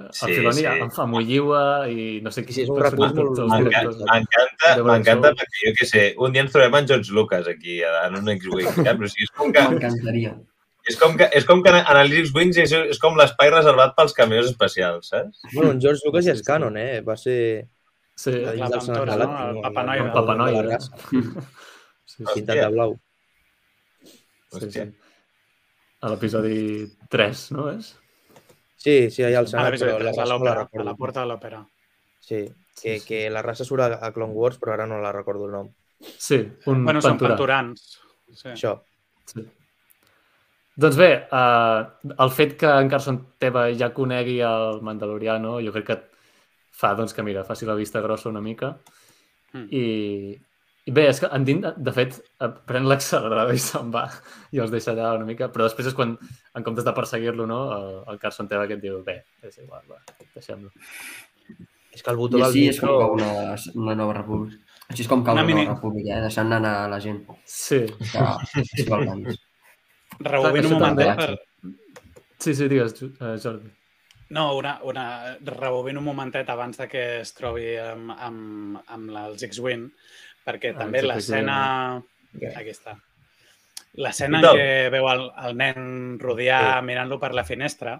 [0.02, 0.66] El Sí, Filoni sí.
[0.66, 2.56] en fa Molliua i no sé qui.
[2.56, 3.42] Sí, és un recurs molt-.
[3.46, 8.16] M'encanta, m'encanta perquè jo què sé, un dia ens trobem en George Lucas aquí, en
[8.18, 8.96] un X-Wing, ja?
[8.98, 10.32] però sí, és com que, M'encantaria.
[10.90, 14.18] és com que, és com que en els X-Wings és, és com l'espai reservat pels
[14.18, 15.44] cameos especials, saps?
[15.54, 17.04] Bueno, en George Lucas ja és canon, eh?
[17.06, 17.38] Va ser...
[18.22, 19.48] Sí, la Ventura, Galàctic, no?
[19.50, 19.62] El no?
[19.66, 20.04] Papa El- Noia.
[20.06, 20.62] el Papa de la Noia.
[20.68, 21.22] raça, sí,
[22.14, 22.98] sí, Pintat de blau.
[24.60, 24.84] sí, sí.
[26.02, 26.58] A l'episodi
[27.14, 27.92] 3, no és?
[28.82, 30.64] Sí, sí, allà al A Senat, però la 3, a raça no la l'òpera, a
[30.66, 30.86] recordo.
[30.90, 31.64] la porta de l'òpera.
[32.22, 32.42] Sí.
[32.82, 35.68] que, que la raça surt a, Clone Wars, però ara no la recordo el nom.
[36.18, 37.36] Sí, un Bueno, són penturà.
[37.36, 37.84] penturans.
[38.34, 38.48] Sí.
[38.56, 38.72] Això.
[39.30, 39.44] Sí.
[40.82, 45.86] Doncs bé, uh, el fet que en Carson Teva ja conegui el Mandaloriano, jo crec
[45.92, 45.98] que
[46.72, 48.76] fa doncs, que, mira, faci la vista grossa una mica.
[49.54, 49.68] Mm.
[49.76, 49.84] I,
[50.90, 54.06] I bé, és que en Din, de fet, eh, pren l'accelerador i se'n va
[54.56, 56.16] i els deixa allà una mica, però després és quan,
[56.58, 59.84] en comptes de perseguir-lo, no, el, el Carson Teva que et diu, bé, és igual,
[59.92, 60.00] va,
[60.34, 60.72] deixem-lo.
[61.92, 63.32] És que el botó I del així és com cau una,
[63.76, 64.58] una nova república.
[64.92, 66.22] Així és com cau Una una, mini- nova república, eh?
[66.24, 67.22] deixant anar a la gent.
[67.46, 68.26] Sí, Que,
[68.72, 69.38] sí, balcans.
[70.22, 71.38] Rebobino un momentet també.
[71.38, 71.76] per...
[72.40, 73.70] sí, sí, digues, eh, Jordi.
[74.32, 75.06] No, una, una...
[75.44, 79.90] rebobino un momentet abans de que es trobi amb, amb, amb la- els X-Wing,
[80.46, 81.58] perquè Ah, també l'escena...
[82.32, 82.54] X-Wing.
[82.56, 82.94] Aquí està.
[84.00, 84.58] L'escena en Total.
[84.62, 87.98] què veu el, el nen rodear mirant-lo per la finestra,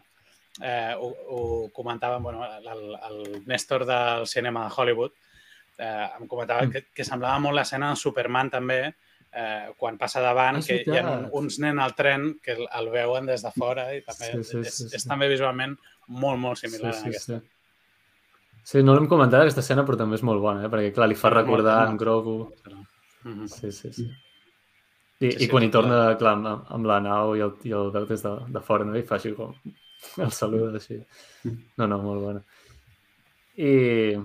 [0.64, 1.42] eh, ho, ho
[1.76, 5.12] comentàvem, bueno, el, el Néstor del cinema de Hollywood,
[5.78, 6.72] eh, em comentava Mm.
[6.72, 8.80] que, que semblava molt l'escena de Superman també,
[9.34, 11.30] eh, quan passa davant, Ah, és que hi ha veritat.
[11.40, 14.58] uns nens al tren que el, el veuen des de fora i també Sí, sí,
[14.60, 15.08] és, sí, és sí.
[15.10, 15.78] també visualment
[16.08, 17.40] molt, molt similar sí, a sí, aquesta.
[17.40, 17.58] sí.
[18.64, 20.70] Sí, no l'hem comentat aquesta escena, però també és molt bona, eh?
[20.70, 22.52] perquè clar, li fa recordar en Grogu.
[23.24, 23.48] Mhm.
[23.48, 24.04] Sí, sí, sí.
[24.04, 24.12] I,
[25.22, 27.72] Sí, sí, sí, i quan hi torna, clar, amb, amb la nau i el, i
[27.78, 28.96] el veu des de, de fora, no?
[28.98, 29.54] I fa així com
[30.26, 30.98] el saluda així.
[31.78, 32.42] No, no, molt bona.
[33.58, 34.16] I,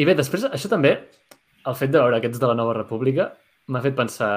[0.00, 0.94] I bé, després, això també,
[1.68, 3.26] el fet de veure aquests de la Nova República
[3.70, 4.32] m'ha fet pensar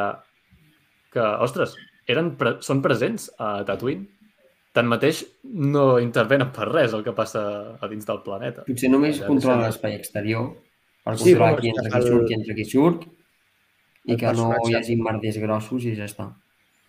[1.14, 1.76] que, ostres,
[2.10, 4.06] eren pre són presents a Tatooine.
[4.74, 7.44] Tanmateix, no intervenen per res el que passa
[7.78, 8.64] a dins del planeta.
[8.66, 10.48] Potser només Ja, controla deixa- l'espai exterior
[11.04, 13.04] per Sí, controlar qui entra, el- qui surt, qui entra, qui surt
[14.06, 16.32] i el que no hi hagi merders grossos i ja està.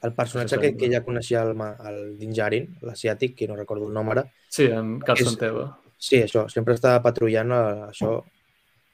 [0.04, 1.54] El personatge que, que ja coneixia el,
[1.88, 5.78] el Din Djarin, l'asiàtic, que no recordo el nom ara, Sí, en Carson Teva.
[5.98, 8.22] sí, això, sempre estava patrullant a, això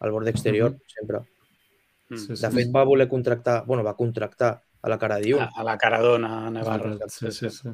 [0.01, 1.21] al bord exterior, sempre.
[2.11, 2.17] Mm.
[2.19, 5.43] Sí, sí, De fet, va voler contractar, bueno, va contractar a la cara Dune.
[5.43, 6.97] A, a la Caradona, a És Navarro.
[7.09, 7.69] Sí, sí, sí.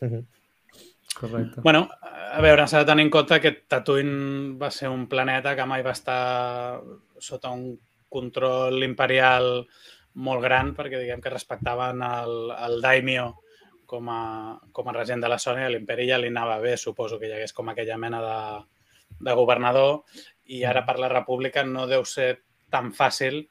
[0.00, 0.26] Mhm.
[1.14, 1.60] Correcte.
[1.62, 5.66] Bueno, a veure, s'ha de tenir en compte que Tatooine va ser un planeta que
[5.66, 6.80] mai va estar
[7.22, 7.78] sota un
[8.08, 9.66] control imperial
[10.14, 13.28] molt gran, perquè diguem que respectaven el, el daimyo
[13.86, 16.76] com a, com a regent de la zona i a l'imperi ja li anava bé,
[16.76, 18.38] suposo que hi hagués com aquella mena de,
[19.20, 20.02] de governador
[20.50, 22.30] i ara per la república no deu ser
[22.70, 23.44] tan fàcil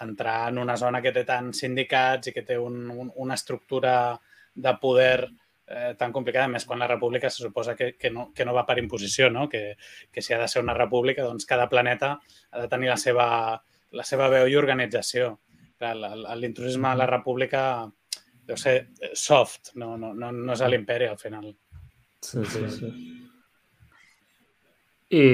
[0.00, 3.96] entrar en una zona que té tants sindicats i que té un, un, una estructura
[4.54, 5.28] de poder
[5.66, 8.54] eh, tan complicada, a més quan la república se suposa que, que, no, que no
[8.54, 9.48] va per imposició, no?
[9.48, 9.76] que,
[10.12, 12.16] que si ha de ser una república, doncs cada planeta
[12.50, 13.28] ha de tenir la seva,
[13.92, 15.36] la seva veu i organització.
[15.80, 17.60] L'intrusisme de la república
[18.46, 18.76] deu ser
[19.12, 21.50] soft, no, no, no, no és a l'imperi al final.
[22.22, 22.92] Sí, sí, sí.
[25.06, 25.26] I,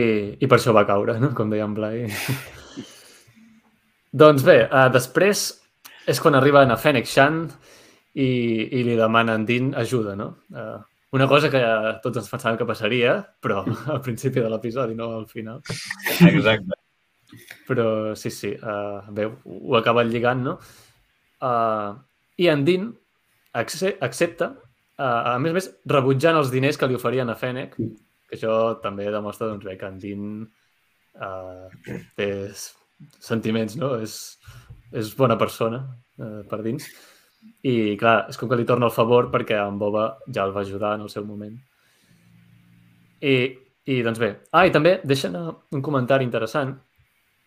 [0.43, 1.33] I per això va caure, no?
[1.37, 2.05] com deia en Blai.
[4.13, 5.43] Doncs bé, uh, després
[6.11, 7.45] és quan arriben a Fennec Shan
[8.15, 8.29] i,
[8.69, 10.33] i li demanen Din ajuda, no?
[10.53, 10.81] Uh,
[11.13, 11.61] una cosa que
[12.05, 13.63] tots ens pensàvem que passaria, però
[13.95, 15.61] al principi de l'episodi, no al final.
[16.29, 16.79] Exacte.
[17.69, 17.87] Però
[18.19, 20.59] sí, sí, uh, bé, ho acaba lligant, no?
[21.43, 21.95] Uh,
[22.41, 22.65] I en
[23.53, 24.51] acce- accepta,
[24.99, 27.77] uh, a més a més, rebutjant els diners que li oferien a Fennec,
[28.29, 30.27] que això també demostra doncs, bé, que en Din
[31.21, 31.69] uh,
[32.17, 32.73] té s-
[33.21, 33.95] sentiments, no?
[34.03, 34.39] És,
[34.93, 35.83] és bona persona
[36.19, 36.87] uh, per dins.
[37.67, 40.61] I, clar, és com que li torna el favor perquè en Boba ja el va
[40.63, 41.57] ajudar en el seu moment.
[43.23, 43.35] I,
[43.91, 44.33] i doncs bé.
[44.55, 46.75] Ah, i també deixen eh, un comentari interessant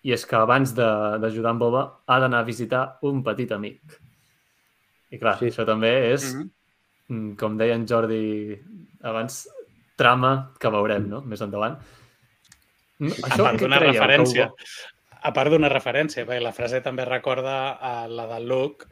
[0.06, 3.99] i és que abans de- d'ajudar en Boba ha d'anar a visitar un petit amic.
[5.11, 5.48] I clar, Sí.
[5.49, 6.49] això també és, Mhm.
[7.10, 8.60] mm, com deia en Jordi
[9.03, 9.48] abans,
[9.95, 11.77] trama que veurem, no?, més endavant.
[12.99, 14.48] Mm, A part què d'una que ho referència.
[14.48, 14.56] vol?
[15.26, 18.85] A part d'una referència, perquè la frase també recorda a la del Luke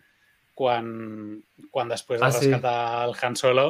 [0.57, 1.41] quan,
[1.71, 2.47] quan després de Ah, sí.
[2.49, 3.67] rescatar el Han Solo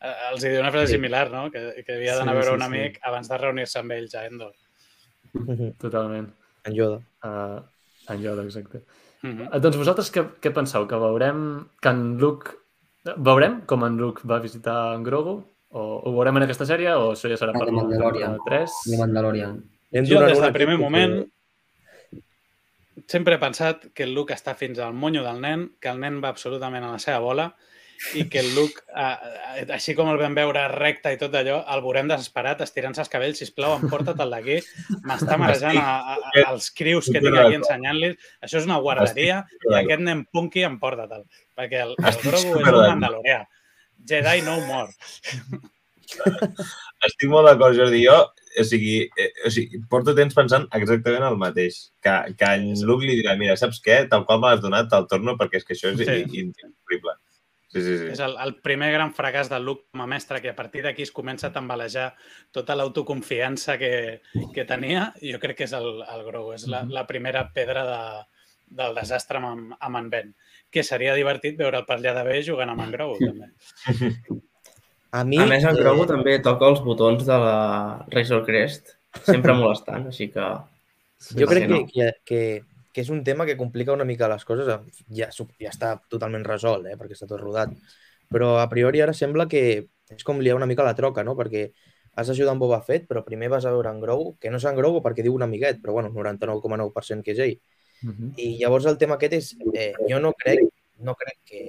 [0.00, 0.92] eh, els hi diu una frase Sí.
[0.98, 1.50] similar, no?
[1.50, 2.66] Que, que havia d'anar Sí, a veure sí, un sí.
[2.66, 4.52] amic abans de reunir-se amb ells a Endor.
[5.80, 6.28] Totalment.
[6.64, 7.00] En Yoda.
[7.24, 7.60] Uh,
[8.12, 8.82] en Yoda, exacte.
[9.22, 9.48] Mhm.
[9.52, 10.86] Eh, Doncs vosaltres què, què penseu?
[10.88, 12.52] Que veurem que en Luke...
[13.16, 15.34] Veurem com en Luke va visitar en Grogu?
[15.76, 18.36] O ho veurem en aquesta sèrie o això ja serà per de la Mandalorian.
[18.38, 18.76] temporada 3?
[18.92, 19.58] De Mandalorian.
[20.08, 21.30] Jo, des del primer moment, que-
[23.08, 26.20] sempre he pensat que el Luke està fins al monyo del nen, que el nen
[26.22, 27.48] va absolutament a la seva bola
[28.18, 31.82] i que el Luke, eh, així com el vam veure recte i tot allò, el
[31.84, 34.58] veurem desesperat, estirant-se els cabells, sisplau, emporta't-el d'aquí,
[35.08, 39.42] m'està marejant a, a, a, als crius que tinc aquí ensenyant-los, això és una guarderia
[39.70, 41.26] i aquest nen punky, emporta-te'l,
[41.56, 43.44] perquè el, el Grogu és un mandalorià.
[44.04, 44.90] Jedi no more.
[47.06, 48.02] Estic molt d'acord, Jordi.
[48.04, 48.18] Jo
[48.60, 51.80] o sigui, eh, o sigui, porto temps pensant exactament el mateix.
[52.04, 54.04] Que, que en Luke li dirà, mira, saps què?
[54.10, 56.40] Tal qual me l'has donat, te'l torno perquè és que això és Sí.
[56.44, 57.16] increïble.
[57.74, 58.04] Sí, sí, sí.
[58.12, 61.02] És el, el primer gran fracàs del Luke com a mestre, que a partir d'aquí
[61.02, 62.12] es comença a tambalejar
[62.54, 64.20] tota l'autoconfiança que,
[64.54, 65.08] que tenia.
[65.20, 67.98] i Jo crec que és el, el Grogu, és la, la primera pedra de,
[68.78, 70.30] del desastre amb, amb en Ben.
[70.70, 73.50] Que seria divertit veure el per allà de bé jugant amb en Grogu, també.
[75.14, 75.38] A mi...
[75.38, 77.58] A més, en eh, Grogu també toca els botons de la
[78.10, 80.46] Razor Crest, sempre molestant, així que...
[81.38, 81.82] Jo crec Sí, que, no?
[81.86, 82.40] que, que,
[82.92, 84.66] que és un tema que complica una mica les coses.
[85.14, 87.72] Ja, ja està totalment resolt, eh, perquè està tot rodat.
[88.34, 89.64] Però a priori ara sembla que
[90.10, 91.36] és com liar una mica la troca, no?
[91.38, 91.68] Perquè
[92.14, 94.66] has d'ajudar en Boba Fett, però primer vas a veure en Grogu, que no és
[94.66, 97.56] en Grogu perquè diu un amiguet, però bueno, 99,9% que és ell.
[98.02, 98.34] Mhm.
[98.38, 100.66] I llavors el tema aquest és, eh, jo no crec,
[101.06, 101.62] no crec que,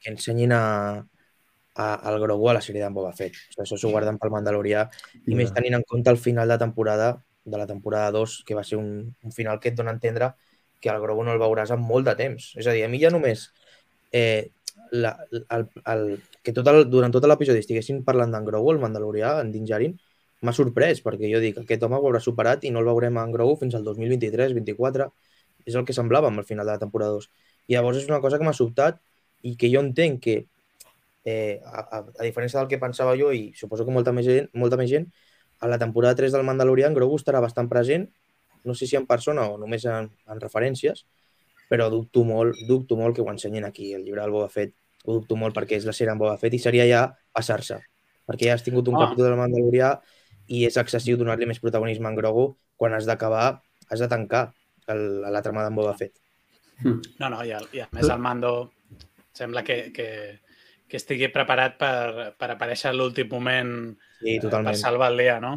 [0.00, 0.62] que ensenyin a,
[1.74, 3.34] a, al Grogu a la sèrie d'en Boba Fett.
[3.34, 4.86] O sigui, això s'ho guarden pel Mandalorià
[5.26, 7.14] i més tenint en compte el final de temporada
[7.44, 10.32] de la temporada 2, que va ser un, un final que et dona a entendre
[10.80, 12.52] que el Grogu no el veuràs en molt de temps.
[12.60, 13.50] És a dir, a mi ja només
[14.12, 14.50] eh,
[14.92, 16.04] la, el, el,
[16.42, 19.96] que tot el, durant tot l'episodi estiguessin parlant d'en Grogu, el Mandalorià, en Din Djarin,
[20.44, 23.32] m'ha sorprès, perquè jo dic, aquest home ho haurà superat i no el veurem en
[23.32, 25.08] Grogu fins al 2023-24.
[25.64, 27.28] És el que semblava amb el final de la temporada 2.
[27.72, 29.00] I llavors és una cosa que m'ha sobtat
[29.48, 30.36] i que jo entenc que,
[31.24, 34.48] eh, a, a, a diferència del que pensava jo i suposo que molta més gent,
[34.52, 35.08] molta més gent
[35.60, 38.08] a la temporada 3 del Mandalorian Grogu estarà bastant present,
[38.64, 41.04] no sé si en persona o només en, en referències,
[41.70, 44.74] però dubto molt, dubto molt que ho ensenyin aquí, el llibre del Boba Fett.
[45.04, 47.00] Ho dubto molt perquè és la sèrie en Boba Fett i seria ja
[47.32, 47.78] passar-se.
[48.28, 49.06] Perquè ja has tingut un Ah.
[49.06, 49.94] capítol del Mandalorià
[50.48, 54.50] i és excessiu donar-li més protagonisme en Grogu quan has d'acabar, has de tancar
[54.88, 56.16] el, la trama d'en Boba Fett.
[56.84, 58.72] No, no, i a, i a més el Mando
[59.32, 60.08] sembla que, que,
[60.94, 63.70] que estigui preparat per, per aparèixer a l'últim moment
[64.20, 64.78] Sí, eh, per totalment.
[64.78, 65.56] salvar el dia, no?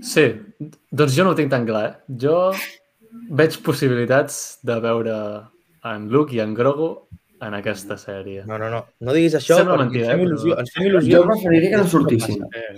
[0.00, 0.24] Sí,
[0.90, 1.84] doncs jo no ho tinc tan clar.
[1.90, 2.16] Eh?
[2.22, 2.36] Jo
[3.36, 5.16] veig possibilitats de veure
[5.90, 6.92] en Luke i en Grogu
[7.42, 8.44] en aquesta sèrie.
[8.46, 8.84] No, no, no.
[9.00, 10.54] No diguis això Sembla perquè mentida, ens fem eh, il·lusió.
[10.54, 11.12] però- Ens fem il·lusió.
[11.18, 12.42] Jo preferiria que no sortissin.
[12.54, 12.74] Eh,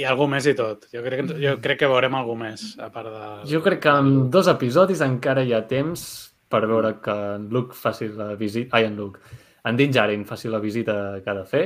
[0.00, 0.88] I algú més i tot.
[0.94, 3.50] Jo crec, que, jo crec que veurem algú més, a part de...
[3.52, 6.02] Jo crec que en dos episodis encara hi ha temps
[6.50, 8.74] per veure que en Luke faci la visita...
[8.78, 9.20] Ai, en Luke.
[9.64, 11.64] En Din Djarin faci la visita que ha de fer,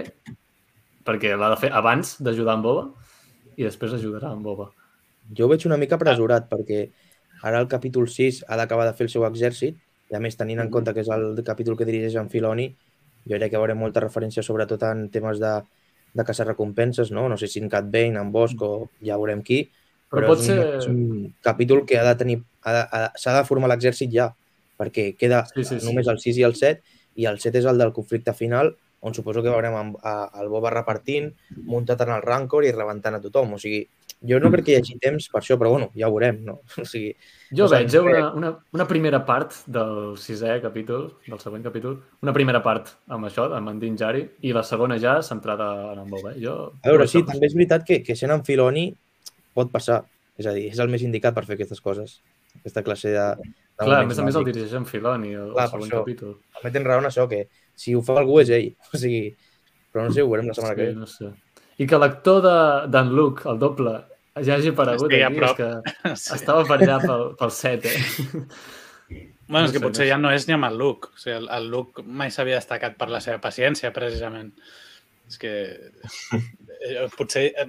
[1.07, 2.85] perquè l'ha de fer abans d'ajudar en Boba
[3.59, 4.69] i després ajudarà en Boba.
[5.35, 6.85] Jo ho veig una mica apresurat perquè
[7.43, 9.77] ara el capítol 6 ha d'acabar de fer el seu exèrcit
[10.11, 12.69] i a més tenint en compte que és el capítol que dirigeix en Filoni
[13.29, 15.51] jo crec que veurem molta referència sobretot en temes de,
[16.15, 17.27] de caçar recompenses, no?
[17.29, 19.65] No sé si en Cat Bane, en Bosch o ja veurem qui,
[20.09, 20.57] Però, però, pot és, ser...
[20.57, 23.69] un, és un capítol que ha de tenir ha de- ha de- s'ha de formar
[23.69, 24.31] l'exèrcit ja
[24.79, 25.85] perquè queda Sí, sí, sí.
[25.87, 26.81] només el 6 i el 7
[27.19, 28.77] i el 7 és el del conflicte final
[29.07, 31.29] on suposo que veurem amb- a- el Boba repartint,
[31.71, 33.53] muntat en el Rancor i rebentant a tothom.
[33.55, 33.85] O sigui,
[34.27, 36.57] jo no crec que hi hagi temps per això, però bueno, ja ho veurem, no?
[36.83, 37.13] O sigui,
[37.55, 42.01] Jo O sigui, veig una, una, una primera part del sisè capítol, del següent capítol,
[42.27, 43.97] una primera part amb això, amb en Din
[44.43, 46.33] i la segona ja centrada en en Boba.
[46.33, 46.41] eh?
[46.43, 48.95] Jo, a veure, sí, també és veritat que, que sent en Filoni
[49.55, 50.05] pot passar.
[50.37, 52.21] És a dir, és el més indicat per fer aquestes coses.
[52.61, 53.25] Aquesta classe de...
[53.79, 56.01] Clar, a més a més el dirigeix en Filoni, el, Clar, el següent això.
[56.03, 56.33] capítol.
[56.57, 57.45] També tens raó en això, que
[57.79, 58.73] si ho fa algú és ell.
[58.93, 59.37] O sigui,
[59.93, 61.01] però no sé, ho veurem la setmana que Sí, ve.
[61.01, 61.33] no sé.
[61.79, 63.93] I que l'actor de- d'en Luke, el doble,
[64.43, 65.71] ja hagi aparegut a aquí, és que
[66.17, 66.35] Sí.
[66.35, 67.97] estava per allà pel, pel set, eh?
[69.49, 71.09] Bueno, és No que sé, potser no ja no és ni amb el Luke.
[71.15, 74.51] O sigui, el, el Luke mai s'havia destacat per la seva paciència, precisament.
[75.31, 75.53] És que
[76.89, 77.67] eh, potser eh,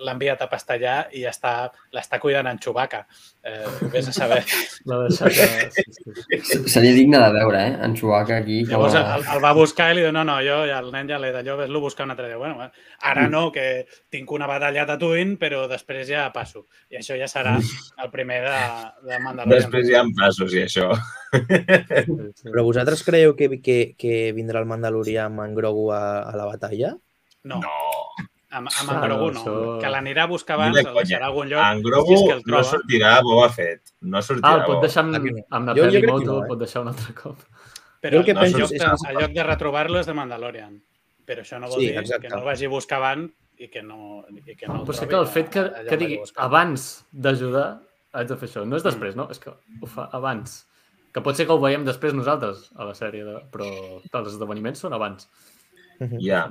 [0.00, 1.52] l'ha enviat a pastar allà i ja està,
[1.94, 3.02] l'està cuidant en Chewbacca.
[3.42, 4.42] Eh, vés a saber.
[4.88, 5.38] L'ha deixat...
[5.42, 5.70] A...
[5.74, 5.84] Sí,
[6.42, 6.60] sí.
[6.70, 7.76] Seria digne de veure, eh?
[7.86, 8.60] En Chewbacca aquí.
[8.64, 10.92] com Llavors a- el, el va buscar i li diu, no, no, jo, ja, el
[10.94, 12.38] nen ja l'he d'allò, ves-lo buscar un altre dia.
[12.40, 12.68] Bueno,
[13.12, 16.66] ara no, que tinc una batalla a Tatooine, però després ja passo.
[16.92, 18.58] I això ja serà el primer de,
[19.08, 19.58] de Mandalorian.
[19.66, 20.90] Després hi ha passos i això.
[22.42, 26.46] Però vosaltres creieu que, que, que vindrà el Mandalorià amb en Grogu a, a la
[26.50, 26.94] batalla?
[27.44, 27.70] No, No.
[28.52, 29.40] Amb, amb Ah, en Grogu no.
[29.40, 31.00] això- Que l'anirà a buscar abans, conya.
[31.02, 31.64] deixarà algun lloc.
[31.64, 33.82] En si Grogu és que el no sortirà Boba Fett.
[34.02, 35.44] No sortirà Ah, el pot deixar amb, no.
[35.50, 36.48] amb la que moto, no, el eh?
[36.48, 37.38] pot deixar un altre cop.
[38.02, 40.14] Però el que en, penso lloc és de, que- en lloc de retrobar-lo és de
[40.14, 40.82] Mandalorian.
[41.26, 42.22] Però això no vol Sí, dir exacte.
[42.22, 44.92] que no el vagi a buscar abans i que no, i que no el Però
[44.92, 47.80] sí trobi que el fet que, que digui abans d'ajudar
[48.12, 48.66] haig de fer això.
[48.66, 49.28] No és després, no?
[49.30, 50.66] És que ho fa abans.
[51.14, 53.38] Que pot ser que ho veiem després nosaltres a la sèrie, de...
[53.52, 53.66] però
[54.02, 55.28] els esdeveniments són abans.
[56.20, 56.48] Ja.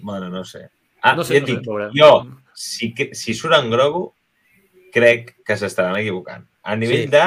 [0.00, 0.68] Bueno, no sé.
[1.04, 2.10] Ah, No sé, ja no sé, dic, jo,
[2.56, 4.06] si, si surt en Grogu,
[4.94, 6.46] crec que s'estaran equivocant.
[6.64, 7.24] A nivell Sí, de,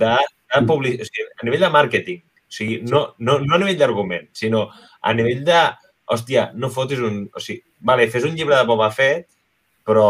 [0.00, 0.16] de,
[0.50, 1.00] de public...
[1.04, 2.22] o sigui, a nivell de màrqueting.
[2.26, 4.64] O sigui, no, no, no a nivell d'argument, sinó
[5.00, 5.60] a nivell de,
[6.10, 7.22] hòstia, no fotis un...
[7.32, 9.28] O sigui, vale, fes un llibre de Boba Fett,
[9.86, 10.08] però,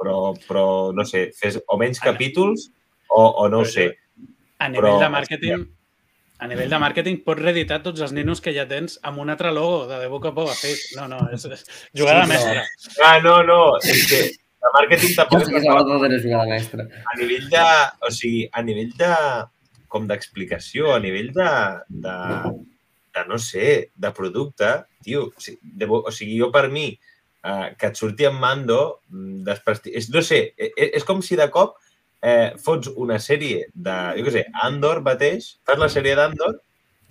[0.00, 0.16] però,
[0.48, 0.66] però
[0.96, 2.66] no sé, fes o menys capítols
[3.08, 3.92] o, o no ho sé.
[4.58, 5.66] A nivell Però- de màrqueting,
[6.38, 9.52] a nivell de màrqueting pots reeditar tots els ninos que ja tens amb un altre
[9.56, 10.82] logo de The Book of Boba Fett.
[10.98, 11.64] No, no, és, és
[11.96, 12.64] jugada Sí, mestra.
[13.06, 14.20] Ah, no, no, és que
[14.66, 16.86] de màrqueting Jo tampoc sé que és la jugada mestra.
[17.12, 17.66] a nivell de...
[18.04, 19.12] O sigui, a nivell de...
[19.88, 21.50] com d'explicació, a nivell de,
[22.04, 22.14] de,
[23.14, 24.72] de, no sé, de producte,
[25.06, 26.88] tio, o sigui, de, o sigui jo per mi,
[27.46, 29.94] eh, que et surti en Mando, mm, despresti...
[29.96, 31.78] És, no sé, és, és com si de cop
[32.26, 36.58] eh, fots una sèrie de, jo què sé, Andor mateix, fas la sèrie d'Andor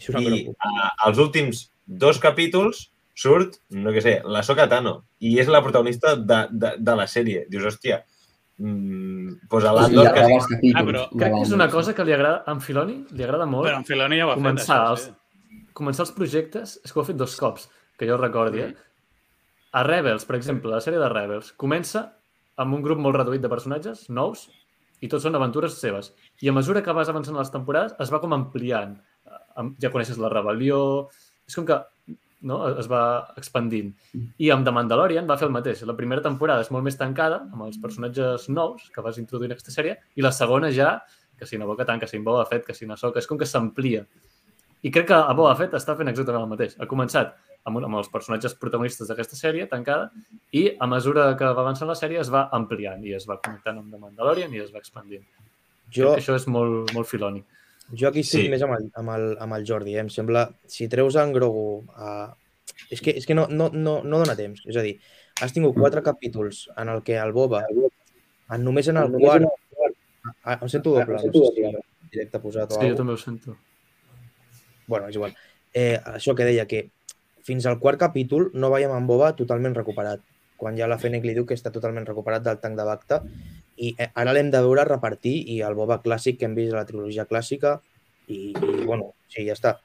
[0.02, 0.52] i grogu.
[0.52, 5.64] eh, els últims dos capítols surt, no què sé, la Soka Tano i és la
[5.64, 7.46] protagonista de, de, de la sèrie.
[7.52, 8.02] Dius, hòstia,
[8.60, 10.26] mm, pues a I l'Andor ja que.
[10.74, 13.48] Ah, però Crec que és una cosa que li agrada, a en Filoni li agrada
[13.48, 15.72] molt Però en Filoni ja ho ha començar, fet, els, sí.
[15.80, 18.74] començar els projectes, és que ho ha fet dos cops, que jo recordi, eh?
[19.76, 22.06] A Rebels, per exemple, la sèrie de Rebels, comença
[22.60, 24.46] amb un grup molt reduït de personatges, nous,
[25.02, 26.14] i tots són aventures seves.
[26.42, 28.96] I a mesura que vas avançant les temporades, es va com ampliant.
[29.26, 30.80] Eh, Ja coneixes la rebel·lió...
[31.46, 31.76] És com que
[32.50, 32.62] no?
[32.80, 33.02] es va
[33.38, 33.92] expandint.
[34.42, 35.84] I amb The Mandalorian va fer el mateix.
[35.86, 39.58] La primera temporada és molt més tancada, amb els personatges nous que vas introduint en
[39.58, 40.96] aquesta sèrie, i la segona ja,
[41.38, 43.28] que si no Boca Tan, que si en Boba Fett, que si no Soca, és
[43.28, 44.06] com que s'amplia.
[44.84, 46.76] I crec que a Boba Fett està fent exactament el mateix.
[46.80, 47.34] Ha començat
[47.66, 50.12] amb, un, amb els personatges protagonistes d'aquesta sèrie tancada
[50.54, 53.80] i a mesura que va avançant la sèrie es va ampliant i es va connectant
[53.82, 55.24] amb The Mandalorian i es va expandint.
[55.90, 57.44] Jo, Crec que això és molt, molt filoni.
[57.94, 58.50] jo aquí estic Sí.
[58.50, 60.00] més amb el, amb, el, amb el Jordi, eh?
[60.02, 62.34] em sembla, si treus en Grogu a...
[62.92, 64.96] És que, és que no, no, no, no dona temps, és a dir,
[65.42, 67.64] has tingut quatre capítols en el que el Boba,
[68.50, 69.46] en, només en el quart,
[70.44, 73.54] Ah, em sento doble, no sé si directe posat o Sí, jo també ho sento.
[74.88, 75.36] Bueno, és igual.
[75.74, 76.90] Eh, això que deia, que
[77.46, 80.24] fins al quart capítol no veiem en Boba totalment recuperat.
[80.58, 83.20] Quan ja la Fennec li diu que està totalment recuperat del tanc de Bacta
[83.76, 86.80] i eh, ara l'hem de veure repartir i el Boba clàssic que hem vist a
[86.80, 87.78] la trilogia clàssica
[88.28, 89.76] i, i bueno, sí, ja està.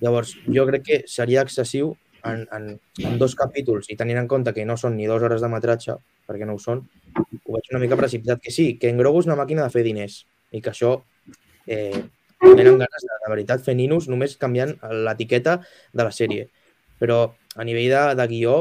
[0.00, 1.94] Llavors, jo crec que seria excessiu
[2.24, 2.70] en, en,
[3.04, 5.96] en dos capítols i tenint en compte que no són ni dues hores de metratge,
[6.28, 6.84] perquè no ho són,
[7.16, 8.40] ho veig una mica precipitat.
[8.44, 10.22] Que sí, que en Grogu és una màquina de fer diners
[10.52, 10.98] i que això
[11.66, 12.04] eh,
[12.40, 14.74] tenen ganes de, de veritat fer ninos només canviant
[15.06, 15.58] l'etiqueta
[15.92, 16.48] de la sèrie.
[17.00, 17.22] Però
[17.56, 18.54] a nivell de, de guió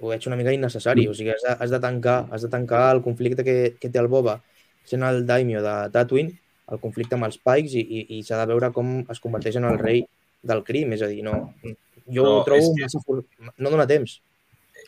[0.00, 1.06] ho veig una mica innecessari.
[1.08, 3.98] O sigui, has de, has de, tancar, has de tancar el conflicte que, que té
[4.02, 4.40] el Boba
[4.84, 6.34] sent el daimio de Tatooine,
[6.72, 9.64] el conflicte amb els Pikes i, i, i s'ha de veure com es converteix en
[9.70, 10.04] el rei
[10.42, 10.92] del crim.
[10.96, 13.00] És a dir, no, jo No, ho trobo és que- massa...
[13.06, 13.24] fur-
[13.58, 14.18] No dona temps.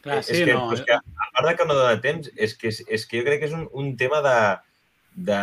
[0.03, 0.69] Clar, és sí, que, no.
[0.75, 3.25] és que, a part de que no dona temps, és que, és, és que jo
[3.27, 4.35] crec que és un, un tema de,
[5.17, 5.41] de,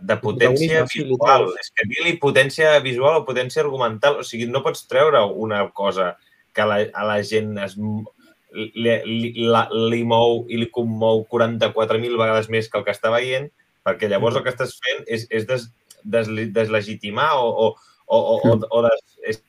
[0.00, 1.50] de potència visual.
[1.60, 4.20] És que digue-li potència visual o potència argumental.
[4.22, 6.14] O sigui, no pots treure una cosa
[6.56, 12.16] que la, a la gent es, li, li, la, li mou i li commou 44.000
[12.18, 13.50] vegades més que el que està veient,
[13.86, 15.68] perquè llavors el que estàs fent és, és des,
[16.02, 17.70] des, deslegitimar o, o,
[18.08, 19.42] o, o, o, o des, és,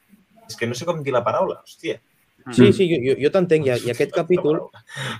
[0.49, 2.02] és que no sé com dir la paraula, hòstia.
[2.57, 3.68] Sí, sí, jo, jo, jo t'entenc.
[3.69, 4.57] I, I aquest capítol,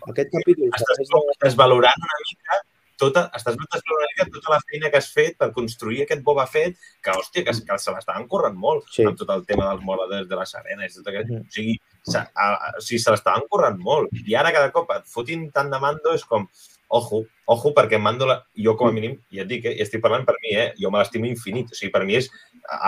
[0.10, 2.62] aquest capítol estàs serveix com de- desvalorant una mica
[3.02, 6.46] tota, estàs desvalorant una mica tota la feina que has fet per construir aquest Boba
[6.50, 9.06] Fett, que, hòstia, que, que se l'estaven currant molt Sí.
[9.08, 11.00] amb tot el tema dels moladors de les arenes.
[11.00, 11.48] Tot aquest, Mhm.
[11.48, 14.14] O sigui, se, a, o sigui, se l'estaven currant molt.
[14.26, 16.48] I ara cada cop et fotin tant de mando és com,
[16.92, 20.02] ojo, ojo, perquè Mando, la, jo com a mínim, ja et dic, eh, i estic
[20.04, 21.72] parlant per mi, eh, jo me l'estimo infinit.
[21.72, 22.30] O sigui, per mi és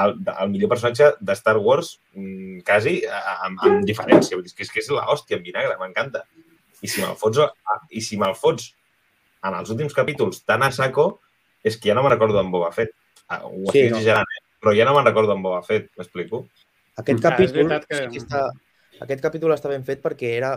[0.02, 4.36] el, el millor personatge de Star Wars mm, quasi amb, amb diferència.
[4.36, 6.24] Vull dir, és que és, que és l'hòstia en vinagre, m'encanta.
[6.84, 7.40] I si me'l fots,
[7.92, 8.74] i si me'l fots
[9.44, 11.20] en els últims capítols tan a saco,
[11.64, 12.92] és que ja no me'n recordo d'en Boba Fett.
[13.28, 13.98] Ah, Ho Sí, estic no.
[13.98, 14.44] exagerant, eh?
[14.64, 16.46] però ja no me'n recordo d'en Boba Fett, m'explico?
[16.98, 18.52] Aquest Ah, és capítol, veritat que- sí està,
[19.02, 20.54] aquest capítol està ben fet perquè era,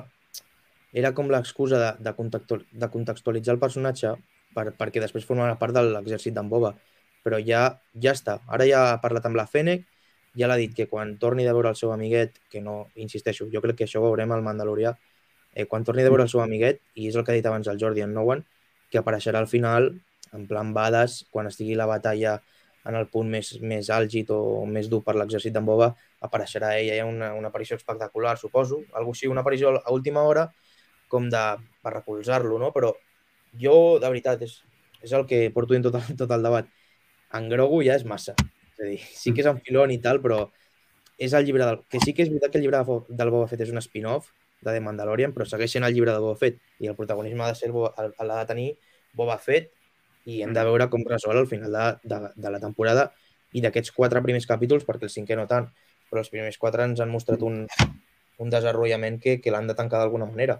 [0.92, 4.14] era com l'excusa de, de, contextual, de contextualitzar el personatge
[4.54, 6.74] per, perquè després formarà part de l'exèrcit d'en Boba.
[7.24, 8.40] Però ja ja està.
[8.46, 9.84] Ara ja ha parlat amb la Fennec,
[10.36, 13.60] ja l'ha dit que quan torni de veure el seu amiguet, que no, insisteixo, jo
[13.60, 14.94] crec que això ho veurem al Mandalorià,
[15.54, 17.66] eh, quan torni de veure el seu amiguet, i és el que ha dit abans
[17.66, 18.44] el Jordi en Nowan,
[18.90, 19.90] que apareixerà al final,
[20.36, 22.36] en plan bades, quan estigui la batalla
[22.86, 25.90] en el punt més, més àlgid o més dur per l'exèrcit d'en Boba,
[26.22, 30.22] apareixerà ella, hi ha una, una aparició espectacular, suposo, algo així, una aparició a última
[30.22, 30.46] hora,
[31.10, 31.42] com de,
[31.82, 32.70] per recolzar-lo, no?
[32.74, 32.92] Però
[33.58, 34.60] jo, de veritat, és,
[35.02, 36.70] és el que porto en tot tot el debat.
[37.34, 38.36] En Grogu ja és massa.
[38.76, 40.44] És a dir, sí que és en filon i tal, però
[41.18, 41.82] és el llibre del...
[41.90, 44.30] Que sí que és veritat que el llibre del Boba Fett és un spin-off
[44.60, 47.52] de The Mandalorian, però segueix sent el llibre de Boba Fett i el protagonisme ha
[47.52, 48.68] de ser l'ha de tenir
[49.16, 49.72] Boba Fett
[50.26, 53.10] i hem de veure com resol al final de, de, de la temporada
[53.54, 55.68] i d'aquests quatre primers capítols, perquè el cinquè no tant,
[56.10, 57.62] però els primers quatre ens han mostrat un,
[58.42, 60.58] un desenvolupament que, que l'han de tancar d'alguna manera.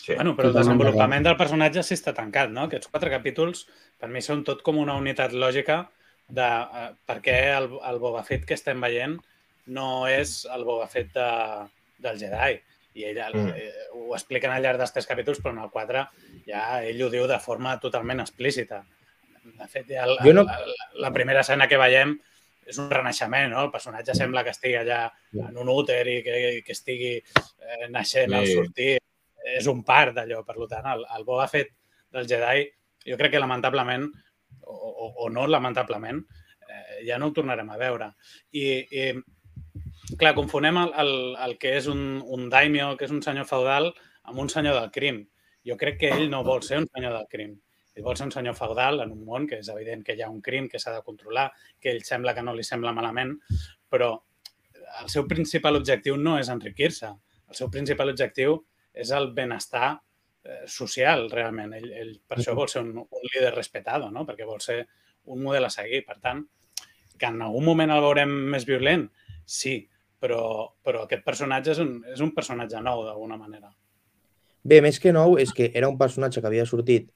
[0.00, 0.14] Sí.
[0.14, 2.66] Bueno, però el desenvolupament del personatge sí està tancat, no?
[2.66, 3.64] Aquests quatre capítols,
[3.98, 5.82] per mi, són tot com una unitat lògica
[6.28, 9.16] de uh, per què el, el Boba Fett que estem veient
[9.74, 11.28] no és el Boba Fett de,
[12.02, 12.58] del Jedi.
[12.96, 13.48] I ell mm.
[13.56, 16.04] eh, ho expliquen al llarg dels tres capítols, però en el 4
[16.46, 18.82] ja ell ho diu de forma totalment explícita.
[19.46, 20.56] De fet, ja el, no- la,
[21.04, 22.16] la, primera escena que veiem
[22.66, 23.66] és un renaixement, no?
[23.66, 25.04] El personatge sembla que estigui allà
[25.38, 28.56] en un úter i que, que estigui eh, naixent al Sí.
[28.58, 28.96] sortir.
[29.46, 31.70] És un part d'allò, per tant, el, el Boba Fett
[32.10, 32.64] del Jedi,
[33.06, 34.08] jo crec que lamentablement,
[34.66, 36.18] o, o, o no lamentablement,
[36.66, 38.08] eh, ja no ho tornarem a veure.
[38.50, 39.04] I, i
[40.14, 41.12] clar, confonem el, el,
[41.46, 43.90] el que és un, un daimyo, que és un senyor feudal,
[44.26, 45.24] amb un senyor del crim.
[45.66, 47.56] Jo crec que ell no vol ser un senyor del crim.
[47.96, 50.30] Ell vol ser un senyor feudal en un món que és evident que hi ha
[50.30, 51.48] un crim que s'ha de controlar,
[51.80, 53.34] que ell sembla que no li sembla malament,
[53.90, 54.12] però
[55.02, 57.10] el seu principal objectiu no és enriquir-se.
[57.50, 58.60] El seu principal objectiu
[58.94, 61.74] és el benestar eh, social, realment.
[61.78, 64.24] Ell, ell per això vol ser un, un líder respetado, no?
[64.28, 64.84] perquè vol ser
[65.32, 66.04] un model a seguir.
[66.06, 66.44] Per tant,
[67.18, 69.08] que en algun moment el veurem més violent,
[69.46, 69.78] sí,
[70.26, 70.42] però,
[70.82, 73.70] però aquest personatge és un, és un personatge nou, d'alguna manera.
[74.66, 77.12] Bé, més que nou, és que era un personatge que havia sortit,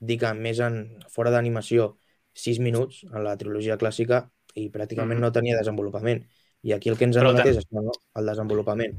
[0.00, 0.78] diguem, més en,
[1.12, 1.90] fora d'animació,
[2.38, 4.22] 6 minuts en la trilogia clàssica
[4.54, 5.26] i pràcticament Mhm.
[5.26, 6.24] no tenia desenvolupament.
[6.62, 7.92] I aquí el que ens ha Però donat ten- és això, no?
[8.16, 8.96] el desenvolupament.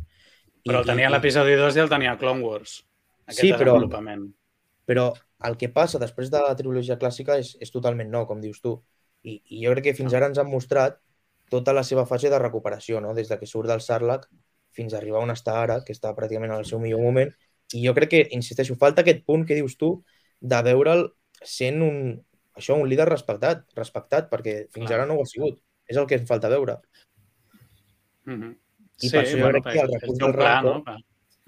[0.66, 2.86] Però el tenia a l'episodi 2 i el tenia Clone Wars,
[3.26, 4.30] aquest Sí, però- desenvolupament.
[4.86, 5.14] Però
[5.46, 8.84] el que passa després de la trilogia clàssica és, és totalment nou, com dius tu.
[9.24, 11.00] I, I jo crec que fins ara ens han mostrat
[11.50, 13.14] tota la seva fase de recuperació, no?
[13.14, 14.28] des de que surt del Sarlacc
[14.72, 17.32] fins a arribar on està ara, que està pràcticament al seu millor moment.
[17.74, 20.04] I jo crec que, insisteixo, falta aquest punt que dius tu
[20.40, 21.08] de veure'l
[21.44, 21.98] sent un,
[22.56, 25.60] això, un líder respectat, respectat perquè fins ara no ho ha sigut.
[25.90, 26.78] És el que ens falta veure.
[28.26, 28.56] Mm -hmm.
[29.02, 30.84] I per això jo crec que el recurs del Rancor- no?
[30.84, 30.98] Per-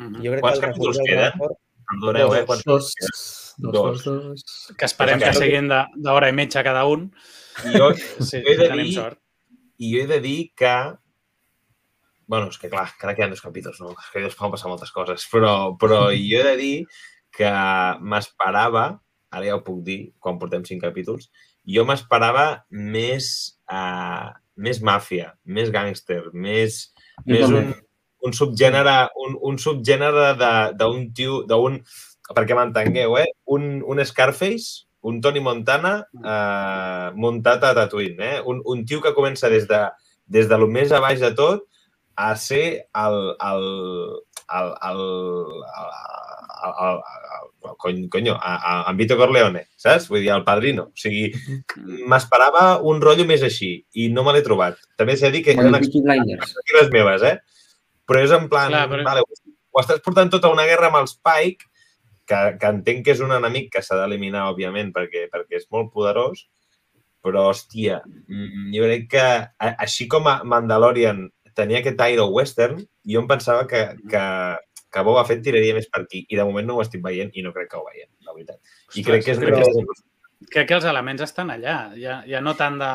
[0.02, 0.16] Mhm.
[0.26, 1.32] Jo crec Quants que el capítols recurs del?
[1.32, 1.58] Rancor-
[1.92, 2.38] Perdoneu, eh?
[2.40, 2.46] Dos.
[2.48, 2.60] Quan...
[2.66, 2.94] Dos,
[3.58, 4.04] dos, Dos.
[4.04, 4.74] dos, dos.
[4.78, 7.12] Que esperem que siguin de- d'hora i mitja cada un.
[7.78, 9.20] Jo, Sí, jo he de dir, sort.
[9.82, 10.74] I jo he de dir que...
[12.32, 13.92] bueno, és que clar, encara queden dos capítols, no?
[13.98, 16.76] És que es poden passar moltes coses, però, però jo he de dir
[17.36, 17.52] que
[18.00, 18.86] m'esperava,
[19.32, 21.32] ara ja ho puc dir, quan portem cinc capítols,
[21.68, 23.32] jo m'esperava més,
[23.72, 26.84] uh, més màfia, més gàngster, més,
[27.22, 27.60] Jo més també.
[27.60, 27.74] un,
[28.30, 28.96] un subgènere,
[29.26, 30.32] un, un subgènere
[30.78, 31.82] d'un tio, d'un,
[32.32, 33.28] perquè m'entengueu, eh?
[33.58, 38.42] Un, un Scarface, un Tony Montana eh, muntat a Tatooine, eh?
[38.46, 39.82] Un, un tio que comença des de,
[40.28, 41.66] des de lo més a baix de tot
[42.16, 43.66] a ser el, el,
[44.52, 45.02] el, el,
[46.62, 47.00] el, el,
[47.66, 50.08] el, cony, conyo, a, a, en Vito Corleone, saps?
[50.12, 50.90] Vull dir, el padrino.
[50.92, 51.32] O sigui,
[52.10, 54.78] m'esperava un rotllo més així i no me l'he trobat.
[55.00, 55.90] També s'ha de dir que Blinders.
[55.90, 57.36] expectatives meves, eh?
[58.06, 59.08] Però és en plan, Clar, però...
[59.08, 59.26] vale,
[59.72, 61.71] ho estàs portant tota una guerra amb els Pike,
[62.32, 65.92] que, que entenc que és un enemic que s'ha d'eliminar, òbviament, perquè, perquè és molt
[65.94, 66.46] poderós,
[67.22, 69.26] però, hòstia, mm, jo crec que
[69.70, 71.28] així com a Mandalorian
[71.58, 74.24] tenia aquest aire western, jo em pensava que, que,
[74.92, 77.44] que Boba Fett tiraria més per aquí, i de moment no ho estic veient i
[77.46, 78.58] no crec que ho veiem, la veritat.
[78.96, 80.00] I crec que és Ostres, una
[80.52, 81.76] crec que els elements estan allà.
[82.00, 82.92] Ja, ja no tant de,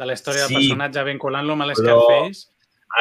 [0.00, 2.46] de la història Sí, del personatge vinculant-lo amb però- l'Scarface,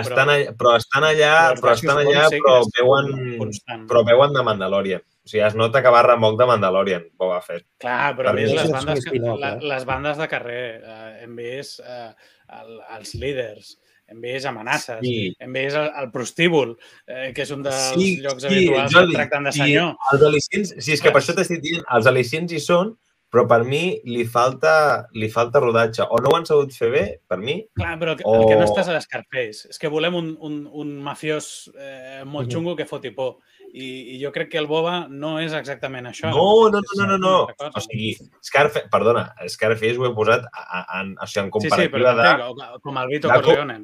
[0.01, 3.85] Estan allà, però estan allà, però estan allà, que però veuen, constant.
[3.87, 5.01] però veuen de Mandalorian.
[5.25, 7.65] O sigui, es nota que va remolc de Mandalorian, Boba Fett.
[7.81, 9.63] Clar, però Per les bandes, un spin-off, la, eh?
[9.71, 12.11] les bandes de carrer, eh, hem vist eh,
[12.59, 13.71] el, els líders,
[14.11, 15.33] hem vist amenaces, Sí.
[15.39, 16.75] hem vist el, el prostíbul,
[17.07, 19.95] eh, que és un dels Sí, llocs sí, habituals Jordi, que tracten de sí, senyor.
[20.11, 22.93] Els al·licients, sí, és que per això t'estic dient, els al·licients hi són,
[23.35, 26.05] però per mi li falta, li falta rodatge.
[26.07, 28.55] O no ho han sabut fer bé, per mi, Clar, però el, O- el que
[28.55, 29.67] no estàs a l'Scarface.
[29.73, 33.41] És que volem un, un, un mafiós eh, molt xungo que foti por.
[33.75, 36.29] I, I jo crec que el Boba no és exactament això.
[36.31, 37.69] No, no, no, no, no, no.
[37.75, 41.51] O sigui, Scarface, perdona, Scarface ho he posat a, a, en, o sigui, en sí,
[41.51, 43.81] sí, comparativa però de, o- com el Vito Corleone.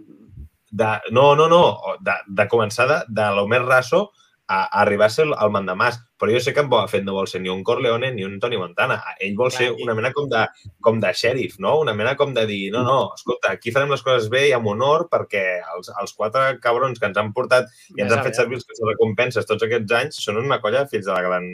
[0.71, 0.91] de...
[1.11, 1.63] No, no, no,
[1.99, 4.05] de, de començar de, de lo més raso
[4.51, 5.99] a, a arribar a ser el, mandamàs.
[6.21, 8.35] Però jo sé que en Boba Fett no vol ser ni un Corleone ni un
[8.39, 8.99] Tony Montana.
[9.19, 10.43] Ell vol Clar, ser una mena com de,
[10.83, 11.77] com de xèrif, no?
[11.81, 14.67] Una mena com de dir, no, no, escolta, aquí farem les coses bé i amb
[14.69, 15.45] honor perquè
[15.75, 19.47] els, els quatre cabrons que ens han portat i ens han fet servir les recompenses
[19.49, 21.47] tots aquests anys són una colla de fills de la gran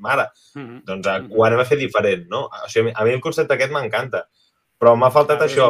[0.00, 0.30] mare.
[0.54, 0.80] Mhm.
[0.88, 1.34] Doncs eh, Mhm.
[1.36, 2.46] ho anem a fer diferent, no?
[2.46, 4.24] O sigui, a mi el concepte aquest m'encanta.
[4.80, 5.68] Però m'ha faltat Clar, això.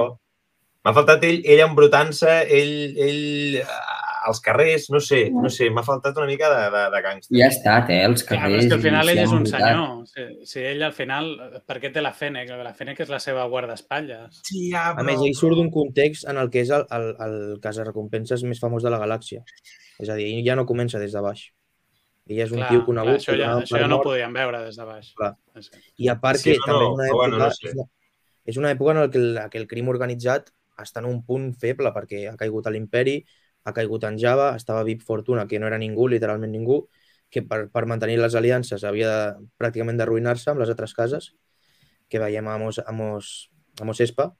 [0.86, 3.64] M'ha faltat ell, ell embrutant-se, ell, ell
[4.26, 7.36] als carrers, no sé, no sé, m'ha faltat una mica de, de, de gàngster.
[7.38, 8.64] I ha estat, eh, els Clar, però carrers.
[8.64, 9.60] és que al final ell és un votat.
[9.66, 10.06] senyor.
[10.10, 11.28] Si, si ell al final...
[11.66, 12.50] Per què té la Fennec?
[12.66, 14.40] La Fennec és la seva guardaespatlles.
[14.48, 17.36] Sí, ja, A més, ell surt d'un context en el que és el, el, el
[17.62, 19.44] casa recompenses més famós de la galàxia.
[20.02, 21.46] És a dir, ell ja no comença des de baix.
[22.26, 23.12] Ell és un Clar, tio conegut.
[23.12, 24.08] clar, això que ja, això ja no ho mort.
[24.10, 25.12] podíem veure des de baix.
[25.14, 25.32] Clar.
[26.02, 27.68] I a part Sí, que no, també no, una però època, bueno, no sé.
[27.68, 27.86] és, una,
[28.50, 30.50] és una època en la que el, que el crim organitzat
[30.82, 33.20] està en un punt feble perquè ha caigut a l'imperi,
[33.66, 36.84] ha caigut en Java, estava Vip Fortuna, que no era ningú, literalment ningú,
[37.30, 41.32] que per, per mantenir les aliances havia de, pràcticament d'arruïnar-se amb les altres cases,
[42.08, 43.32] que veiem a Mos, a Mos,
[43.82, 44.30] a Mos Espa,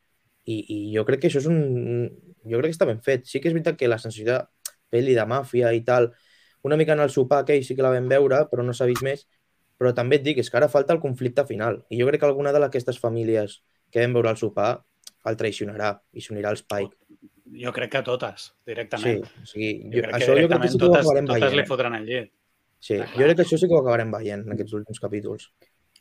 [0.47, 1.59] i, i jo crec que això és un...
[2.47, 3.25] Jo crec que està ben fet.
[3.27, 4.37] Sí que és veritat que la sensació de
[4.95, 6.13] pel·li de màfia i tal,
[6.63, 9.03] una mica en el sopar aquell sí que la vam veure, però no s'ha vist
[9.03, 9.27] més,
[9.79, 11.83] però també et dic, és que ara falta el conflicte final.
[11.91, 14.71] I jo crec que alguna d'aquestes famílies que vam veure al sopar
[15.27, 16.95] el traicionarà i s'unirà al Spike.
[17.47, 19.25] Jo crec que totes, Sí, directament.
[19.25, 21.27] o sigui, Jo jo, crec això que jo crec que sí que ho totes, acabarem
[21.27, 21.55] totes veient.
[21.57, 21.67] li eh?
[21.67, 22.33] fotran al llit.
[22.81, 25.51] Sí, Està jo crec que això sí que ho acabarem veient en aquests últims capítols.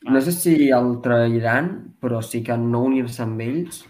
[0.04, 3.84] No sé si el trairan, però sí que no unir-se amb ells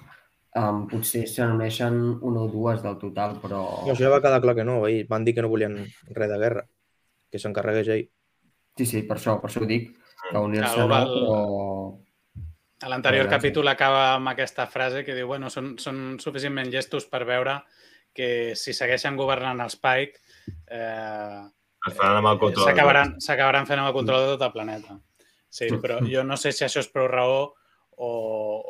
[0.55, 3.63] um, potser se n'uneixen una o dues del total, però...
[3.87, 4.87] No, això ja va quedar clar que no.
[4.87, 5.75] Ells van dir que no volien
[6.15, 6.67] res de guerra,
[7.33, 8.07] que s'encarregués ell.
[8.79, 9.91] Sí, sí, per això, per això ho dic,
[10.31, 12.06] que unir-se Clar, no, el- però...
[12.85, 17.23] A l'anterior capítol acaba amb aquesta frase que diu bueno, són, són suficientment gestos per
[17.25, 17.61] veure
[18.17, 20.21] que si segueixen governant els Pike
[20.73, 21.41] eh,
[21.87, 24.99] s'acabaran s'acabaran fent amb el control de tot el planeta.
[25.49, 27.39] Sí, però jo no sé si això és prou raó
[27.97, 28.11] o,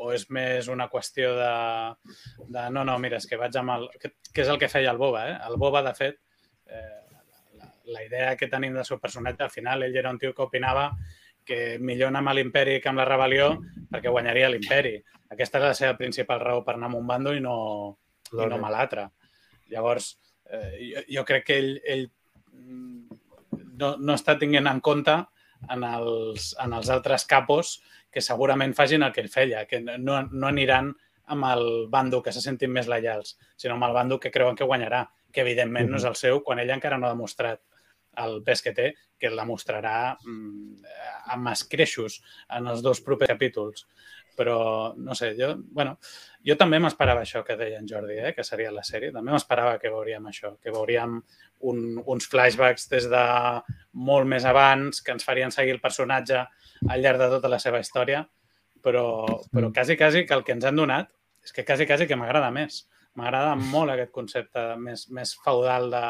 [0.05, 1.53] o és més una qüestió de,
[2.47, 3.89] de no, no, mira, és que vaig amb el...
[3.99, 5.37] Que, que és el que feia el Boba, eh?
[5.49, 6.21] El Boba, de fet,
[6.71, 7.19] eh,
[7.59, 10.47] la, la idea que tenim del seu personatge, al final ell era un tio que
[10.47, 10.93] opinava
[11.47, 13.53] que millor anar amb l'imperi que amb la rebel·lió
[13.93, 14.97] perquè guanyaria l'imperi.
[15.33, 17.57] Aquesta és la seva principal raó per anar amb un bando i no,
[18.33, 19.09] i no amb l'altre.
[19.73, 20.13] Llavors,
[20.51, 22.05] eh, jo, jo crec que ell, ell
[22.53, 23.19] mm,
[23.81, 25.17] no, no està tinguent en compte
[25.73, 27.79] en els, en els altres capos
[28.13, 30.93] que segurament facin el que ell feia, que no, no aniran
[31.33, 34.69] amb el bando que se sentin més lleials, sinó amb el bando que creuen que
[34.69, 35.03] guanyarà,
[35.33, 37.61] que evidentment no és el seu quan ell encara no ha demostrat
[38.25, 40.93] el pes que té, que el demostrarà mm,
[41.35, 42.21] amb escreixos
[42.57, 43.87] en els dos propers capítols.
[44.37, 45.95] Però, no sé, jo, bueno,
[46.45, 49.09] jo també m'esperava això que deia en Jordi, eh, que seria la sèrie.
[49.15, 51.17] També m'esperava que veuríem això, que veuríem
[51.71, 53.23] un, uns flashbacks des de
[53.97, 57.81] molt més abans, que ens farien seguir el personatge al llarg de tota la seva
[57.81, 58.27] història,
[58.85, 59.07] però,
[59.49, 61.09] però quasi, quasi que el que ens han donat
[61.47, 62.85] és que quasi, quasi que m'agrada més.
[63.17, 66.05] M'agrada molt aquest concepte més, més feudal de,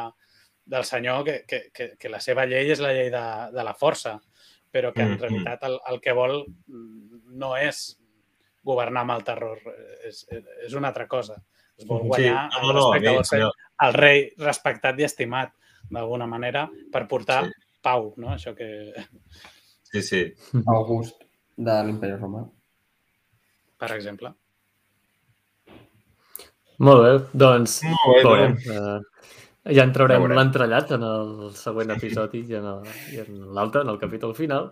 [0.66, 3.24] del senyor, que, que, que, que la seva llei és la llei de,
[3.54, 4.16] de la força,
[4.72, 5.20] però que en Mhm.
[5.20, 7.98] realitat el, el que vol mm, no és
[8.66, 9.60] governar amb el terror,
[10.04, 10.24] és,
[10.66, 11.36] és una altra cosa.
[11.78, 13.52] Es vol Sí, guanyar no, el no, a respecte, mi, vol ser senyor,
[13.86, 15.52] el rei respectat i estimat
[15.90, 17.52] d'alguna manera per portar Sí.
[17.82, 18.32] pau, no?
[18.34, 18.92] Això que,
[19.86, 20.22] sí, sí.
[20.66, 21.22] August
[21.56, 22.42] de l'imperi romà.
[23.78, 24.32] per exemple.
[26.78, 28.54] Molt bé, doncs Molt bé, veurem.
[28.54, 28.66] doncs.
[28.66, 29.15] Uh,
[29.72, 32.68] ja en traurem l'entrellat en el següent episodi i en,
[33.14, 34.70] i en l'altre, en el capítol final.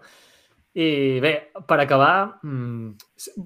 [0.74, 1.34] I bé,
[1.68, 2.94] per acabar, mm,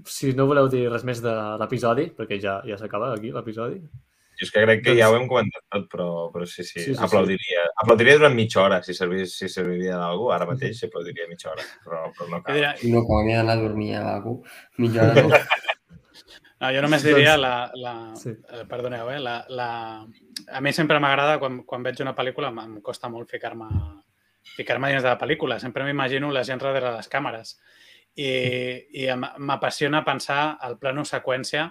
[0.08, 3.82] si, no voleu dir res més de l'episodi, perquè ja ja s'acaba aquí l'episodi,
[4.38, 6.78] Jo és que crec que ja ho Doncs- hem comentat tot, però, però sí, sí,
[6.78, 7.02] Sí, sí, sí, sí.
[7.04, 7.64] aplaudiria.
[7.82, 10.28] Aplaudiria durant mitja hora, si, servís, si serviria d'algú.
[10.30, 12.60] Ara mateix aplaudiria mitja hora, però, però no cal.
[12.84, 14.36] No, com a mi d'anar a dormir a algú,
[14.78, 15.34] mitja hora no.
[16.60, 17.70] no, jo només diria Doncs- la...
[17.76, 18.30] la sí.
[18.30, 19.18] eh, perdoneu, eh?
[19.22, 19.68] La, la...
[20.52, 23.68] A mi sempre m'agrada, quan, quan veig una pel·lícula, em costa molt ficar-me
[24.56, 25.58] ficar-me dins de la pel·lícula.
[25.60, 27.56] Sempre m'imagino la gent darrere les càmeres.
[28.18, 28.30] I,
[29.04, 29.06] i
[29.38, 31.68] m'apassiona pensar el plano seqüència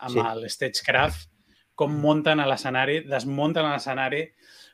[0.00, 0.20] amb Sí.
[0.24, 1.26] el stagecraft,
[1.74, 4.22] com munten a l'escenari, desmunten a l'escenari,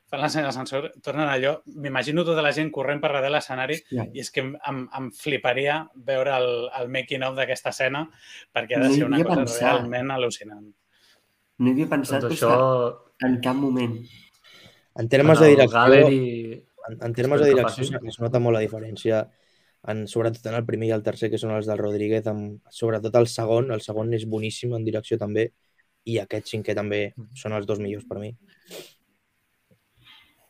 [0.07, 1.55] fan l'escenari d'ascensor, tornen allò...
[1.83, 4.05] M'imagino tota la gent corrent per darrere l'escenari Ja.
[4.13, 4.53] i és que em,
[4.99, 6.47] em, fliparia veure el,
[6.79, 8.05] el making-of d'aquesta escena
[8.55, 9.61] perquè ha de No ser una cosa pensat.
[9.67, 10.63] realment al·lucinant.
[11.59, 12.53] No hi havia pensat doncs això...
[13.27, 13.97] en cap moment.
[14.97, 16.63] En termes en de direcció, Gallery...
[16.87, 18.07] en, en termes de direcció passi.
[18.07, 19.23] es nota molt la diferència,
[19.87, 23.15] en, sobretot en el primer i el tercer, que són els del Rodríguez, amb, sobretot
[23.19, 23.71] el segon.
[23.75, 25.49] El segon és boníssim en direcció també,
[26.07, 27.01] i aquest cinquè també
[27.35, 28.31] són els dos millors per mi.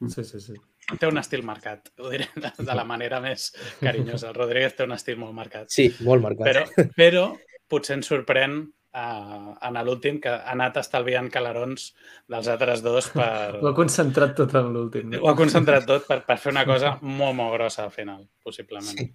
[0.05, 0.55] Sí, sí, sí.
[1.01, 3.49] Té un estil marcat, ho diré de, de la manera més
[3.81, 4.29] carinyosa.
[4.29, 5.71] El Rodríguez té un estil molt marcat.
[5.73, 6.45] Sí, molt marcat.
[6.47, 7.23] Però, però
[7.67, 11.91] potser ens sorprèn uh, en l'últim que ha anat estalviant calarons
[12.29, 13.57] dels altres dos per...
[13.63, 15.17] Ho ha concentrat tot en l'últim.
[15.19, 18.93] Ho ha concentrat tot per, per fer una cosa molt, molt grossa al final, possiblement.
[18.93, 19.09] Sí.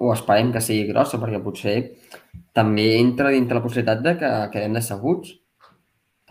[0.00, 1.76] O esperem que sigui grossa, perquè potser
[2.56, 5.36] també entra dintre la possibilitat de que quedem decebuts.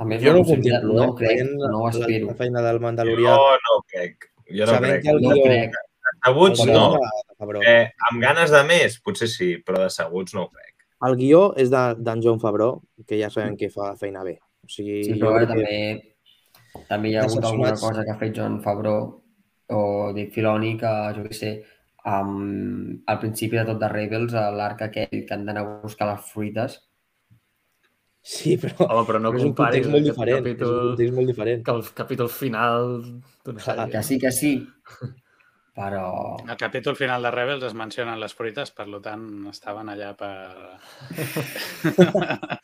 [0.01, 1.07] També és Jo no ho contemplo, No eh?
[1.07, 2.27] ho crec, Veient no ho la- aspiro.
[2.31, 3.35] La feina del Mandalorià.
[3.37, 4.27] Jo no ho crec.
[4.49, 5.03] Jo no sabent crec.
[5.03, 5.71] que el No crec.
[6.27, 6.35] El
[6.73, 6.87] no.
[6.97, 7.61] de Favreau.
[7.65, 10.73] Eh, amb ganes de més, potser sí, però desabuts no ho crec.
[11.07, 14.39] El guió és de- d'en John Favreau, que ja sabem que fa feina bé.
[14.63, 16.15] O sigui, Sí, però que- també,
[16.89, 19.23] també hi ha hagut alguna cosa que ha fet John Favreau
[19.69, 21.63] o Dave Filoni que, jo què sé,
[22.05, 26.07] um, al principi de tot de Rebels, a l'arc aquell que han d'anar a buscar
[26.11, 26.79] les fruites,
[28.21, 30.43] Sí, però, Home, però no però és un context molt diferent.
[30.43, 31.63] capítol És un context molt diferent.
[31.65, 32.91] que el capítol final
[33.45, 33.87] d'una sèrie.
[33.95, 34.51] que sí, que sí,
[35.79, 36.37] però...
[36.45, 40.33] Al capítol final de Rebels es mencionen les fruites, per tant, estaven allà per...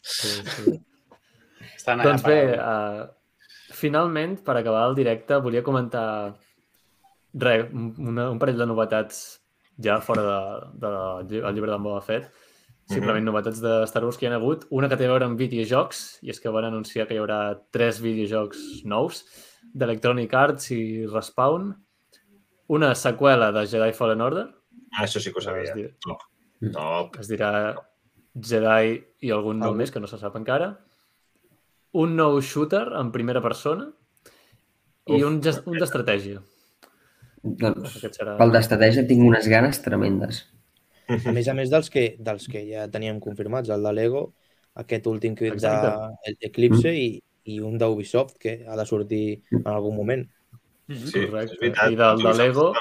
[0.04, 0.78] Sí, sí.
[1.78, 2.36] Estan allà Doncs per...
[2.36, 6.08] bé, uh, finalment, per acabar el directe, volia comentar
[7.34, 9.24] re, una, un parell de novetats
[9.84, 10.38] ja fora de,
[10.82, 10.92] de,
[11.34, 12.30] del llibre d'en Boba Fett.
[12.88, 14.64] Simplement novetats de Star Wars que hi ha hagut.
[14.72, 17.40] Una que té a veure amb videojocs, i és que van anunciar que hi haurà
[17.76, 19.26] tres videojocs nous
[19.76, 21.74] d'Electronic Arts i Respawn.
[22.72, 24.48] Una seqüela de Jedi Fallen Order,
[24.98, 25.64] Ah, això sí que ho sabia.
[25.68, 26.22] Es diu- Top.
[26.74, 27.18] Top.
[27.20, 27.76] es dirà
[28.40, 30.78] Jedi i algun nom més que no se sap encara.
[31.94, 33.90] Un nou shooter en primera persona
[35.08, 35.28] i Uf.
[35.28, 36.40] un, un d'estratègia.
[37.44, 38.38] Doncs, serà...
[38.40, 40.46] pel d'estratègia tinc unes ganes tremendes.
[41.08, 44.34] A més a més dels que, dels que ja teníem confirmats, el de Lego,
[44.76, 46.36] aquest últim que Exacte.
[46.42, 50.26] d'Eclipse i, i un d'Ubisoft que ha de sortir en algun moment.
[50.88, 51.58] Sí, Correcte.
[51.62, 51.92] veritat.
[51.92, 52.74] I del de Lego,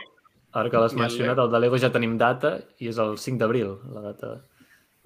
[0.53, 3.39] ara que l'has I mencionat, el de Lego ja tenim data i és el 5
[3.39, 4.35] d'abril, la data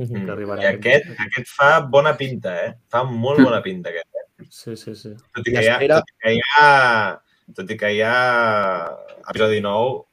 [0.01, 0.09] Mhm.
[0.15, 0.31] que Mm.
[0.31, 0.63] arribarà.
[0.63, 2.75] I aquest, aquest fa bona pinta, eh?
[2.89, 4.07] Fa molt bona pinta, aquest.
[4.15, 4.47] Eh?
[4.49, 5.11] Sí, sí, sí.
[5.35, 7.21] Tot i I que hi ha, espera- tot i que hi ha,
[7.57, 8.15] tot i que hi ha
[9.31, 10.07] episodi nou,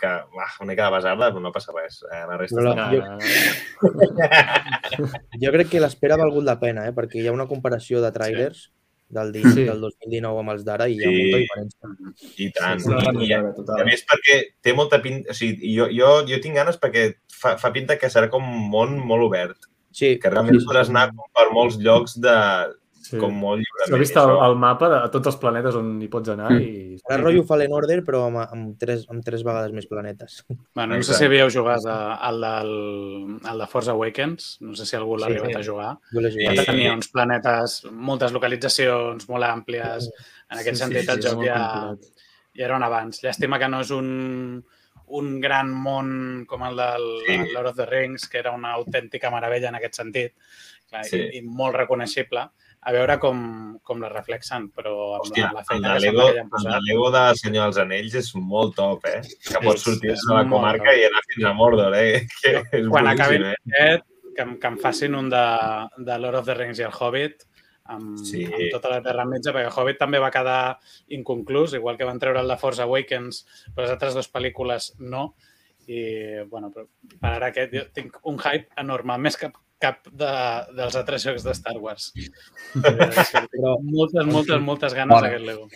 [0.00, 2.02] que uah, una mica de basarda, però no passa res.
[2.12, 2.24] Eh?
[2.28, 2.90] La resta No, està...
[2.90, 4.00] no, No, jo- no,
[5.44, 6.92] Jo crec que l'espera ha valgut la pena, eh?
[6.96, 8.66] perquè hi ha una comparació de trailers
[9.10, 9.64] del, di- Sí.
[9.66, 11.16] del 2019 amb els d'ara i hi ha Sí.
[11.22, 12.34] molta diferència.
[12.44, 12.84] I tant.
[12.86, 15.30] Una I, i, millora a més, perquè té molta pinta...
[15.30, 18.68] O sigui, jo, jo, jo tinc ganes perquè fa, fa pinta que serà com un
[18.70, 19.56] món molt obert.
[19.90, 22.36] Sí, Que realment podràs anar com per molts llocs de,
[23.10, 23.18] sí.
[23.18, 23.90] com molt lliurement.
[23.90, 26.50] S'ha vist i el, això- el mapa de tots els planetes on hi pots anar
[26.52, 26.60] Mm.
[26.62, 26.96] i...
[27.02, 30.44] Serà rotllo Fallen Order, però amb, amb, tres, amb tres vegades més planetes.
[30.74, 34.86] Bueno, no sé si havíeu jugat a- al del, al de Force Awakens, no sé
[34.86, 35.32] si algú l'ha Sí.
[35.36, 35.92] arribat a jugar.
[36.12, 36.44] Jo l'he Sí.
[36.46, 36.66] jugat.
[36.66, 40.10] Tenia uns planetes, moltes localitzacions molt àmplies.
[40.50, 41.94] En aquest Sí, sí, sentit, sí, el és joc ja,
[42.56, 43.22] ja era un avanç.
[43.22, 44.64] Llàstima que no és un,
[45.12, 47.36] un gran món com el del Sí.
[47.46, 47.52] sí.
[47.52, 50.32] Lord of the Rings, que era una autèntica meravella en aquest sentit,
[50.88, 51.16] clar, Sí.
[51.16, 52.48] i, i molt reconeixible.
[52.80, 53.40] A veure com,
[53.84, 56.86] com la reflexen, però amb, Hòstia, la el feina de que Lego, que han el
[56.86, 59.18] Lego de Senyor dels Anells és molt top, eh?
[59.50, 60.96] Que pots sortir de la comarca top.
[60.96, 62.22] i anar fins a Mordor, eh?
[62.40, 63.52] Que és Quan acabin eh?
[63.68, 65.44] aquest, que, que em facin un de,
[66.08, 67.44] de Lord of the Rings i el Hobbit,
[67.90, 68.46] amb, sí.
[68.48, 70.60] amb tota la Terra Mitja, perquè Hobbit també va quedar
[71.16, 73.44] inconclús, igual que van treure el de Force Awakens,
[73.74, 75.34] però les altres dues pel·lícules no.
[75.90, 76.00] I,
[76.48, 76.86] bueno, però
[77.18, 79.50] per ara aquest jo tinc un hype enorme, més que
[79.80, 80.30] cap de,
[80.76, 82.10] dels altres jocs de Star Wars.
[82.84, 85.28] Però moltes, moltes, moltes ganes Vale.
[85.30, 85.68] d'aquest Lego.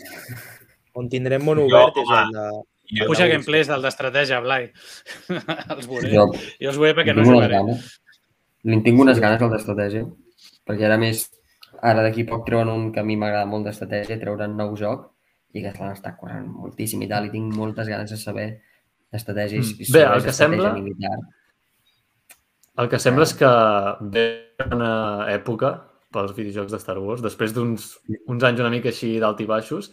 [0.95, 2.63] on tindrem món Jo, obert és home, el de...
[2.95, 4.67] Jo, Puja gameplays del d'estratègia, Blai.
[5.75, 6.11] els veuré.
[6.13, 6.27] Jo
[6.61, 7.57] Jo els veuré perquè no jugaré.
[7.57, 7.87] ganes.
[8.65, 10.05] Li tinc unes ganes al d'estratègia,
[10.69, 11.25] perquè ara més,
[11.83, 15.11] ara d'aquí poc treuen un que a mi m'agrada molt d'estratègia, treuran nou joc
[15.55, 18.47] i que l'han estat corrent moltíssim i tal, i tinc moltes ganes de saber
[19.13, 19.93] d'estratègia i Mm.
[19.93, 21.19] Bé, el que sembla- militar.
[22.79, 23.49] El que sembla és que
[24.15, 24.25] ve
[24.67, 25.75] una època
[26.15, 27.85] pels videojocs de Star Wars, després d'uns
[28.31, 29.93] uns anys una mica així d'alt i baixos,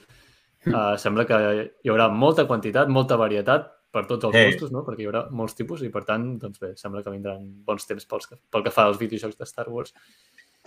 [0.69, 1.37] uh, sembla que
[1.83, 4.45] hi haurà molta quantitat, molta varietat per tots els Eh.
[4.51, 4.83] gustos, no?
[4.87, 8.05] perquè hi haurà molts tipus i, per tant, doncs bé, sembla que vindran bons temps
[8.05, 9.93] pels, que- pel que fa als videojocs de Star Wars.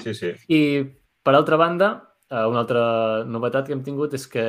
[0.02, 0.32] Sí, sí.
[0.48, 0.84] I,
[1.22, 1.92] per altra banda,
[2.30, 4.44] eh, una altra novetat que hem tingut és que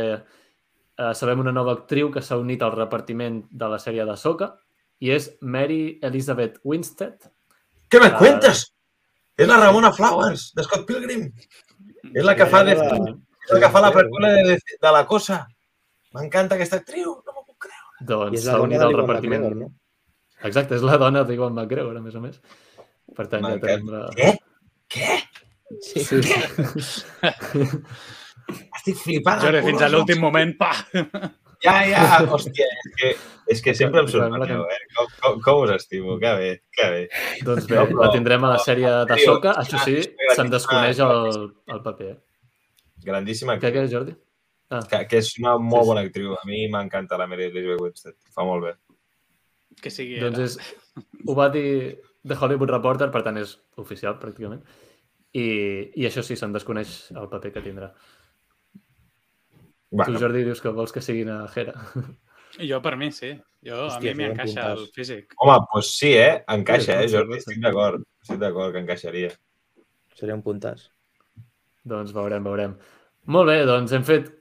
[0.97, 4.55] eh, sabem una nova actriu que s'ha unit al repartiment de la sèrie de Soca
[4.99, 7.31] i és Mary Elizabeth Winstead.
[7.95, 8.17] Què me Ah.
[8.19, 8.65] cuentes?
[9.39, 11.29] És la Ramona Flowers, de Scott Pilgrim.
[12.11, 12.81] És la que fa, de, és
[13.53, 15.37] la, que fa la preqüela de, de, la cosa.
[16.15, 17.87] M'encanta aquesta actriu, no m'ho puc creure.
[18.01, 19.45] I Doncs és la s'ha dona unit de al l'Iwan repartiment.
[19.45, 20.47] McGregor, no?
[20.51, 22.35] Exacte, és la dona d'Iwan McGregor, a més a més.
[23.15, 24.03] Per tant, ja tenim la...
[24.19, 24.29] Què?
[24.91, 25.17] Què?
[25.81, 26.19] Sí, sí.
[28.75, 29.39] Estic flipant.
[29.41, 30.73] Jordi, fins a l'últim moment, pa!
[31.65, 33.09] Ja, ja, hòstia, és que,
[33.55, 34.79] és que sempre em que- eh?
[34.95, 37.01] Com, com, com us estimo, que bé, que bé.
[37.47, 39.55] Doncs bé, No, però- la tindrem a la sèrie de Soca.
[39.63, 39.97] Això sí,
[40.35, 42.13] se'n desconeix el, el paper.
[43.05, 44.15] Grandíssima Què, què, Jordi?
[44.73, 45.87] Ah, que, que és una molt Sí, sí.
[45.91, 46.33] bona actriu.
[46.33, 48.15] A mi m'encanta la Mary Elizabeth Winstead.
[48.33, 48.73] Fa molt bé.
[49.81, 50.55] Que sigui doncs és,
[51.27, 54.63] ho va dir The Hollywood Reporter, per tant és oficial, pràcticament.
[55.35, 57.91] I, i això sí, se'n desconeix el paper que tindrà.
[59.95, 61.73] Bueno, Tu, Jordi, dius que vols que siguin a Hera.
[62.55, 63.33] Jo, per mi, sí.
[63.67, 64.79] Jo, Hòstia, a mi m'hi seria un encaixa puntàs.
[64.79, 65.33] el físic.
[65.43, 66.37] home, doncs sí, eh?
[66.53, 67.39] Encaixa, Sí, eh, Jordi?
[67.41, 68.05] Estic d'acord.
[68.23, 69.31] Estic d'acord que encaixaria.
[70.15, 70.85] Seria un puntàs.
[71.83, 72.77] doncs veurem, veurem.
[73.27, 74.31] Molt bé, doncs hem fet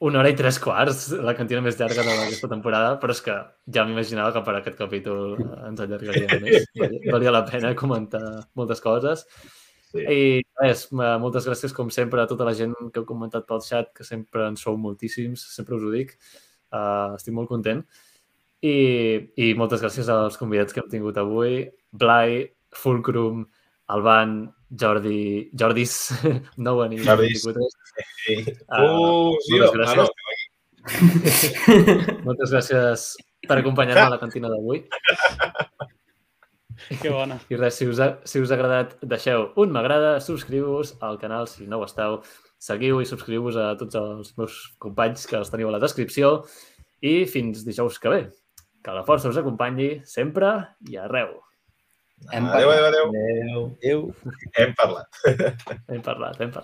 [0.00, 3.34] una hora i tres quarts, la cantina més llarga d'aquesta temporada, però és que
[3.74, 5.36] ja m'imaginava que per aquest capítol
[5.68, 6.66] ens allargaria més.
[7.12, 8.22] Valia la pena comentar
[8.58, 9.26] moltes coses.
[9.88, 10.02] Sí.
[10.04, 13.90] I res, moltes gràcies, com sempre, a tota la gent que heu comentat pel chat,
[13.96, 16.14] que sempre en sou moltíssims, sempre us ho dic.
[16.68, 17.84] Uh, estic molt content.
[18.60, 18.74] I,
[19.38, 21.62] I moltes gràcies als convidats que hem tingut avui.
[21.96, 22.42] Blai,
[22.76, 23.46] Fulcrum,
[23.94, 26.10] Alban, Jordi, Jordis,
[26.64, 27.04] no venir.
[27.06, 27.46] Jordis.
[27.46, 28.42] Sí.
[28.68, 29.96] Uh, sí, moltes gràcies.
[29.96, 30.38] No, no.
[32.26, 33.08] moltes gràcies
[33.48, 34.84] per acompanyar-me a la cantina d'avui.
[37.02, 37.38] Que bona.
[37.50, 41.48] I res, si us ha, si us ha agradat, deixeu un m'agrada, subscriu-vos al canal
[41.50, 42.20] si no ho esteu,
[42.58, 46.42] seguiu i subscriu-vos a tots els meus companys que els teniu a la descripció
[47.00, 48.22] i fins dijous que ve.
[48.84, 50.54] Que la força us acompanyi sempre
[50.88, 51.36] i arreu.
[52.32, 53.06] Hem adéu, adéu, adéu.
[53.08, 53.66] Adéu.
[53.78, 54.00] adéu.
[54.58, 55.20] Hem parlat.
[55.88, 56.56] Hem parlat, hem parlat.